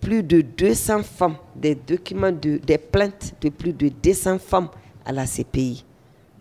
plus 0.00 0.22
de 0.22 0.40
200 0.40 1.02
femmes, 1.02 1.36
des 1.54 1.74
documents, 1.74 2.32
de, 2.32 2.58
des 2.58 2.78
plaintes 2.78 3.34
de 3.40 3.48
plus 3.48 3.72
de 3.72 3.88
200 3.88 4.38
femmes 4.38 4.68
à 5.04 5.12
la 5.12 5.26
CPI, 5.26 5.84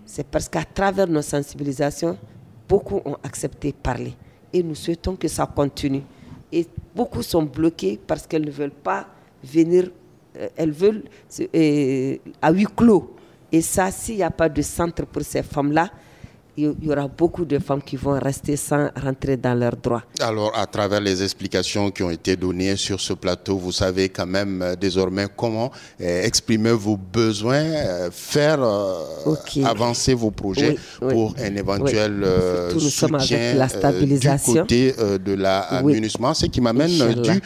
c'est 0.05 0.25
parce 0.25 0.49
qu'à 0.49 0.63
travers 0.63 1.07
nos 1.07 1.21
sensibilisations, 1.21 2.17
beaucoup 2.67 3.01
ont 3.05 3.17
accepté 3.23 3.73
parler. 3.73 4.13
Et 4.51 4.63
nous 4.63 4.75
souhaitons 4.75 5.15
que 5.15 5.27
ça 5.27 5.45
continue. 5.45 6.01
Et 6.51 6.65
beaucoup 6.95 7.21
sont 7.21 7.43
bloqués 7.43 7.99
parce 8.07 8.25
qu'elles 8.25 8.45
ne 8.45 8.51
veulent 8.51 8.71
pas 8.71 9.07
venir, 9.43 9.91
euh, 10.37 10.47
elles 10.57 10.71
veulent 10.71 11.03
euh, 11.55 12.17
à 12.41 12.51
huis 12.51 12.67
clos. 12.75 13.15
Et 13.51 13.61
ça, 13.61 13.91
s'il 13.91 14.15
n'y 14.17 14.23
a 14.23 14.31
pas 14.31 14.49
de 14.49 14.61
centre 14.61 15.05
pour 15.05 15.21
ces 15.21 15.43
femmes-là, 15.43 15.89
il 16.60 16.86
y 16.88 16.91
aura 16.91 17.07
beaucoup 17.07 17.45
de 17.45 17.60
femmes 17.60 17.82
qui 17.82 17.95
vont 17.95 18.20
rester 18.20 18.55
sans 18.57 18.89
rentrer 19.01 19.38
dans 19.38 19.53
leurs 19.53 19.76
droits. 19.78 20.03
Alors, 20.20 20.51
à 20.57 20.66
travers 20.66 20.99
les 21.01 21.24
explications 21.24 21.91
qui 21.91 22.03
ont 22.03 22.10
été 22.12 22.36
données 22.36 22.76
sur 22.76 22.99
ce 22.99 23.14
plateau, 23.14 23.57
vous 23.57 23.72
savez 23.72 24.10
quand 24.10 24.26
même 24.26 24.62
euh, 24.62 24.76
désormais 24.76 25.28
comment 25.36 25.72
euh, 26.01 26.24
exprimer 26.24 26.72
vos 26.72 26.97
besoins, 26.97 27.55
euh, 27.64 28.10
faire 28.12 28.60
avancer 29.66 30.14
vos 30.14 30.32
projets 30.32 30.76
pour 30.99 31.36
un 31.39 31.55
éventuel 31.55 32.26
soutien 32.78 33.53
la 33.55 33.68
stabilisation. 33.70 34.53
du 34.53 34.60
côté 34.60 34.93
de 35.26 35.34
la 35.34 35.82
ce 36.34 36.45
qui 36.45 36.62
m'amène 36.62 36.89
du 37.24 37.41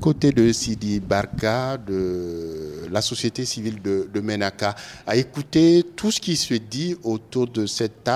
côté 0.00 0.32
de 0.32 0.52
Sidi 0.52 1.00
Barka, 1.00 1.76
de 1.78 2.88
la 2.90 3.00
société 3.02 3.44
civile 3.44 3.80
de, 3.82 4.08
de 4.12 4.20
Menaka, 4.20 4.74
à 5.06 5.16
écouter 5.16 5.84
tout 5.96 6.10
ce 6.10 6.20
qui 6.20 6.36
se 6.36 6.54
dit 6.54 6.96
autour 7.02 7.46
de 7.46 7.66
cette 7.66 8.04
table 8.04 8.15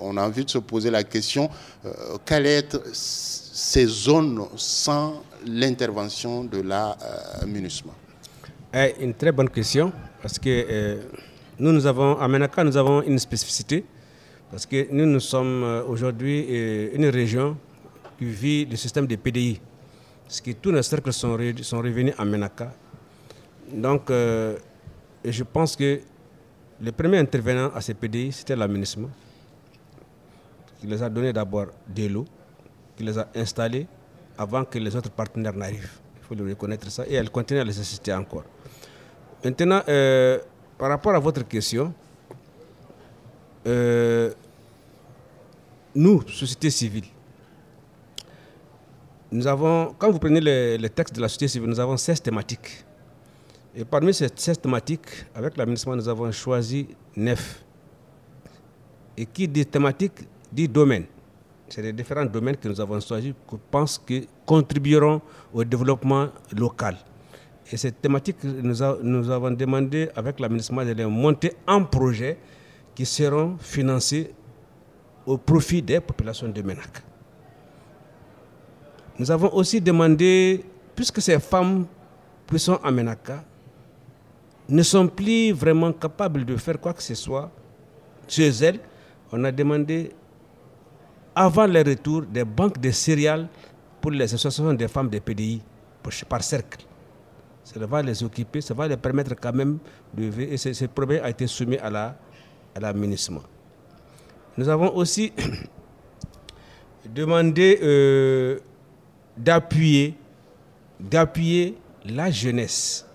on 0.00 0.16
a 0.16 0.22
envie 0.26 0.44
de 0.44 0.50
se 0.50 0.58
poser 0.58 0.90
la 0.90 1.04
question, 1.04 1.48
euh, 1.84 1.90
quelles 2.24 2.46
être 2.46 2.80
ces 2.92 3.86
zones 3.86 4.44
sans 4.56 5.22
l'intervention 5.46 6.44
de 6.44 6.60
la 6.60 6.96
euh, 8.74 8.88
Une 9.00 9.14
très 9.14 9.32
bonne 9.32 9.48
question, 9.48 9.92
parce 10.22 10.38
que 10.38 10.48
euh, 10.48 11.02
nous, 11.58 11.72
nous 11.72 11.86
avons, 11.86 12.18
à 12.18 12.28
Menaka, 12.28 12.62
nous 12.64 12.76
avons 12.76 13.02
une 13.02 13.18
spécificité, 13.18 13.84
parce 14.50 14.64
que 14.66 14.86
nous, 14.92 15.06
nous 15.06 15.20
sommes 15.20 15.62
euh, 15.64 15.82
aujourd'hui 15.84 16.40
une 16.94 17.06
région 17.06 17.56
qui 18.18 18.26
vit 18.26 18.64
le 18.64 18.76
système 18.76 19.06
des 19.06 19.16
PDI, 19.16 19.60
parce 20.24 20.40
que 20.40 20.52
tous 20.52 20.70
nos 20.70 20.82
cercles 20.82 21.12
sont, 21.12 21.36
sont 21.62 21.78
revenus 21.78 22.14
à 22.18 22.24
Menaka. 22.24 22.72
Donc, 23.72 24.04
je 24.08 25.42
pense 25.42 25.76
que 25.76 26.00
le 26.80 26.92
premier 26.92 27.18
intervenant 27.18 27.70
à 27.74 27.80
ces 27.80 27.94
PDI, 27.94 28.32
c'était 28.32 28.56
l'aménagement 28.56 29.10
qui 30.78 30.86
les 30.86 31.02
a 31.02 31.08
donné 31.08 31.32
d'abord 31.32 31.66
de 31.88 32.06
l'eau, 32.06 32.24
qui 32.96 33.04
les 33.04 33.18
a 33.18 33.28
installés 33.34 33.86
avant 34.36 34.64
que 34.64 34.78
les 34.78 34.94
autres 34.94 35.10
partenaires 35.10 35.54
n'arrivent. 35.54 35.98
Il 36.20 36.26
faut 36.26 36.34
le 36.34 36.48
reconnaître 36.48 36.90
ça. 36.90 37.04
Et 37.06 37.14
elle 37.14 37.30
continue 37.30 37.60
à 37.60 37.64
les 37.64 37.78
assister 37.78 38.12
encore. 38.12 38.44
Maintenant, 39.44 39.82
euh, 39.88 40.38
par 40.76 40.88
rapport 40.88 41.14
à 41.14 41.18
votre 41.18 41.46
question, 41.46 41.92
euh, 43.66 44.32
nous, 45.94 46.26
société 46.28 46.70
civile, 46.70 47.04
nous 49.30 49.46
avons, 49.46 49.94
quand 49.98 50.10
vous 50.10 50.18
prenez 50.18 50.40
les, 50.40 50.90
textes 50.90 51.14
de 51.16 51.20
la 51.20 51.28
société 51.28 51.48
civile, 51.48 51.68
nous 51.68 51.80
avons 51.80 51.96
16 51.96 52.22
thématiques. 52.22 52.84
Et 53.74 53.84
parmi 53.84 54.14
ces 54.14 54.28
16 54.34 54.60
thématiques, 54.60 55.26
avec 55.34 55.56
l'aménagement, 55.56 55.96
nous 55.96 56.08
avons 56.08 56.30
choisi 56.32 56.88
9. 57.16 57.64
Et 59.18 59.26
qui 59.26 59.46
dit 59.46 59.66
thématiques 59.66 60.20
dit 60.52 60.68
domaines. 60.68 61.06
C'est 61.68 61.82
les 61.82 61.92
différents 61.92 62.24
domaines 62.24 62.56
que 62.56 62.68
nous 62.68 62.80
avons 62.80 63.00
choisis 63.00 63.32
que 63.46 63.56
je 63.56 63.60
pense 63.70 63.98
que 63.98 64.22
contribueront 64.46 65.20
au 65.52 65.64
développement 65.64 66.28
local. 66.56 66.96
Et 67.70 67.76
cette 67.76 68.00
thématique, 68.00 68.36
nous, 68.42 69.30
avons 69.30 69.50
demandé 69.50 70.08
avec 70.16 70.40
l'aménagement 70.40 70.84
de 70.84 71.04
monter 71.04 71.52
en 71.66 71.84
projet 71.84 72.38
qui 72.94 73.04
seront 73.04 73.56
financés 73.58 74.32
au 75.26 75.36
profit 75.36 75.82
des 75.82 76.00
populations 76.00 76.48
de 76.48 76.62
Ménac. 76.62 77.02
Nous 79.18 79.30
avons 79.30 79.52
aussi 79.52 79.80
demandé, 79.80 80.64
puisque 80.96 81.20
ces 81.20 81.38
femmes 81.38 81.86
qui 82.46 82.58
sont 82.58 82.76
à 82.82 82.90
Ménaka 82.90 83.44
ne 84.68 84.82
sont 84.82 85.06
plus 85.06 85.52
vraiment 85.52 85.92
capables 85.92 86.44
de 86.46 86.56
faire 86.56 86.80
quoi 86.80 86.94
que 86.94 87.02
ce 87.02 87.14
soit 87.14 87.50
chez 88.26 88.48
elles, 88.48 88.80
on 89.32 89.44
a 89.44 89.52
demandé 89.52 90.10
avant 91.38 91.68
le 91.68 91.80
retour 91.82 92.22
des 92.22 92.44
banques 92.44 92.80
de 92.80 92.90
céréales 92.90 93.46
pour 94.00 94.10
les 94.10 94.24
associations 94.24 94.74
des 94.74 94.88
femmes 94.88 95.08
des 95.08 95.20
PDI 95.20 95.62
par 96.28 96.42
cercle. 96.42 96.84
Ça 97.62 97.78
va 97.86 98.02
les 98.02 98.24
occuper, 98.24 98.60
ça 98.60 98.74
va 98.74 98.88
les 98.88 98.96
permettre 98.96 99.34
quand 99.40 99.52
même 99.52 99.78
de 100.14 100.24
vivre. 100.24 100.52
Et 100.52 100.56
ce, 100.56 100.84
problème 100.86 101.22
a 101.22 101.30
été 101.30 101.46
soumis 101.46 101.76
à 101.78 101.90
la 101.90 102.16
à 102.74 102.92
Nous 104.56 104.68
avons 104.68 104.94
aussi 104.96 105.32
demandé 107.14 107.78
euh, 107.82 108.58
d'appuyer 109.36 110.14
d'appuyer 110.98 111.76
la 112.04 112.30
jeunesse. 112.32 113.06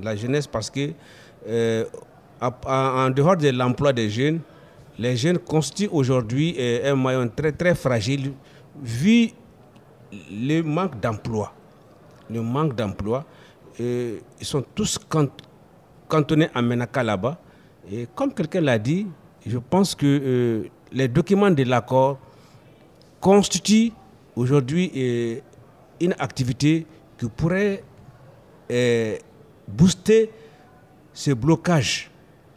La 0.00 0.14
jeunesse 0.14 0.46
parce 0.46 0.70
que 0.70 0.92
euh, 1.48 1.84
en 2.40 3.10
dehors 3.10 3.36
de 3.36 3.48
l'emploi 3.48 3.92
des 3.92 4.08
jeunes, 4.10 4.40
les 4.98 5.16
jeunes 5.16 5.38
constituent 5.38 5.88
aujourd'hui 5.92 6.54
euh, 6.58 6.92
un 6.92 6.96
maillon 6.96 7.28
très 7.28 7.52
très 7.52 7.74
fragile 7.74 8.32
vu 8.82 9.30
le 10.30 10.62
manque 10.62 10.98
d'emploi. 11.00 11.52
Le 12.30 12.40
manque 12.40 12.74
d'emploi. 12.74 13.24
Euh, 13.80 14.18
ils 14.40 14.46
sont 14.46 14.64
tous 14.74 14.98
cantonnés 16.08 16.48
à 16.54 16.62
Menaka 16.62 17.02
là-bas. 17.02 17.38
Et 17.90 18.06
comme 18.14 18.32
quelqu'un 18.32 18.60
l'a 18.60 18.78
dit, 18.78 19.06
je 19.44 19.58
pense 19.58 19.94
que 19.94 20.06
euh, 20.06 20.68
les 20.92 21.08
documents 21.08 21.50
de 21.50 21.62
l'accord 21.64 22.18
constituent 23.20 23.92
aujourd'hui 24.34 25.42
une 26.00 26.14
activité 26.18 26.86
qui 27.18 27.26
pourrait 27.28 27.82
booster 29.68 30.30
ce 31.12 31.32
blocage 31.32 32.10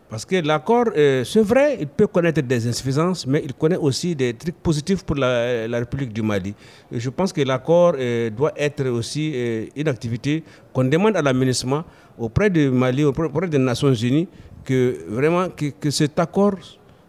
parce 0.09 0.25
que 0.25 0.37
l'accord, 0.37 0.85
euh, 0.97 1.23
c'est 1.23 1.41
vrai, 1.43 1.77
il 1.79 1.85
peut 1.87 2.07
connaître 2.07 2.41
des 2.41 2.67
insuffisances, 2.67 3.27
mais 3.27 3.43
il 3.45 3.53
connaît 3.53 3.75
aussi 3.77 4.15
des 4.15 4.33
trucs 4.33 4.55
positifs 4.55 5.03
pour 5.03 5.15
la, 5.15 5.67
République 5.77 6.11
du 6.11 6.23
Mali. 6.23 6.55
Je 6.91 7.09
pense 7.11 7.31
que 7.31 7.41
l'accord 7.41 7.93
euh, 7.95 8.31
doit 8.31 8.51
être 8.57 8.87
aussi 8.87 9.31
euh, 9.35 9.65
une 9.75 9.87
activité 9.87 10.43
qu'on 10.73 10.85
demande 10.85 11.15
à 11.15 11.21
l'aménagement 11.21 11.83
auprès 12.17 12.49
du 12.49 12.71
Mali, 12.71 13.03
auprès 13.03 13.47
des 13.47 13.59
Nations 13.59 13.93
Unies, 13.93 14.27
que 14.65 14.97
vraiment 15.07 15.47
que, 15.49 15.91
cet 15.91 16.17
accord 16.17 16.55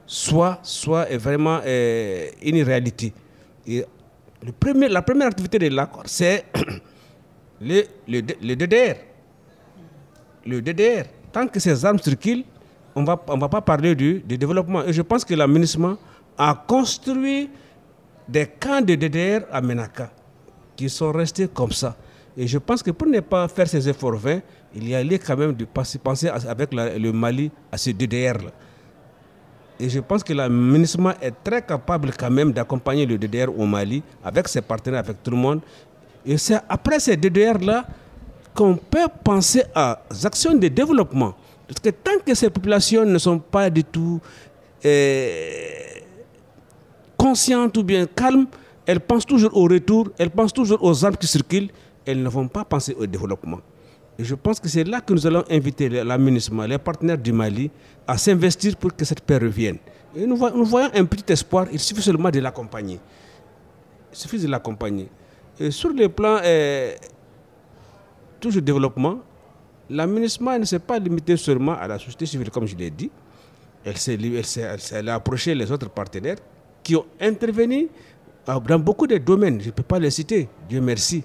soit, 0.06 0.58
soit 0.62 1.06
vraiment 1.16 1.60
une 1.64 2.62
réalité. 2.62 3.14
Et 3.66 3.82
la 4.92 5.02
première 5.02 5.26
activité 5.28 5.58
de 5.58 5.68
l'accord, 5.74 6.02
c'est 6.04 6.44
le, 7.62 7.82
le 8.06 8.54
DDR. 8.54 8.96
Le 10.44 10.60
DDR. 10.60 11.04
Tant 11.32 11.46
que 11.46 11.58
ces 11.60 11.84
armes 11.84 11.98
circulent, 11.98 12.44
on 13.00 13.04
va, 13.04 13.20
ne 13.34 13.40
va 13.40 13.48
pas 13.48 13.60
parler 13.60 13.94
du, 13.94 14.20
développement. 14.20 14.84
Et 14.84 14.92
je 14.92 15.02
pense 15.02 15.24
que 15.24 15.34
l'aménagement 15.34 15.96
a 16.36 16.54
construit 16.66 17.50
des 18.28 18.46
camps 18.46 18.80
de 18.80 18.94
DDR 18.94 19.40
à 19.50 19.60
Menaka 19.60 20.10
qui 20.76 20.88
sont 20.88 21.12
restés 21.12 21.48
comme 21.48 21.72
ça. 21.72 21.96
Et 22.36 22.46
je 22.46 22.58
pense 22.58 22.82
que 22.82 22.90
pour 22.90 23.08
ne 23.08 23.20
pas 23.20 23.48
faire 23.48 23.66
ces 23.68 23.88
efforts 23.88 24.16
vains, 24.16 24.40
il 24.74 24.88
y 24.88 24.94
a 24.94 25.02
lieu 25.02 25.18
quand 25.18 25.36
même 25.36 25.52
de 25.52 25.64
penser 25.64 26.28
avec 26.28 26.72
le 26.72 27.12
Mali 27.12 27.50
à 27.72 27.76
ce 27.76 27.90
DDR-là. 27.90 28.50
Et 29.80 29.88
je 29.88 29.98
pense 30.00 30.22
que 30.22 30.32
l'aménagement 30.34 31.12
est 31.20 31.32
très 31.42 31.62
capable 31.62 32.12
quand 32.16 32.30
même 32.30 32.52
d'accompagner 32.52 33.06
le 33.06 33.16
DDR 33.16 33.48
au 33.58 33.66
Mali 33.66 34.02
avec 34.22 34.46
ses 34.48 34.60
partenaires, 34.60 35.00
avec 35.00 35.22
tout 35.22 35.30
le 35.30 35.38
monde. 35.38 35.60
Et 36.24 36.36
c'est 36.36 36.60
après 36.68 37.00
ces 37.00 37.16
DDR-là 37.16 37.86
qu'on 38.54 38.76
peut 38.76 39.08
penser 39.24 39.62
aux 39.74 40.26
actions 40.26 40.54
de 40.54 40.68
développement. 40.68 41.34
Parce 41.70 41.78
que 41.78 41.90
tant 41.90 42.18
que 42.26 42.34
ces 42.34 42.50
populations 42.50 43.04
ne 43.04 43.16
sont 43.16 43.38
pas 43.38 43.70
du 43.70 43.84
tout 43.84 44.20
euh, 44.84 45.70
conscientes 47.16 47.76
ou 47.76 47.84
bien 47.84 48.06
calmes, 48.06 48.48
elles 48.84 48.98
pensent 48.98 49.24
toujours 49.24 49.56
au 49.56 49.68
retour, 49.68 50.08
elles 50.18 50.30
pensent 50.30 50.52
toujours 50.52 50.82
aux 50.82 51.04
armes 51.04 51.16
qui 51.16 51.28
circulent, 51.28 51.70
elles 52.04 52.20
ne 52.20 52.28
vont 52.28 52.48
pas 52.48 52.64
penser 52.64 52.96
au 52.98 53.06
développement. 53.06 53.60
Et 54.18 54.24
je 54.24 54.34
pense 54.34 54.58
que 54.58 54.68
c'est 54.68 54.82
là 54.82 55.00
que 55.00 55.12
nous 55.12 55.24
allons 55.28 55.44
inviter 55.48 55.88
l'aménagement, 55.88 56.64
les 56.64 56.76
partenaires 56.76 57.18
du 57.18 57.32
Mali, 57.32 57.70
à 58.04 58.18
s'investir 58.18 58.74
pour 58.76 58.92
que 58.96 59.04
cette 59.04 59.20
paix 59.20 59.38
revienne. 59.38 59.78
Et 60.16 60.26
nous, 60.26 60.34
voyons 60.34 60.90
un 60.92 61.04
petit 61.04 61.32
espoir, 61.32 61.66
il 61.70 61.78
suffit 61.78 62.02
seulement 62.02 62.30
de 62.30 62.40
l'accompagner. 62.40 62.98
Il 64.10 64.18
suffit 64.18 64.40
de 64.40 64.48
l'accompagner. 64.48 65.08
Sur 65.70 65.90
le 65.90 66.08
plan 66.08 66.40
euh, 66.42 66.96
toujours 68.40 68.60
développement, 68.60 69.20
l'aménagement 69.90 70.58
ne 70.58 70.64
s'est 70.64 70.78
pas 70.78 70.98
limité 70.98 71.36
seulement 71.36 71.76
à 71.76 71.86
la 71.88 71.98
société 71.98 72.24
civile, 72.26 72.50
comme 72.50 72.66
je 72.66 72.76
l'ai 72.76 72.90
dit. 72.90 73.10
Elle 73.84 73.96
s'est 73.96 75.08
approché 75.08 75.54
les 75.54 75.70
autres 75.72 75.88
partenaires 75.90 76.36
qui 76.82 76.96
ont 76.96 77.06
intervenu 77.20 77.88
dans 78.46 78.78
beaucoup 78.78 79.06
de 79.06 79.18
domaines. 79.18 79.60
Je 79.60 79.66
ne 79.66 79.72
peux 79.72 79.82
pas 79.82 79.98
les 79.98 80.10
citer, 80.10 80.48
Dieu 80.68 80.80
merci. 80.80 81.22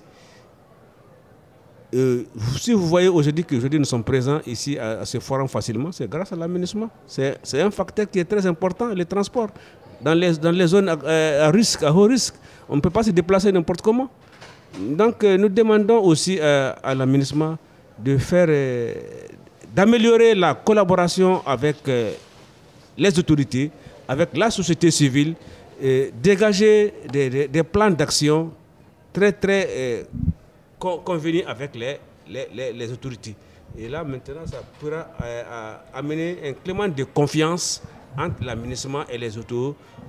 Euh, 1.93 2.23
si 2.57 2.73
vous 2.73 2.87
voyez 2.87 3.07
aujourd'hui 3.07 3.43
qu'aujourd'hui 3.45 3.79
nous 3.79 3.85
sommes 3.85 4.03
présents 4.03 4.41
ici 4.45 4.77
à, 4.77 5.05
ce 5.05 5.19
forum 5.19 5.47
facilement, 5.47 5.91
c'est 5.91 6.09
grâce 6.09 6.33
à 6.33 6.35
l'aménagement. 6.35 6.89
C'est 7.05 7.61
un 7.61 7.71
facteur 7.71 8.09
qui 8.09 8.19
est 8.19 8.25
très 8.25 8.45
important, 8.47 8.87
le 8.93 9.05
transport. 9.05 9.49
Dans 10.01 10.13
les, 10.13 10.33
dans 10.33 10.51
les 10.51 10.67
zones 10.67 10.89
à, 10.89 11.51
risque, 11.51 11.83
à 11.83 11.93
haut 11.93 12.03
risque, 12.03 12.35
on 12.67 12.75
ne 12.75 12.81
peut 12.81 12.89
pas 12.89 13.03
se 13.03 13.11
déplacer 13.11 13.51
n'importe 13.51 13.81
comment. 13.81 14.09
Donc 14.77 15.23
euh, 15.23 15.37
nous 15.37 15.47
demandons 15.47 16.03
aussi 16.03 16.37
euh, 16.39 16.73
à 16.83 16.93
l'aménagement 16.93 17.57
de 17.97 18.17
faire, 18.17 18.47
euh, 18.49 18.93
d'améliorer 19.73 20.35
la 20.35 20.53
collaboration 20.55 21.41
avec 21.45 21.77
euh, 21.87 22.11
les 22.97 23.17
autorités 23.19 23.71
avec 24.07 24.37
la 24.37 24.51
société 24.51 24.91
civile, 24.91 25.33
dégager 26.21 26.93
des, 27.11 27.63
plans 27.63 27.89
d'action 27.89 28.51
très, 29.11 29.31
très 29.31 30.05
convenus 30.77 31.43
avec 31.47 31.75
les, 31.75 31.97
les, 32.29 32.71
les, 32.71 32.91
autorités. 32.91 33.35
Et 33.75 33.89
là, 33.89 34.03
maintenant, 34.03 34.45
ça 34.45 34.61
pourra 34.79 35.07
amener 35.91 36.37
un 36.45 36.53
climat 36.53 36.87
de 36.87 37.03
confiance 37.03 37.81
entre 38.17 38.43
l'aménagement 38.43 39.03
et 39.09 39.17
les, 39.17 39.31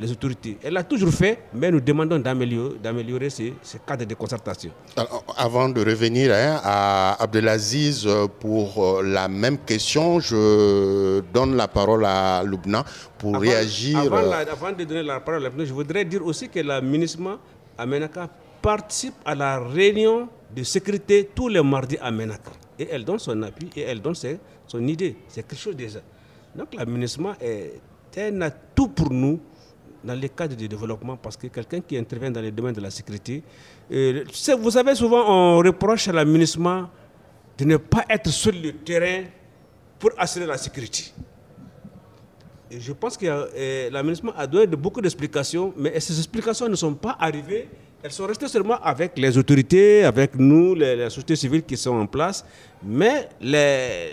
les 0.01 0.11
autorités. 0.13 0.59
Elle 0.63 0.75
l'a 0.75 0.85
toujours 0.85 1.11
fait, 1.11 1.45
mais 1.55 1.71
nous 1.71 1.81
demandons 1.81 2.19
d'améliorer 2.19 3.31
ces, 3.31 3.55
ces, 3.63 3.79
cadres 3.81 4.05
de 4.05 4.15
concertation. 4.15 4.71
avant 5.37 5.69
de 5.69 5.81
revenir 5.85 6.33
hein, 6.33 6.61
à 6.63 7.23
Abdelaziz 7.23 8.07
euh, 8.07 8.27
pour 8.29 8.83
euh, 8.85 9.03
la 9.03 9.29
même 9.29 9.59
question, 9.59 10.21
je 10.21 11.21
donne 11.33 11.57
la 11.57 11.69
parole 11.69 12.05
à 12.05 12.43
Loubna 12.45 12.85
pour 13.19 13.37
réagir. 13.39 13.99
Euh, 13.99 14.45
avant, 14.51 14.73
de 14.73 14.85
donner 14.85 15.03
la 15.03 15.21
parole 15.21 15.45
à 15.45 15.49
Loubna, 15.49 15.65
je 15.65 15.73
voudrais 15.73 16.05
dire 16.05 16.25
aussi 16.25 16.49
que 16.49 16.61
l'aménagement 16.61 17.37
à 17.79 17.87
Menaka 17.87 18.29
participe 18.63 19.15
à 19.25 19.35
la 19.35 19.59
réunion 19.61 20.29
de 20.55 20.63
sécurité 20.63 21.29
tous 21.35 21.49
les 21.49 21.63
mardis 21.63 21.99
à 22.01 22.11
Menaka. 22.11 22.51
Et 22.79 22.89
elle 22.91 23.05
donne 23.05 23.19
son 23.19 23.43
appui 23.43 23.71
et 23.77 23.83
elle 23.83 24.01
donne 24.01 24.15
son 24.15 24.87
idée. 24.87 25.17
C'est 25.29 25.47
quelque 25.47 25.59
chose 25.59 25.77
déjà. 25.77 26.01
Donc 26.55 26.75
l'aménagement 26.75 27.35
est 27.41 27.81
un 28.17 28.41
atout 28.41 28.89
pour 28.89 29.13
nous 29.13 29.41
dans 30.05 30.15
les 30.15 30.29
cadres 30.29 30.57
de 30.57 30.67
développement 30.67 31.17
parce 31.17 31.37
que 31.37 31.49
quelqu'un 31.49 31.81
qui 31.81 31.97
intervient 31.97 32.31
dans 32.31 32.41
les 32.41 32.51
domaines 32.51 32.75
de 32.75 32.81
la 32.81 32.91
sécurité, 32.91 33.43
euh, 33.93 34.25
vous 34.59 34.71
savez, 34.71 34.95
souvent 34.95 35.25
on 35.29 35.59
reproche 35.59 36.09
à 36.09 36.13
l'aménagement 36.13 36.89
de 37.59 37.65
ne 37.65 37.77
pas 37.77 38.05
être 38.09 38.31
sur 38.31 38.53
le 38.53 38.73
terrain 38.73 39.25
pour 39.99 40.11
assurer 40.19 40.47
la 40.47 40.59
sécurité. 40.59 41.05
Je 42.71 42.93
pense 42.93 43.17
que 43.17 43.27
euh, 43.27 43.91
l'aménagement 43.91 44.33
a 44.37 44.47
donné 44.47 44.67
beaucoup 44.77 45.01
d'explications, 45.01 45.73
mais 45.77 45.99
ces 46.01 46.19
explications 46.19 46.69
ne 46.69 46.75
sont 46.75 46.95
pas 46.95 47.17
arrivées 47.19 47.69
elles 48.07 48.13
sont 48.13 48.27
restées 48.27 48.47
seulement 48.47 48.79
avec 48.83 49.19
les 49.19 49.37
autorités, 49.37 50.05
avec 50.05 50.37
nous, 50.37 50.77
les, 50.77 51.11
sociétés 51.11 51.35
civiles 51.35 51.65
qui 51.65 51.77
sont 51.77 51.95
en 51.97 52.07
place. 52.07 52.45
Mais 52.85 53.29
les, 53.41 54.13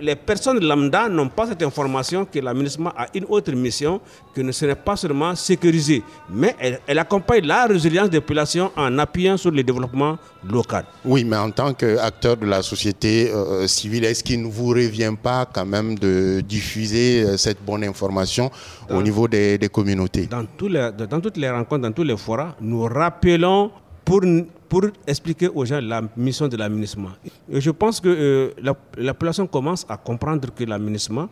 les, 0.00 0.14
personnes 0.16 0.60
lambda 0.64 1.08
n'ont 1.08 1.28
pas 1.28 1.46
cette 1.48 1.62
information 1.62 2.24
que 2.24 2.38
l'aménagement 2.38 2.90
a 2.96 3.06
une 3.14 3.24
autre 3.28 3.50
mission, 3.52 4.00
que 4.34 4.40
ne 4.40 4.52
serait 4.52 4.76
pas 4.76 4.96
seulement 4.96 5.34
sécurisée, 5.34 6.02
mais 6.30 6.54
elle, 6.86 6.98
accompagne 6.98 7.44
la 7.44 7.66
résilience 7.66 8.08
des 8.08 8.20
populations 8.20 8.70
en 8.76 8.98
appuyant 8.98 9.36
sur 9.36 9.50
le 9.50 9.62
développement 9.64 10.16
local. 10.48 10.84
Oui, 11.04 11.24
mais 11.24 11.36
en 11.36 11.50
tant 11.50 11.74
qu'acteur 11.74 12.36
de 12.36 12.46
la 12.46 12.62
société 12.62 13.30
euh, 13.32 13.66
civile, 13.66 14.04
est-ce 14.04 14.22
qu'il 14.22 14.42
ne 14.42 14.48
vous 14.48 14.68
revient 14.68 15.14
pas 15.20 15.44
quand 15.52 15.66
même 15.66 15.98
de 15.98 16.40
diffuser 16.40 17.24
euh, 17.24 17.36
cette 17.36 17.62
bonne 17.64 17.82
information 17.84 18.50
au 18.90 19.02
niveau 19.02 19.26
des, 19.26 19.58
communautés? 19.72 20.26
Dans, 20.26 20.44
tous 20.56 20.68
les, 20.68 20.90
dans 21.08 21.20
toutes 21.20 21.36
les 21.36 21.50
rencontres, 21.50 21.82
dans 21.82 21.92
tous 21.92 22.04
les 22.04 22.16
forats, 22.16 22.54
nous 22.60 22.82
rappelons 22.84 23.70
pour, 24.04 24.20
pour 24.68 24.82
expliquer 25.06 25.48
aux 25.48 25.64
gens 25.64 25.80
la 25.80 26.02
mission 26.16 26.48
de 26.48 26.56
l'aménagement. 26.56 27.10
Je 27.50 27.70
pense 27.70 28.00
que 28.00 28.08
euh, 28.08 28.50
la, 28.62 28.74
la, 28.96 29.14
population 29.14 29.46
commence 29.46 29.86
à 29.88 29.96
comprendre 29.96 30.48
que 30.54 30.64
l'aménagement 30.64 31.28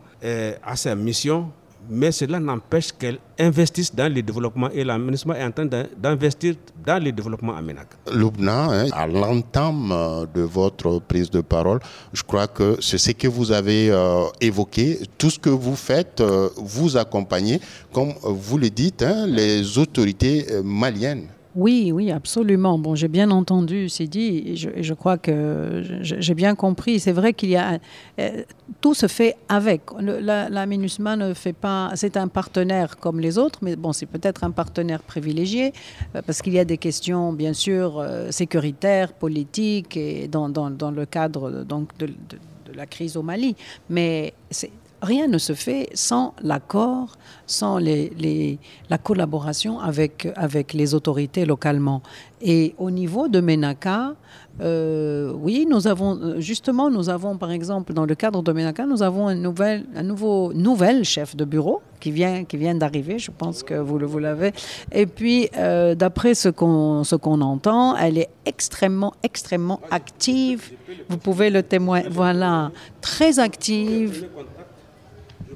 a 0.63 0.75
sa 0.75 0.95
mission 0.95 1.51
mais 1.89 2.11
cela 2.11 2.39
n'empêche 2.39 2.91
qu'elle 2.91 3.19
investisse 3.39 3.93
dans 3.93 4.11
le 4.13 4.21
développement 4.21 4.69
et 4.71 4.83
l'aménagement 4.83 5.33
est 5.33 5.43
en 5.43 5.51
train 5.51 5.65
d'investir 5.65 6.55
dans 6.85 7.03
le 7.03 7.11
développement 7.11 7.55
à 7.55 7.61
Ménac. 7.61 7.87
Loubna, 8.11 8.65
hein, 8.65 8.87
à 8.93 9.07
l'entame 9.07 9.91
euh, 9.91 10.25
de 10.33 10.41
votre 10.41 10.99
prise 10.99 11.29
de 11.29 11.41
parole, 11.41 11.79
je 12.13 12.23
crois 12.23 12.47
que 12.47 12.77
c'est 12.79 12.97
ce 12.97 13.11
que 13.11 13.27
vous 13.27 13.51
avez 13.51 13.89
euh, 13.89 14.23
évoqué. 14.39 14.99
Tout 15.17 15.29
ce 15.29 15.39
que 15.39 15.49
vous 15.49 15.75
faites, 15.75 16.23
vous 16.57 16.97
accompagnez, 16.97 17.59
comme 17.93 18.13
vous 18.23 18.57
le 18.57 18.69
dites, 18.69 19.01
hein, 19.03 19.25
les 19.27 19.77
autorités 19.77 20.45
maliennes. 20.63 21.27
Oui, 21.55 21.91
oui, 21.91 22.11
absolument. 22.11 22.79
Bon, 22.79 22.95
j'ai 22.95 23.09
bien 23.09 23.29
entendu, 23.29 23.89
c'est 23.89 24.07
dit, 24.07 24.43
et 24.45 24.55
je, 24.55 24.93
crois 24.93 25.17
que 25.17 25.83
j'ai 26.01 26.33
bien 26.33 26.55
compris. 26.55 26.99
C'est 26.99 27.11
vrai 27.11 27.33
qu'il 27.33 27.49
y 27.49 27.57
a 27.57 27.79
euh, 28.19 28.43
tout 28.79 28.93
se 28.93 29.07
fait 29.07 29.35
avec. 29.49 29.81
la, 29.99 30.47
la 30.49 30.65
MINUSMA 30.65 31.17
ne 31.17 31.33
fait 31.33 31.53
pas. 31.53 31.91
C'est 31.95 32.15
un 32.15 32.29
partenaire 32.29 32.97
comme 32.97 33.19
les 33.19 33.37
autres, 33.37 33.59
mais 33.61 33.75
bon, 33.75 33.91
c'est 33.91 34.05
peut-être 34.05 34.45
un 34.45 34.51
partenaire 34.51 35.01
privilégié 35.01 35.73
euh, 36.15 36.21
parce 36.25 36.41
qu'il 36.41 36.53
y 36.53 36.59
a 36.59 36.65
des 36.65 36.77
questions, 36.77 37.33
bien 37.33 37.53
sûr, 37.53 37.99
euh, 37.99 38.31
sécuritaires, 38.31 39.11
politiques 39.11 39.97
et 39.97 40.29
dans, 40.29 40.47
le 40.47 41.05
cadre 41.05 41.63
donc 41.63 41.97
de, 41.97 42.07
de, 42.07 42.37
de 42.71 42.77
la 42.77 42.85
crise 42.85 43.17
au 43.17 43.23
Mali. 43.23 43.57
Mais 43.89 44.33
c'est 44.49 44.71
rien 45.01 45.27
ne 45.27 45.37
se 45.37 45.53
fait 45.53 45.89
sans 45.93 46.33
l'accord, 46.41 47.17
sans 47.45 47.79
la 47.79 48.97
collaboration 48.97 49.79
avec, 49.79 50.27
les 50.73 50.93
autorités 50.93 51.45
localement. 51.45 52.01
Et 52.41 52.73
au 52.77 52.89
niveau 52.89 53.27
de 53.27 53.39
Menaka, 53.39 54.15
euh, 54.61 55.31
oui, 55.35 55.67
nous 55.69 55.87
avons 55.87 56.39
justement, 56.39 56.89
nous 56.89 57.09
avons 57.09 57.37
par 57.37 57.51
exemple 57.51 57.93
dans 57.93 58.05
le 58.05 58.15
cadre 58.15 58.41
de 58.41 58.51
Menaka, 58.51 58.85
nous 58.85 59.03
avons 59.03 59.27
un, 59.27 59.35
nouvel, 59.35 59.85
un 59.95 60.03
nouveau 60.03 60.51
nouvel 60.53 61.03
chef 61.03 61.35
de 61.35 61.45
bureau 61.45 61.81
qui 61.99 62.11
vient, 62.11 62.43
qui 62.43 62.57
vient 62.57 62.73
d'arriver. 62.75 63.19
Je 63.19 63.31
pense 63.31 63.61
que 63.63 63.75
vous, 63.75 63.99
vous 63.99 64.19
l'avez. 64.19 64.53
Et 64.91 65.05
puis, 65.05 65.49
euh, 65.55 65.93
d'après 65.93 66.33
ce 66.33 66.49
qu'on 66.49 67.03
ce 67.03 67.15
qu'on 67.15 67.41
entend, 67.41 67.95
elle 67.95 68.17
est 68.17 68.29
extrêmement, 68.45 69.13
extrêmement 69.23 69.79
active. 69.91 70.71
Vous 71.09 71.17
pouvez 71.17 71.49
le 71.49 71.61
témoigner. 71.61 72.07
Voilà, 72.09 72.71
très 73.01 73.39
active 73.39 74.27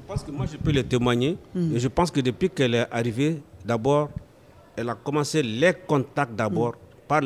pense 0.06 0.22
que 0.22 0.30
moi, 0.30 0.46
je 0.46 0.56
peux 0.56 0.72
le 0.72 0.82
témoigner. 0.82 1.36
Mm. 1.54 1.76
Et 1.76 1.78
je 1.80 1.88
pense 1.88 2.10
que 2.10 2.20
depuis 2.20 2.50
qu'elle 2.50 2.74
est 2.74 2.86
arrivée, 2.90 3.42
d'abord, 3.64 4.10
elle 4.76 4.88
a 4.88 4.94
commencé 4.94 5.42
les 5.42 5.72
contacts 5.86 6.34
d'abord 6.34 6.72
mm. 6.74 7.06
par 7.08 7.20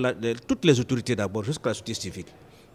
toutes 0.46 0.64
les 0.64 0.78
autorités 0.80 1.14
d'abord, 1.16 1.44
jusqu'à 1.44 1.70
la 1.70 1.74
société 1.74 1.94
civile. 1.94 2.26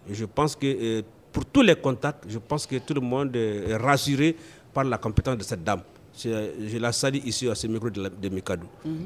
Et 0.10 0.14
je 0.14 0.26
pense 0.26 0.56
que 0.56 0.68
euh, 0.68 1.02
pour 1.32 1.46
tous 1.46 1.62
les 1.62 1.76
contacts, 1.76 2.24
je 2.28 2.38
pense 2.40 2.66
que 2.66 2.78
tout 2.78 2.94
le 2.94 3.02
monde 3.02 3.36
est 3.36 3.76
rassuré 3.76 4.36
par 4.74 4.84
la 4.84 4.98
compétence 4.98 5.38
de 5.38 5.44
cette 5.44 5.64
dame. 5.64 5.82
Je 6.18 6.78
la 6.78 6.92
salue 6.92 7.20
ici 7.26 7.50
à 7.50 7.56
ce 7.56 7.68
micro 7.68 7.90
de, 7.90 8.10
de 8.22 8.30
Mikado. 8.30 8.68
Mhm. 8.86 9.06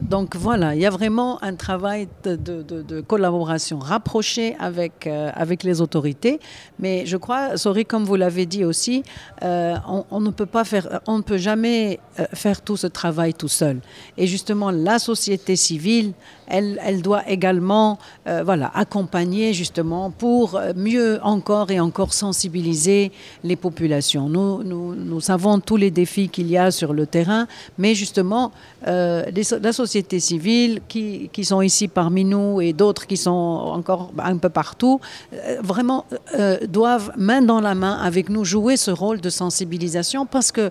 Donc 0.00 0.36
voilà, 0.36 0.74
il 0.74 0.80
y 0.80 0.86
a 0.86 0.90
vraiment 0.90 1.42
un 1.42 1.54
travail 1.54 2.08
de, 2.24 2.36
de, 2.36 3.00
collaboration 3.02 3.78
rapproché 3.78 4.56
avec, 4.58 5.06
euh, 5.06 5.30
avec 5.34 5.62
les 5.64 5.80
autorités. 5.80 6.40
Mais 6.78 7.04
je 7.04 7.16
crois, 7.16 7.56
sorry, 7.56 7.84
comme 7.84 8.04
vous 8.04 8.16
l'avez 8.16 8.46
dit 8.46 8.64
aussi, 8.64 9.02
euh, 9.42 9.74
on, 10.10 10.20
ne 10.20 10.30
peut 10.30 10.46
pas 10.46 10.64
faire, 10.64 11.00
on 11.06 11.18
ne 11.18 11.22
peut 11.22 11.36
jamais 11.36 12.00
euh, 12.18 12.24
faire 12.32 12.62
tout 12.62 12.76
ce 12.76 12.86
travail 12.86 13.34
tout 13.34 13.48
seul. 13.48 13.80
Et 14.16 14.26
justement, 14.26 14.70
la 14.70 14.98
société 14.98 15.56
civile, 15.56 16.12
elle, 16.46 16.80
elle 16.82 17.02
doit 17.02 17.28
également 17.28 17.98
voilà, 18.24 18.70
accompagner 18.74 19.52
justement 19.52 20.10
pour 20.10 20.58
mieux 20.76 21.18
encore 21.22 21.70
et 21.70 21.80
encore 21.80 22.14
sensibiliser 22.14 23.12
les 23.44 23.56
populations. 23.56 24.28
Nous, 24.30 24.62
nous, 24.62 24.94
nous 24.94 25.20
savons 25.20 25.60
tous 25.60 25.76
les 25.76 25.90
défis 25.90 26.30
qu'il 26.38 26.50
y 26.52 26.56
a 26.56 26.70
sur 26.70 26.92
le 26.92 27.04
terrain, 27.04 27.48
mais 27.78 27.96
justement, 27.96 28.52
euh, 28.86 29.24
la 29.60 29.72
société 29.72 30.20
civile 30.20 30.80
qui, 30.86 31.30
qui, 31.32 31.44
sont 31.44 31.62
ici 31.62 31.88
parmi 31.88 32.24
nous 32.24 32.60
et 32.60 32.72
d'autres 32.72 33.08
qui 33.08 33.16
sont 33.16 33.32
encore 33.78 34.12
un 34.32 34.36
peu 34.36 34.48
partout, 34.48 35.00
euh, 35.32 35.56
vraiment 35.60 36.04
euh, 36.38 36.58
doivent 36.68 37.10
main 37.16 37.42
dans 37.42 37.60
la 37.60 37.74
main 37.74 37.94
avec 38.10 38.28
nous 38.28 38.44
jouer 38.44 38.76
ce 38.76 38.92
rôle 38.92 39.20
de 39.20 39.30
sensibilisation 39.30 40.26
parce 40.26 40.52
que 40.52 40.70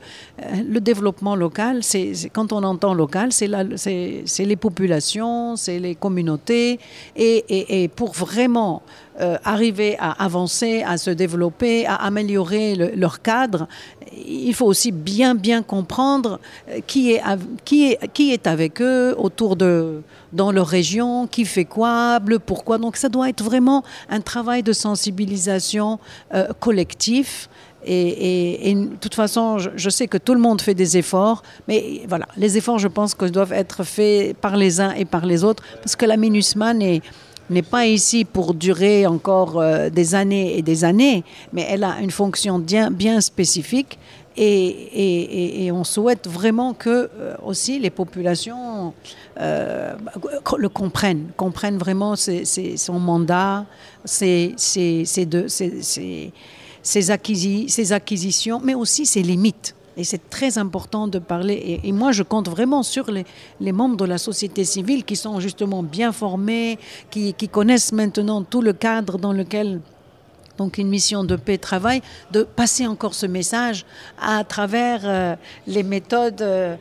le 0.75 0.79
développement 0.79 1.35
local, 1.35 1.83
c'est 1.83 2.13
quand 2.31 2.53
on 2.53 2.63
entend 2.63 2.93
local, 2.93 3.33
c'est 3.33 4.45
les 4.51 4.55
populations, 4.67 5.57
c'est 5.57 5.79
les 5.79 5.95
communautés 5.95 6.79
et, 7.17 7.43
et, 7.49 7.83
et 7.83 7.87
pour 7.89 8.13
vraiment 8.13 8.83
euh, 9.19 9.37
arriver 9.43 9.95
à 9.99 10.23
avancer, 10.23 10.83
à 10.83 10.97
se 10.97 11.09
développer, 11.09 11.85
à 11.85 11.95
améliorer 11.95 12.75
leur 12.95 13.21
cadre, 13.21 13.67
il 14.15 14.53
faut 14.53 14.65
aussi 14.65 14.91
bien 14.91 15.35
bien 15.35 15.63
comprendre 15.63 16.39
euh, 16.69 16.79
qui 16.85 17.11
est, 17.11 17.21
qui 17.65 17.91
est, 17.91 18.11
qui 18.13 18.31
est 18.31 18.47
avec 18.47 18.81
eux 18.81 19.15
autour 19.17 19.55
de 19.55 20.01
dans 20.33 20.51
leur 20.51 20.67
région, 20.67 21.25
qui 21.27 21.45
fait 21.45 21.65
quoi, 21.65 22.19
le 22.25 22.39
pourquoi. 22.39 22.77
Donc 22.77 22.97
ça 22.97 23.09
doit 23.09 23.29
être 23.29 23.43
vraiment 23.43 23.83
un 24.09 24.21
travail 24.21 24.61
de 24.63 24.73
sensibilisation 24.73 25.99
euh, 26.33 26.47
collectif. 26.59 27.49
Et, 27.89 28.75
de 28.75 28.97
toute 28.97 29.15
façon, 29.15 29.59
je, 29.59 29.89
sais 29.89 30.07
que 30.07 30.17
tout 30.17 30.33
le 30.33 30.41
monde 30.41 30.59
fait 30.59 30.73
des 30.73 30.97
efforts, 30.97 31.41
mais 31.69 32.01
voilà, 32.05 32.27
les 32.35 32.57
efforts, 32.57 32.79
je 32.79 32.89
pense 32.89 33.13
que 33.13 33.23
doivent 33.23 33.53
être 33.53 33.85
faits 33.85 34.35
par 34.35 34.57
les 34.57 34.81
uns 34.81 34.91
et 34.91 35.05
par 35.05 35.25
les 35.25 35.45
autres, 35.45 35.63
parce 35.75 35.95
que 35.95 36.05
la 36.05 36.17
MINUSMAN 36.17 36.81
est, 36.81 37.01
n'est 37.49 37.61
pas 37.61 37.85
ici 37.85 38.25
pour 38.25 38.53
durer 38.53 39.07
encore 39.07 39.59
euh, 39.59 39.89
des 39.89 40.15
années 40.15 40.57
et 40.57 40.61
des 40.61 40.83
années, 40.83 41.23
mais 41.53 41.65
elle 41.69 41.83
a 41.83 41.99
une 42.01 42.11
fonction 42.11 42.59
bien, 42.59 43.21
spécifique 43.21 43.97
et, 44.39 45.71
on 45.73 45.83
souhaite 45.83 46.27
vraiment 46.27 46.73
que 46.73 47.09
euh, 47.19 47.35
aussi 47.43 47.79
les 47.79 47.89
populations 47.89 48.93
euh, 49.39 49.95
le 50.57 50.69
comprennent, 50.69 51.29
comprennent 51.35 51.77
vraiment 51.77 52.15
son 52.15 52.99
mandat, 52.99 53.65
ses, 54.05 54.53
acquisitions, 57.09 58.61
mais 58.63 58.75
aussi 58.75 59.05
ses 59.05 59.23
limites 59.23 59.76
Et 59.97 60.03
c'est 60.03 60.29
très 60.29 60.59
important 60.59 61.07
de 61.07 61.17
parler. 61.17 61.81
Et, 61.83 61.91
moi, 61.91 62.11
je 62.11 62.21
compte 62.21 62.47
vraiment 62.47 62.83
sur 62.83 63.09
les, 63.11 63.71
membres 63.71 63.97
de 63.97 64.05
la 64.05 64.19
société 64.19 64.63
civile 64.63 65.03
qui 65.03 65.15
sont 65.15 65.39
justement 65.39 65.81
bien 65.81 66.11
formés, 66.11 66.77
qui, 67.09 67.33
connaissent 67.51 67.91
maintenant 67.91 68.43
tout 68.43 68.61
le 68.61 68.73
cadre 68.73 69.17
dans 69.17 69.33
lequel 69.33 69.81
donc 70.57 70.79
une 70.79 70.87
mission 70.87 71.23
de 71.23 71.35
paix 71.35 71.57
travail, 71.57 72.01
de 72.31 72.43
passer 72.43 72.87
encore 72.87 73.13
ce 73.13 73.27
message 73.27 73.85
à 74.19 74.43
travers 74.43 75.01
euh, 75.03 75.35
les 75.67 75.83
méthodes 75.83 76.41
euh, 76.41 76.75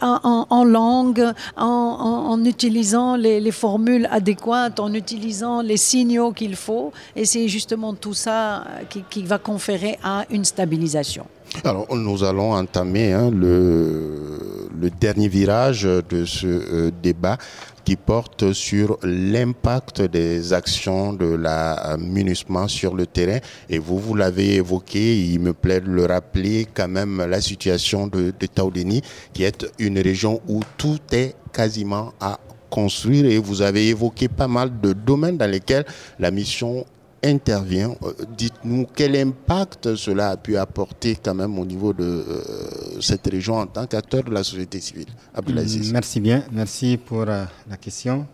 en, 0.00 0.64
langue, 0.64 1.32
en, 1.56 2.44
utilisant 2.44 3.16
les, 3.16 3.50
formules 3.52 4.08
adéquates, 4.10 4.80
en 4.80 4.92
utilisant 4.92 5.62
les 5.62 5.76
signaux 5.76 6.32
qu'il 6.32 6.56
faut. 6.56 6.92
Et 7.14 7.24
c'est 7.24 7.48
justement 7.48 7.94
tout 7.94 8.14
ça 8.14 8.62
euh, 8.62 9.00
qui, 9.10 9.22
va 9.22 9.38
conférer 9.38 9.96
à 10.02 10.24
une 10.30 10.44
stabilisation. 10.44 11.26
Alors, 11.62 11.94
nous 11.94 12.24
allons 12.24 12.52
entamer 12.52 13.12
hein, 13.12 13.30
le, 13.30 14.68
le, 14.76 14.90
dernier 14.90 15.28
virage 15.28 15.84
de 15.84 16.24
ce 16.24 16.90
débat 16.90 17.38
qui 17.84 17.96
porte 17.96 18.52
sur 18.52 18.98
l'impact 19.02 20.02
des 20.02 20.52
actions 20.52 21.12
de 21.12 21.26
la 21.26 21.96
MINUSMA 21.98 22.66
sur 22.68 22.94
le 22.94 23.06
terrain. 23.06 23.38
Et 23.70 23.78
vous, 23.78 23.98
vous 23.98 24.14
l'avez 24.14 24.56
évoqué, 24.56 25.16
il 25.16 25.40
me 25.40 25.52
plaît 25.52 25.80
de 25.80 25.90
le 25.90 26.06
rappeler 26.06 26.66
quand 26.74 26.88
même 26.88 27.24
la 27.24 27.40
situation 27.40 28.08
de, 28.08 28.32
de 28.38 28.46
Taoudeni, 28.46 29.02
qui 29.32 29.44
est 29.44 29.66
une 29.78 29.98
région 29.98 30.40
où 30.48 30.60
tout 30.76 30.98
est 31.12 31.34
quasiment 31.52 32.12
à 32.20 32.40
construire 32.74 33.26
et 33.26 33.38
vous 33.38 33.62
avez 33.62 33.88
évoqué 33.88 34.26
pas 34.26 34.48
mal 34.48 34.80
de 34.80 34.92
domaines 34.92 35.36
dans 35.36 35.48
lesquels 35.48 35.84
la 36.18 36.32
mission 36.32 36.84
intervient. 37.24 37.94
Euh, 38.02 38.12
dites-nous 38.36 38.86
quel 38.94 39.16
impact 39.16 39.96
cela 39.96 40.30
a 40.30 40.36
pu 40.36 40.56
apporter 40.56 41.16
quand 41.16 41.34
même 41.34 41.58
au 41.58 41.64
niveau 41.64 41.92
de 41.92 42.04
euh, 42.04 43.00
cette 43.00 43.26
région 43.26 43.54
en 43.56 43.66
tant 43.66 43.86
qu'acteur 43.86 44.22
de 44.24 44.30
la 44.30 44.44
société 44.44 44.80
civile. 44.80 45.08
Abdelaziz. 45.34 45.92
Merci 45.92 46.20
bien, 46.20 46.44
merci 46.52 46.96
pour 46.98 47.22
euh, 47.22 47.44
la 47.68 47.76
question. 47.76 48.26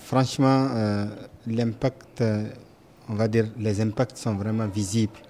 franchement, 0.00 0.70
l'impact, 1.46 2.22
on 3.08 3.14
va 3.14 3.28
dire, 3.28 3.46
les 3.58 3.80
impacts 3.82 4.16
sont 4.16 4.34
vraiment 4.34 4.66
visibles 4.66 5.20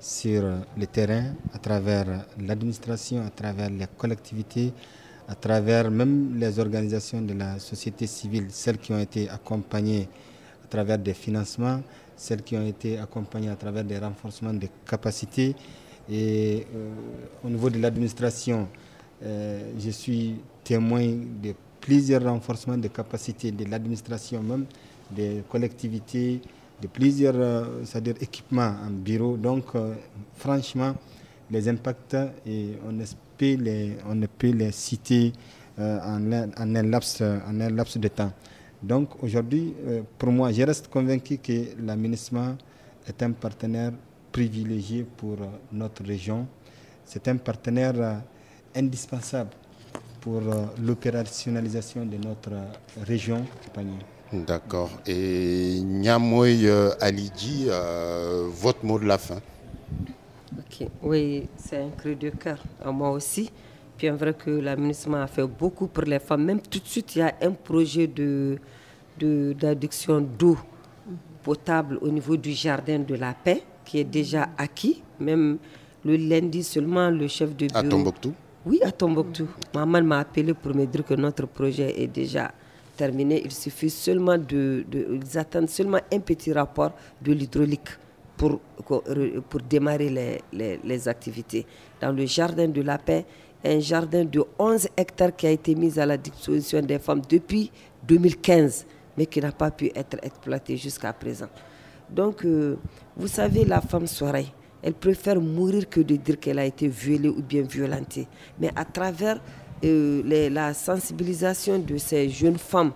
sur 0.00 0.42
le 0.78 0.86
terrain, 0.86 1.34
à 1.52 1.58
travers 1.58 2.06
l'administration, 2.38 3.22
à 3.26 3.30
travers 3.30 3.68
les 3.68 3.86
collectivités, 3.98 4.72
à 5.28 5.34
travers 5.34 5.90
même 5.90 6.38
les 6.38 6.58
organisations 6.58 7.20
de 7.20 7.34
la 7.34 7.58
société 7.58 8.06
civile, 8.06 8.46
celles 8.50 8.78
qui 8.78 8.92
ont 8.92 8.98
été 8.98 9.28
accompagnées 9.28 10.08
à 10.64 10.66
travers 10.68 10.98
des 10.98 11.14
financements, 11.14 11.82
celles 12.16 12.42
qui 12.42 12.56
ont 12.56 12.66
été 12.66 12.98
accompagnées 12.98 13.48
à 13.48 13.56
travers 13.56 13.84
des 13.84 13.98
renforcements 13.98 14.52
de 14.54 14.68
capacités. 14.88 15.54
Et 16.10 16.66
euh, 16.74 16.90
au 17.44 17.48
niveau 17.48 17.70
de 17.70 17.78
l'administration, 17.78 18.68
euh, 19.22 19.70
je 19.78 19.90
suis 19.90 20.36
témoin 20.62 21.06
de 21.42 21.54
plusieurs 21.80 22.22
renforcements 22.24 22.76
de 22.78 22.88
capacités 22.88 23.52
de 23.52 23.64
l'administration 23.64 24.42
même, 24.42 24.66
des 25.10 25.42
collectivités, 25.48 26.40
de 26.80 26.86
plusieurs 26.88 27.34
euh, 27.36 27.82
équipements 28.20 28.74
en 28.86 28.90
bureau. 28.90 29.36
Donc, 29.36 29.66
franchement, 30.36 30.94
les 31.50 31.68
impacts, 31.68 32.16
et 32.46 32.70
on, 32.86 32.92
les, 33.40 33.96
on 34.08 34.14
ne 34.14 34.26
peut 34.26 34.50
les 34.50 34.72
citer 34.72 35.32
en, 35.78 36.32
en 36.32 36.74
un 36.74 36.82
laps 36.82 37.20
de 37.98 38.08
temps. 38.08 38.32
Donc 38.84 39.22
aujourd'hui, 39.22 39.74
euh, 39.86 40.02
pour 40.18 40.30
moi, 40.30 40.52
je 40.52 40.62
reste 40.62 40.88
convaincu 40.88 41.38
que 41.38 41.74
la 41.80 41.96
est 43.08 43.22
un 43.22 43.32
partenaire 43.32 43.92
privilégié 44.30 45.06
pour 45.16 45.40
euh, 45.40 45.46
notre 45.72 46.04
région. 46.04 46.46
C'est 47.06 47.26
un 47.28 47.36
partenaire 47.36 47.94
euh, 47.96 48.14
indispensable 48.76 49.50
pour 50.20 50.40
l'opérationnalisation 50.82 52.04
de 52.06 52.16
notre 52.16 52.52
région. 53.06 53.44
D'accord. 54.32 54.90
Et 55.06 55.80
Nyamoy 55.82 56.66
Alidji, 56.98 57.66
votre 58.62 58.86
mot 58.86 58.98
de 58.98 59.04
la 59.04 59.18
fin. 59.18 59.36
Oui, 61.02 61.46
c'est 61.58 61.76
un 61.76 61.90
cri 61.90 62.16
de 62.16 62.30
cœur 62.30 62.58
à 62.82 62.90
moi 62.90 63.10
aussi. 63.10 63.50
Bien 63.98 64.14
vrai 64.14 64.34
que 64.34 64.50
l'aménagement 64.50 65.22
a 65.22 65.26
fait 65.26 65.46
beaucoup 65.46 65.86
pour 65.86 66.04
les 66.04 66.18
femmes. 66.18 66.44
Même 66.44 66.60
tout 66.60 66.80
de 66.80 66.86
suite, 66.86 67.14
il 67.16 67.20
y 67.20 67.22
a 67.22 67.34
un 67.42 67.52
projet 67.52 68.06
de 68.06 68.58
d'adduction 69.16 70.20
d'eau 70.20 70.58
potable 71.44 71.98
au 72.00 72.08
niveau 72.08 72.36
du 72.36 72.52
jardin 72.52 72.98
de 72.98 73.14
la 73.14 73.32
paix 73.32 73.62
qui 73.84 74.00
est 74.00 74.04
déjà 74.04 74.48
acquis. 74.58 75.02
Même 75.20 75.58
le 76.04 76.16
lundi 76.16 76.64
seulement, 76.64 77.10
le 77.10 77.28
chef 77.28 77.54
de 77.54 77.66
bureau. 77.68 77.78
À 77.78 77.88
Tombouctou? 77.88 78.32
Oui, 78.66 78.80
à 78.82 78.90
Tombouctou. 78.90 79.46
Maman 79.74 80.02
m'a 80.02 80.18
appelé 80.20 80.52
pour 80.54 80.74
me 80.74 80.84
dire 80.86 81.04
que 81.04 81.14
notre 81.14 81.46
projet 81.46 82.02
est 82.02 82.08
déjà 82.08 82.50
terminé. 82.96 83.42
Il 83.44 83.52
suffit 83.52 83.90
seulement 83.90 84.36
de, 84.36 84.84
ils 84.92 85.38
attendent 85.38 85.68
seulement 85.68 86.00
un 86.12 86.18
petit 86.18 86.52
rapport 86.52 86.92
de 87.22 87.32
l'hydraulique 87.32 87.90
pour, 88.36 88.58
pour 88.84 89.60
démarrer 89.68 90.10
les, 90.10 90.40
les, 90.52 90.80
les 90.82 91.08
activités. 91.08 91.64
Dans 92.00 92.10
le 92.10 92.26
jardin 92.26 92.66
de 92.66 92.82
la 92.82 92.98
paix, 92.98 93.24
un 93.64 93.80
jardin 93.80 94.24
de 94.24 94.44
11 94.58 94.88
hectares 94.96 95.34
qui 95.34 95.46
a 95.46 95.50
été 95.50 95.74
mis 95.74 95.98
à 95.98 96.06
la 96.06 96.16
disposition 96.16 96.80
des 96.80 96.98
femmes 96.98 97.22
depuis 97.28 97.70
2015, 98.06 98.86
mais 99.16 99.26
qui 99.26 99.40
n'a 99.40 99.52
pas 99.52 99.70
pu 99.70 99.90
être 99.94 100.18
exploité 100.22 100.76
jusqu'à 100.76 101.12
présent. 101.12 101.48
Donc, 102.10 102.44
euh, 102.44 102.76
vous 103.16 103.28
savez, 103.28 103.64
la 103.64 103.80
femme 103.80 104.06
soirée, 104.06 104.46
elle 104.82 104.92
préfère 104.94 105.40
mourir 105.40 105.88
que 105.88 106.00
de 106.00 106.16
dire 106.16 106.38
qu'elle 106.38 106.58
a 106.58 106.66
été 106.66 106.88
violée 106.88 107.30
ou 107.30 107.40
bien 107.42 107.62
violentée. 107.62 108.28
Mais 108.60 108.70
à 108.76 108.84
travers 108.84 109.40
euh, 109.82 110.50
la 110.50 110.74
sensibilisation 110.74 111.78
de 111.78 111.96
ces 111.96 112.28
jeunes 112.28 112.58
femmes, 112.58 112.92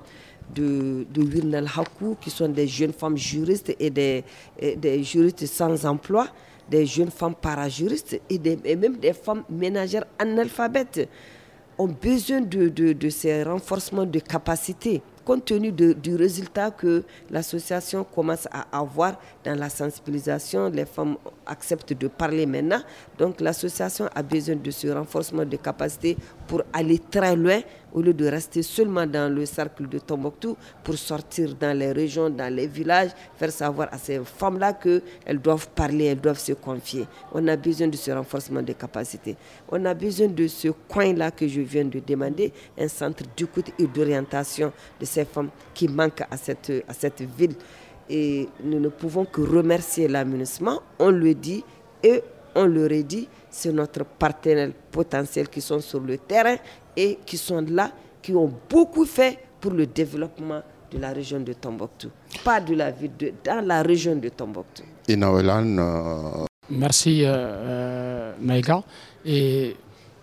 de, 0.54 1.06
de 1.12 1.78
Hakou, 1.78 2.16
qui 2.20 2.30
sont 2.30 2.48
des 2.48 2.66
jeunes 2.66 2.92
femmes 2.92 3.18
juristes 3.18 3.74
et 3.78 3.90
des 3.90 4.24
juristes 5.02 5.44
sans 5.46 5.84
emploi, 5.84 6.26
des 6.70 6.86
jeunes 6.86 7.10
femmes 7.10 7.34
parajuristes 7.34 8.20
et, 8.28 8.40
et 8.64 8.76
même 8.76 8.96
des 8.96 9.12
femmes 9.12 9.44
ménagères 9.48 10.04
analphabètes 10.18 11.08
ont 11.78 11.86
besoin 11.88 12.40
de, 12.40 12.68
de, 12.68 12.92
de 12.92 13.08
ces 13.08 13.42
renforcements 13.42 14.04
de 14.06 14.18
capacités 14.18 15.02
compte 15.28 15.44
tenu 15.44 15.70
du 15.72 16.16
résultat 16.16 16.70
que 16.70 17.04
l'association 17.30 18.02
commence 18.02 18.48
à 18.50 18.64
avoir 18.72 19.20
dans 19.44 19.58
la 19.58 19.68
sensibilisation, 19.68 20.70
les 20.70 20.86
femmes 20.86 21.18
acceptent 21.48 21.92
de 21.94 22.08
parler 22.08 22.46
maintenant. 22.46 22.80
Donc 23.18 23.40
l'association 23.40 24.08
a 24.14 24.22
besoin 24.22 24.56
de 24.56 24.70
ce 24.70 24.88
renforcement 24.88 25.44
de 25.44 25.56
capacité 25.56 26.16
pour 26.46 26.62
aller 26.72 26.98
très 27.10 27.34
loin 27.36 27.60
au 27.92 28.02
lieu 28.02 28.12
de 28.12 28.26
rester 28.26 28.62
seulement 28.62 29.06
dans 29.06 29.32
le 29.32 29.46
cercle 29.46 29.88
de 29.88 29.98
Tombouctou 29.98 30.56
pour 30.84 30.96
sortir 30.96 31.54
dans 31.54 31.76
les 31.76 31.92
régions, 31.92 32.28
dans 32.30 32.52
les 32.54 32.66
villages, 32.66 33.10
faire 33.36 33.50
savoir 33.50 33.88
à 33.92 33.98
ces 33.98 34.20
femmes-là 34.24 34.74
qu'elles 34.74 35.40
doivent 35.40 35.68
parler, 35.70 36.04
elles 36.06 36.20
doivent 36.20 36.38
se 36.38 36.52
confier. 36.52 37.06
On 37.32 37.46
a 37.48 37.56
besoin 37.56 37.88
de 37.88 37.96
ce 37.96 38.10
renforcement 38.10 38.62
de 38.62 38.72
capacité. 38.72 39.36
On 39.70 39.84
a 39.84 39.94
besoin 39.94 40.28
de 40.28 40.46
ce 40.46 40.68
coin-là 40.68 41.30
que 41.30 41.48
je 41.48 41.60
viens 41.60 41.84
de 41.84 42.00
demander, 42.00 42.52
un 42.78 42.88
centre 42.88 43.24
d'écoute 43.36 43.70
et 43.78 43.86
d'orientation 43.86 44.72
de 45.00 45.04
ces 45.04 45.24
femmes 45.24 45.50
qui 45.74 45.88
manquent 45.88 46.24
à 46.30 46.36
cette, 46.36 46.72
à 46.86 46.92
cette 46.92 47.22
ville. 47.22 47.54
Et 48.10 48.48
nous 48.64 48.80
ne 48.80 48.88
pouvons 48.88 49.24
que 49.24 49.40
remercier 49.40 50.08
l'aménagement, 50.08 50.80
on 50.98 51.10
le 51.10 51.34
dit 51.34 51.62
et 52.02 52.22
on 52.54 52.66
le 52.66 52.84
redit, 52.86 53.28
c'est 53.50 53.72
notre 53.72 54.04
partenaire 54.04 54.70
potentiel 54.90 55.48
qui 55.48 55.60
sont 55.60 55.80
sur 55.80 56.00
le 56.00 56.18
terrain 56.18 56.56
et 56.96 57.18
qui 57.24 57.36
sont 57.36 57.64
là, 57.68 57.90
qui 58.22 58.34
ont 58.34 58.52
beaucoup 58.68 59.04
fait 59.04 59.38
pour 59.60 59.72
le 59.72 59.86
développement 59.86 60.62
de 60.90 60.98
la 60.98 61.12
région 61.12 61.40
de 61.40 61.52
Tombouctou. 61.52 62.08
Pas 62.44 62.60
de 62.60 62.74
la 62.74 62.90
ville, 62.90 63.10
de, 63.18 63.32
dans 63.44 63.64
la 63.64 63.82
région 63.82 64.16
de 64.16 64.28
Tombouctou. 64.30 64.82
Et 65.06 65.16
euh... 65.22 66.44
Merci 66.70 67.24
euh, 67.24 67.28
euh, 67.34 68.32
Maïga. 68.40 68.82
Et 69.24 69.76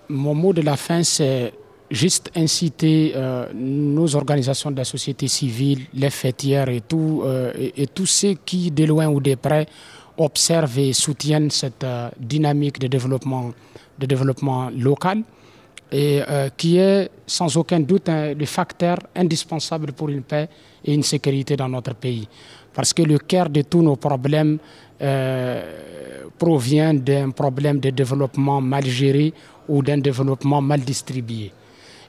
mon 0.09 0.33
mot 0.35 0.53
de 0.53 0.61
la 0.61 0.75
fin, 0.75 1.03
c'est 1.03 1.53
juste 1.89 2.31
inciter 2.35 3.13
euh, 3.15 3.47
nos 3.53 4.15
organisations 4.15 4.71
de 4.71 4.77
la 4.77 4.83
société 4.85 5.27
civile, 5.27 5.85
les 5.93 6.09
fêtières 6.09 6.69
et, 6.69 6.81
tout, 6.81 7.21
euh, 7.25 7.51
et, 7.55 7.87
tous 7.87 8.07
ceux 8.07 8.33
qui, 8.45 8.71
de 8.71 8.85
loin 8.85 9.07
ou 9.07 9.19
de 9.19 9.35
près, 9.35 9.67
observent 10.17 10.79
et 10.79 10.93
soutiennent 10.93 11.51
cette 11.51 11.83
euh, 11.83 12.09
dynamique 12.19 12.79
de 12.79 12.87
développement, 12.87 13.51
de 13.99 14.05
développement 14.05 14.69
local 14.71 15.21
et 15.91 16.21
qui 16.57 16.77
est 16.77 17.09
sans 17.27 17.55
aucun 17.55 17.79
doute 17.79 18.09
le 18.09 18.45
facteur 18.45 18.97
indispensable 19.15 19.93
pour 19.93 20.09
une 20.09 20.23
paix 20.23 20.49
et 20.83 20.93
une 20.93 21.03
sécurité 21.03 21.55
dans 21.55 21.69
notre 21.69 21.93
pays. 21.93 22.27
Parce 22.73 22.91
que 22.91 23.03
le 23.03 23.19
cœur 23.19 23.49
de 23.49 23.61
tous 23.61 23.83
nos 23.83 23.95
problèmes 23.95 24.57
provient 26.37 26.93
d'un 26.95 27.29
problème 27.29 27.79
de 27.79 27.91
développement 27.91 28.59
mal 28.59 28.83
géré 28.85 29.31
ou 29.69 29.83
d'un 29.83 29.99
développement 29.99 30.59
mal 30.59 30.81
distribué. 30.81 31.51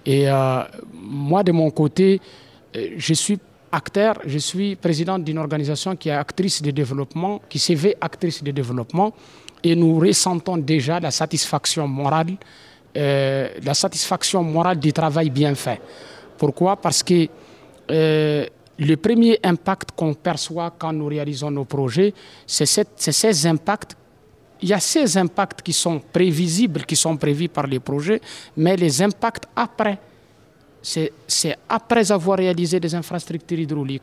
Et 0.07 0.29
euh, 0.29 0.63
moi, 0.95 1.43
de 1.43 1.53
mon 1.53 1.71
côté, 1.71 2.21
euh, 2.77 2.91
je 2.97 3.15
suis 3.15 3.39
acteur, 3.73 4.21
je 4.25 4.39
suis 4.39 4.77
président 4.77 5.19
d'une 5.19 5.39
organisation 5.39 5.97
qui 5.97 6.09
est 6.09 6.13
actrice 6.13 6.63
de 6.63 6.71
développement, 6.71 7.43
qui 7.49 7.59
s'est 7.59 7.97
actrice 8.01 8.43
de 8.43 8.53
développement. 8.53 9.13
et 9.65 9.75
nous 9.75 9.99
ressentons 9.99 10.59
déjà 10.59 11.01
la 11.01 11.11
satisfaction 11.11 11.89
morale, 11.89 12.37
euh, 12.97 13.49
la 13.65 13.75
satisfaction 13.75 14.45
morale 14.45 14.79
du 14.79 14.93
travail 14.93 15.29
bien 15.31 15.55
fait. 15.57 15.81
Pourquoi? 16.39 16.77
Parce 16.77 17.03
que 17.03 17.27
le 17.89 18.97
premier 18.97 19.41
impact 19.43 19.91
qu'on 19.97 20.15
perçoit 20.15 20.73
quand 20.79 20.93
nous 20.93 21.07
réalisons 21.07 21.51
nos 21.51 21.65
projets, 21.65 22.13
c'est 22.47 22.67
ces 22.97 23.47
impacts. 23.47 23.97
Il 24.63 24.69
y 24.69 24.73
a 24.73 24.81
ces 24.81 25.17
impacts 25.19 25.63
qui 25.63 25.73
sont 25.73 26.01
prévisibles, 26.13 26.85
qui 26.85 26.97
sont 26.97 27.17
prévus 27.17 27.49
par 27.49 27.67
les 27.67 27.81
projets, 27.81 28.21
mais 28.57 28.77
les 28.77 29.03
impacts 29.03 29.47
après, 29.55 29.99
c'est 30.83 31.59
après 31.69 32.11
avoir 32.11 32.39
réalisé 32.39 32.81
des 32.81 32.95
infrastructures 32.95 33.59
hydrauliques, 33.59 34.03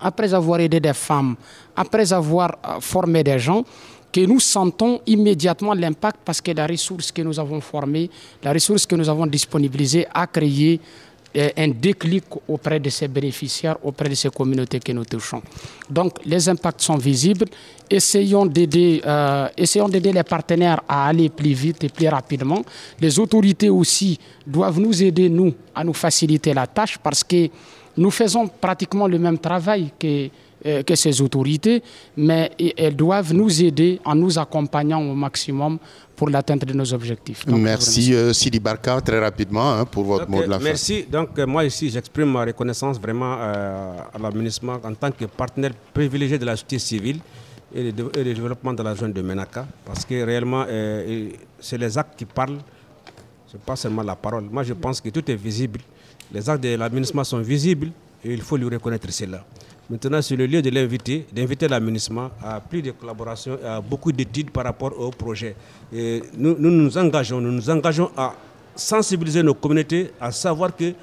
après 0.00 0.32
avoir 0.32 0.60
aidé 0.60 0.80
des 0.80 0.94
femmes, 0.94 1.36
après 1.76 2.12
avoir 2.12 2.56
euh, 2.64 2.80
formé 2.80 3.22
des 3.22 3.38
gens, 3.38 3.64
que 4.12 4.20
nous 4.20 4.38
sentons 4.38 5.00
immédiatement 5.06 5.74
l'impact 5.74 6.18
parce 6.24 6.40
que 6.40 6.52
la 6.52 6.68
ressource 6.68 7.10
que 7.10 7.20
nous 7.22 7.38
avons 7.40 7.60
formée, 7.60 8.08
la 8.44 8.52
ressource 8.52 8.86
que 8.86 8.94
nous 8.94 9.08
avons 9.08 9.26
disponibilisée 9.26 10.06
a 10.14 10.28
créé 10.28 10.80
un 11.56 11.68
déclic 11.68 12.24
auprès 12.48 12.78
de 12.80 12.90
ces 12.90 13.08
bénéficiaires, 13.08 13.76
auprès 13.82 14.08
de 14.08 14.14
ces 14.14 14.30
communautés 14.30 14.78
que 14.80 14.92
nous 14.92 15.04
touchons. 15.04 15.42
Donc 15.90 16.18
les 16.24 16.48
impacts 16.48 16.80
sont 16.82 16.96
visibles. 16.96 17.46
Essayons 17.90 18.46
d'aider, 18.46 19.02
euh, 19.04 19.48
essayons 19.56 19.88
d'aider 19.88 20.12
les 20.12 20.22
partenaires 20.22 20.80
à 20.88 21.08
aller 21.08 21.28
plus 21.28 21.52
vite 21.52 21.84
et 21.84 21.88
plus 21.88 22.08
rapidement. 22.08 22.62
Les 23.00 23.18
autorités 23.18 23.68
aussi 23.68 24.18
doivent 24.46 24.80
nous 24.80 25.02
aider, 25.02 25.28
nous, 25.28 25.52
à 25.74 25.82
nous 25.84 25.92
faciliter 25.92 26.54
la 26.54 26.66
tâche 26.66 26.98
parce 26.98 27.24
que 27.24 27.48
nous 27.96 28.10
faisons 28.10 28.46
pratiquement 28.48 29.06
le 29.06 29.18
même 29.18 29.38
travail 29.38 29.90
que 29.98 30.06
euh, 30.06 30.28
que 30.64 30.94
ces 30.94 31.20
autorités, 31.20 31.82
mais 32.16 32.50
elles 32.76 32.96
doivent 32.96 33.34
nous 33.34 33.62
aider 33.62 34.00
en 34.04 34.14
nous 34.14 34.38
accompagnant 34.38 35.00
au 35.02 35.14
maximum 35.14 35.78
pour 36.16 36.30
l'atteinte 36.30 36.64
de 36.64 36.72
nos 36.72 36.92
objectifs. 36.94 37.44
merci 37.46 38.14
euh, 38.14 38.32
Sidi 38.32 38.60
Barka, 38.60 39.00
très 39.00 39.18
rapidement 39.18 39.72
hein, 39.72 39.84
pour 39.84 40.04
votre 40.04 40.28
mot 40.28 40.42
de 40.42 40.48
la 40.48 40.58
fin. 40.58 40.64
Merci. 40.64 41.04
Donc 41.10 41.38
euh, 41.38 41.46
moi 41.46 41.64
ici, 41.64 41.90
j'exprime 41.90 42.30
ma 42.30 42.44
reconnaissance 42.44 42.98
vraiment 43.00 43.34
à 43.34 44.18
l'administration 44.20 44.80
en 44.82 44.94
tant 44.94 45.10
que 45.10 45.24
partenaire 45.26 45.72
privilégié 45.92 46.38
de 46.38 46.44
la 46.44 46.52
société 46.56 46.78
civile 46.78 47.18
et 47.74 47.90
le, 47.90 47.92
développement 47.92 48.72
de 48.72 48.82
la 48.82 48.94
zone 48.94 49.12
de 49.12 49.20
Menaka, 49.20 49.66
parce 49.84 50.04
que 50.04 50.22
réellement, 50.24 50.64
c'est 51.60 51.76
les 51.76 51.98
actes 51.98 52.16
qui 52.16 52.24
parlent, 52.24 52.58
ce 53.48 53.54
n'est 53.54 53.62
pas 53.66 53.74
seulement 53.74 54.02
la 54.02 54.14
parole. 54.14 54.44
Moi, 54.50 54.62
je 54.62 54.74
pense 54.74 55.00
que 55.00 55.08
tout 55.08 55.28
est 55.28 55.34
visible. 55.34 55.80
Les 56.32 56.48
actes 56.48 56.62
de 56.62 56.76
l'administration 56.76 57.38
sont 57.38 57.42
visibles 57.42 57.90
et 58.24 58.32
il 58.32 58.42
faut 58.42 58.56
lui 58.56 58.68
reconnaître 58.68 59.10
cela. 59.10 59.44
Maintenant, 59.90 60.22
sur 60.22 60.36
le 60.38 60.46
lieu 60.46 60.62
de 60.62 60.70
l'inviter, 60.70 61.26
d'inviter 61.30 61.68
l'aménagement 61.68 62.30
à 62.42 62.58
plus 62.58 62.80
de 62.80 62.92
collaboration, 62.92 63.58
à 63.62 63.82
beaucoup 63.82 64.12
d'études 64.12 64.50
par 64.50 64.64
rapport 64.64 64.98
au 64.98 65.10
projet. 65.10 65.54
Et 65.92 66.22
nous, 66.38 66.56
nous, 66.58 66.96
engageons, 66.96 67.38
nous 67.38 67.52
nous 67.52 67.68
engageons 67.68 68.10
à 68.16 68.34
sensibiliser 68.74 69.42
nos 69.42 69.52
communautés, 69.52 70.10
à 70.18 70.32
savoir 70.32 70.74
que 70.74 70.94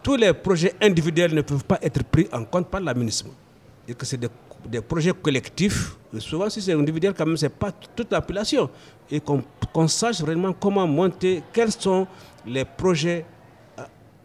tous 0.00 0.14
les 0.14 0.32
projets 0.32 0.74
individuels 0.80 1.34
ne 1.34 1.42
peuvent 1.42 1.64
pas 1.64 1.78
être 1.82 2.04
pris 2.04 2.28
en 2.32 2.44
compte 2.44 2.68
par 2.68 2.80
l'aménagement. 2.80 3.32
Et 3.88 3.94
que 3.94 4.06
c'est 4.06 4.16
des, 4.18 4.80
projets 4.80 5.12
collectifs. 5.12 5.96
souvent, 6.20 6.48
si 6.48 6.62
c'est 6.62 6.72
individuel, 6.74 7.14
quand 7.18 7.26
même, 7.26 7.36
ce 7.36 7.46
n'est 7.46 7.50
pas 7.50 7.72
toute 7.72 8.12
la 8.12 8.20
population. 8.20 8.70
Et 9.10 9.20
qu'on 9.20 9.88
sache 9.88 10.20
vraiment 10.20 10.52
comment 10.52 10.86
monter, 10.86 11.42
quels 11.52 11.72
sont 11.72 12.06
les 12.46 12.64
projets 12.64 13.24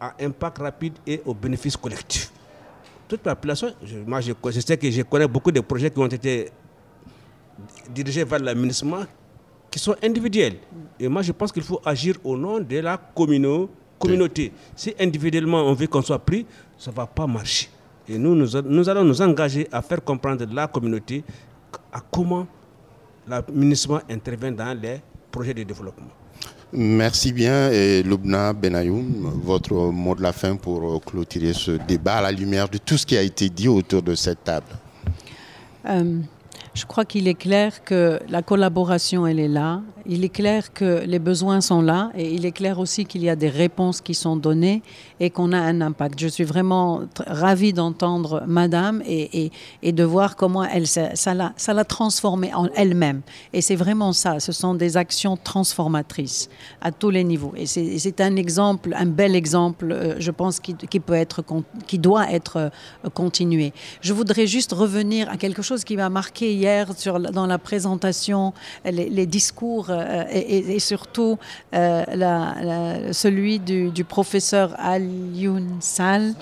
à 0.00 0.14
impact 0.20 0.58
rapide 0.58 0.92
et 1.04 1.20
au 1.26 1.34
bénéfice 1.34 1.76
collectif 1.76 2.30
toute 3.08 3.24
la 3.24 3.34
population, 3.34 3.72
je, 3.82 3.98
moi 4.06 4.20
je, 4.20 4.60
sais 4.60 4.76
que 4.76 4.90
je 4.90 5.02
connais 5.02 5.26
beaucoup 5.26 5.50
de 5.50 5.60
projets 5.60 5.90
qui 5.90 5.98
ont 5.98 6.06
été 6.06 6.50
dirigés 7.90 8.24
vers 8.24 8.38
l'aménagement 8.38 9.04
qui 9.70 9.78
sont 9.78 9.96
individuels. 10.02 10.56
Et 11.00 11.08
moi 11.08 11.22
je 11.22 11.32
pense 11.32 11.50
qu'il 11.50 11.62
faut 11.62 11.80
agir 11.84 12.16
au 12.22 12.36
nom 12.36 12.60
de 12.60 12.78
la 12.78 12.96
communauté. 12.96 14.52
Si 14.76 14.94
individuellement 15.00 15.62
on 15.62 15.72
veut 15.72 15.86
qu'on 15.86 16.02
soit 16.02 16.18
pris, 16.18 16.46
ça 16.76 16.90
ne 16.90 16.96
va 16.96 17.06
pas 17.06 17.26
marcher. 17.26 17.68
Et 18.08 18.16
nous, 18.16 18.34
nous, 18.34 18.88
allons 18.88 19.04
nous 19.04 19.20
engager 19.20 19.68
à 19.70 19.82
faire 19.82 20.02
comprendre 20.02 20.46
la 20.50 20.66
communauté 20.66 21.22
à 21.92 22.00
comment 22.00 22.46
l'aménagement 23.26 24.00
intervient 24.08 24.52
dans 24.52 24.78
les 24.80 25.00
projets 25.30 25.52
de 25.52 25.62
développement. 25.62 26.06
Merci 26.72 27.32
bien. 27.32 27.70
Et 27.70 28.02
Lubna 28.02 28.52
Benayoum, 28.52 29.40
votre 29.42 29.74
mot 29.74 30.14
de 30.14 30.22
la 30.22 30.32
fin 30.32 30.56
pour 30.56 31.02
clôturer 31.04 31.52
ce 31.52 31.72
débat 31.72 32.16
à 32.16 32.22
la 32.22 32.32
lumière 32.32 32.68
de 32.68 32.78
tout 32.78 32.98
ce 32.98 33.06
qui 33.06 33.16
a 33.16 33.22
été 33.22 33.48
dit 33.48 33.68
autour 33.68 34.02
de 34.02 34.14
cette 34.14 34.44
table. 34.44 34.66
Euh, 35.86 36.20
je 36.78 36.86
crois 36.86 37.04
qu'il 37.04 37.26
est 37.26 37.34
clair 37.34 37.82
que 37.82 38.20
la 38.28 38.40
collaboration, 38.40 39.26
elle 39.26 39.40
est 39.40 39.48
là. 39.48 39.82
Il 40.06 40.24
est 40.24 40.28
clair 40.28 40.72
que 40.72 41.02
les 41.04 41.18
besoins 41.18 41.60
sont 41.60 41.82
là 41.82 42.10
et 42.16 42.32
il 42.32 42.46
est 42.46 42.52
clair 42.52 42.78
aussi 42.78 43.04
qu'il 43.04 43.22
y 43.22 43.28
a 43.28 43.34
des 43.34 43.48
réponses 43.48 44.00
qui 44.00 44.14
sont 44.14 44.36
données 44.36 44.82
et 45.18 45.28
qu'on 45.28 45.52
a 45.52 45.58
un 45.58 45.80
impact. 45.80 46.20
Je 46.20 46.28
suis 46.28 46.44
vraiment 46.44 47.02
ravie 47.26 47.72
d'entendre 47.72 48.44
Madame 48.46 49.02
et, 49.04 49.50
de 49.82 50.04
voir 50.04 50.36
comment 50.36 50.64
elle, 50.64 50.86
ça 50.86 51.34
l'a 51.34 51.84
transformée 51.84 52.54
en 52.54 52.68
elle-même. 52.76 53.22
Et 53.52 53.60
c'est 53.60 53.76
vraiment 53.76 54.12
ça. 54.12 54.38
Ce 54.38 54.52
sont 54.52 54.74
des 54.74 54.96
actions 54.96 55.36
transformatrices 55.36 56.48
à 56.80 56.92
tous 56.92 57.10
les 57.10 57.24
niveaux. 57.24 57.54
Et 57.56 57.66
c'est 57.66 58.20
un 58.20 58.36
exemple, 58.36 58.94
un 58.96 59.06
bel 59.06 59.34
exemple, 59.34 59.90
euh, 59.90 60.14
je 60.20 60.30
pense, 60.30 60.60
qui, 60.60 60.74
qui, 60.74 61.00
peut 61.00 61.14
être, 61.14 61.42
qui 61.88 61.98
doit 61.98 62.30
être 62.30 62.56
euh, 62.56 63.10
continué. 63.12 63.72
Je 64.00 64.12
voudrais 64.12 64.46
juste 64.46 64.72
revenir 64.72 65.28
à 65.28 65.36
quelque 65.36 65.60
chose 65.60 65.82
qui 65.82 65.96
m'a 65.96 66.08
marqué 66.08 66.54
hier 66.54 66.67
dans 67.32 67.46
la 67.46 67.58
présentation, 67.58 68.52
les, 68.84 69.26
discours 69.26 69.86
euh, 69.90 70.24
et, 70.30 70.78
surtout 70.78 71.38
euh, 71.74 73.12
celui 73.12 73.58
du, 73.58 74.04
professeur 74.04 74.74
Al-Youn 74.78 75.76
Sal, 75.80 76.34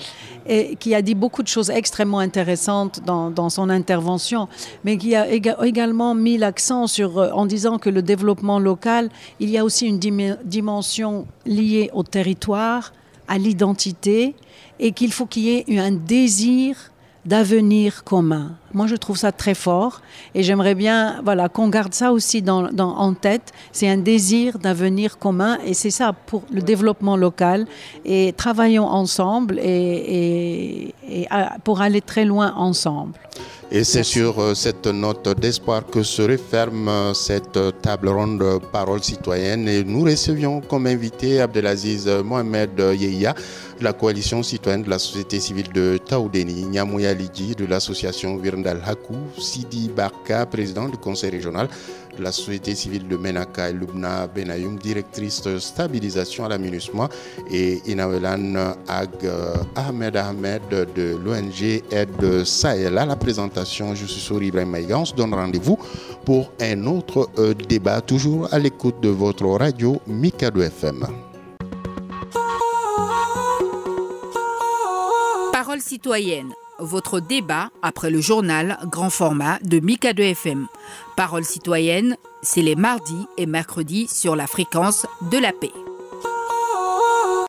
qui 0.79 0.95
a 0.95 1.01
dit 1.01 1.15
beaucoup 1.15 1.43
de 1.43 1.47
choses 1.47 1.69
extrêmement 1.69 2.19
intéressantes 2.19 3.01
dans, 3.05 3.49
son 3.49 3.69
intervention, 3.69 4.47
mais 4.83 4.97
qui 4.97 5.15
a 5.15 5.27
également 5.29 6.15
mis 6.15 6.37
l'accent 6.37 6.87
sur, 6.87 7.17
euh, 7.17 7.31
en 7.31 7.45
disant 7.45 7.77
que 7.77 7.89
le 7.89 8.01
développement 8.01 8.59
local, 8.59 9.09
il 9.39 9.49
y 9.49 9.57
a 9.57 9.63
aussi 9.63 9.87
une 9.87 9.99
dimension 10.43 11.25
liée 11.45 11.89
au 11.93 12.03
territoire, 12.03 12.93
à 13.27 13.37
l'identité, 13.37 14.35
et 14.79 14.91
qu'il 14.91 15.11
faut 15.11 15.25
qu'il 15.25 15.43
y 15.43 15.49
ait 15.57 15.79
un 15.79 15.91
désir 15.91 16.91
d'avenir 17.27 18.05
commun. 18.05 18.53
Moi, 18.73 18.87
je 18.87 18.95
trouve 18.95 19.17
ça 19.17 19.31
très 19.33 19.53
fort 19.53 20.01
et 20.33 20.43
j'aimerais 20.43 20.75
bien 20.75 21.21
voilà, 21.23 21.49
qu'on 21.49 21.67
garde 21.67 21.93
ça 21.93 22.13
aussi 22.13 22.41
dans, 22.41 22.69
en 22.77 23.13
tête. 23.13 23.51
C'est 23.73 23.89
un 23.89 23.97
désir 23.97 24.59
d'avenir 24.59 25.17
commun 25.17 25.57
et 25.65 25.73
c'est 25.73 25.91
ça 25.91 26.13
pour 26.13 26.43
le 26.51 26.61
développement 26.61 27.17
local. 27.17 27.65
Et 28.05 28.33
travaillons 28.37 28.87
ensemble 28.87 29.59
et, 29.59 30.93
et, 31.09 31.27
pour 31.65 31.81
aller 31.81 32.01
très 32.01 32.23
loin 32.23 32.53
ensemble. 32.55 33.13
Et 33.69 33.83
c'est 33.83 34.03
sur 34.03 34.39
euh, 34.39 34.53
cette 34.55 34.87
note 34.87 35.27
d'espoir 35.37 35.85
que 35.85 36.01
se 36.01 36.21
referme 36.21 36.87
euh, 36.87 37.13
cette 37.13 37.59
table 37.81 38.07
ronde 38.07 38.61
parole 38.71 39.03
citoyenne. 39.03 39.67
Et 39.67 39.83
nous 39.83 40.03
recevions 40.03 40.61
comme 40.61 40.87
invité 40.87 41.41
Abdelaziz 41.41 42.07
Mohamed 42.23 42.79
Yeya 42.79 43.35
de 43.79 43.83
la 43.83 43.93
coalition 43.93 44.41
citoyenne 44.43 44.83
de 44.83 44.89
la 44.89 44.99
société 44.99 45.39
civile 45.39 45.71
de 45.71 45.97
Taoudeni, 45.97 46.65
Nyamouya 46.65 47.13
Ligi 47.13 47.55
de 47.55 47.65
l'association 47.65 48.37
Virndal 48.37 48.81
Hakou, 48.85 49.15
Sidi 49.37 49.89
Barka, 49.95 50.45
président 50.45 50.87
du 50.89 50.97
conseil 50.97 51.29
régional 51.31 51.67
de 52.17 52.23
la 52.23 52.31
société 52.31 52.73
civile 52.73 53.07
de 53.07 53.15
Menaka 53.15 53.69
et 53.69 53.73
Lubna 53.73 54.27
Benayoum, 54.27 54.77
directrice 54.77 55.41
de 55.43 55.59
stabilisation 55.59 56.45
à 56.45 56.49
l'aménagement, 56.49 57.07
et 57.51 57.79
Inawelan 57.85 58.73
Ag 58.87 59.09
euh, 59.23 59.53
Ahmed 59.75 60.15
Ahmed 60.15 60.61
de 60.95 61.15
l'ONG 61.23 61.83
Aide 61.91 62.43
Sahel. 62.43 62.97
À 62.97 63.05
la 63.05 63.15
présentation, 63.15 63.93
je 63.93 64.05
suis 64.05 64.21
Souri 64.21 64.47
Ibrahim 64.47 64.69
Maïga. 64.69 64.97
On 64.97 65.05
se 65.05 65.13
donne 65.13 65.33
rendez-vous 65.33 65.77
pour 66.25 66.51
un 66.59 66.85
autre 66.87 67.29
euh, 67.37 67.53
débat, 67.53 68.01
toujours 68.01 68.51
à 68.51 68.57
l'écoute 68.57 68.99
de 69.01 69.09
votre 69.09 69.45
radio 69.45 70.01
Mikado 70.07 70.61
FM. 70.61 71.26
Citoyenne, 75.87 76.53
votre 76.79 77.21
débat 77.21 77.69
après 77.81 78.09
le 78.09 78.19
journal 78.19 78.77
grand 78.91 79.09
format 79.09 79.57
de 79.63 79.79
Mika 79.79 80.11
2 80.11 80.21
FM. 80.21 80.67
Parole 81.15 81.45
citoyenne, 81.45 82.17
c'est 82.41 82.61
les 82.61 82.75
mardis 82.75 83.25
et 83.37 83.45
mercredis 83.45 84.07
sur 84.07 84.35
la 84.35 84.47
fréquence 84.47 85.05
de 85.31 85.37
la 85.37 85.53
paix. 85.53 85.71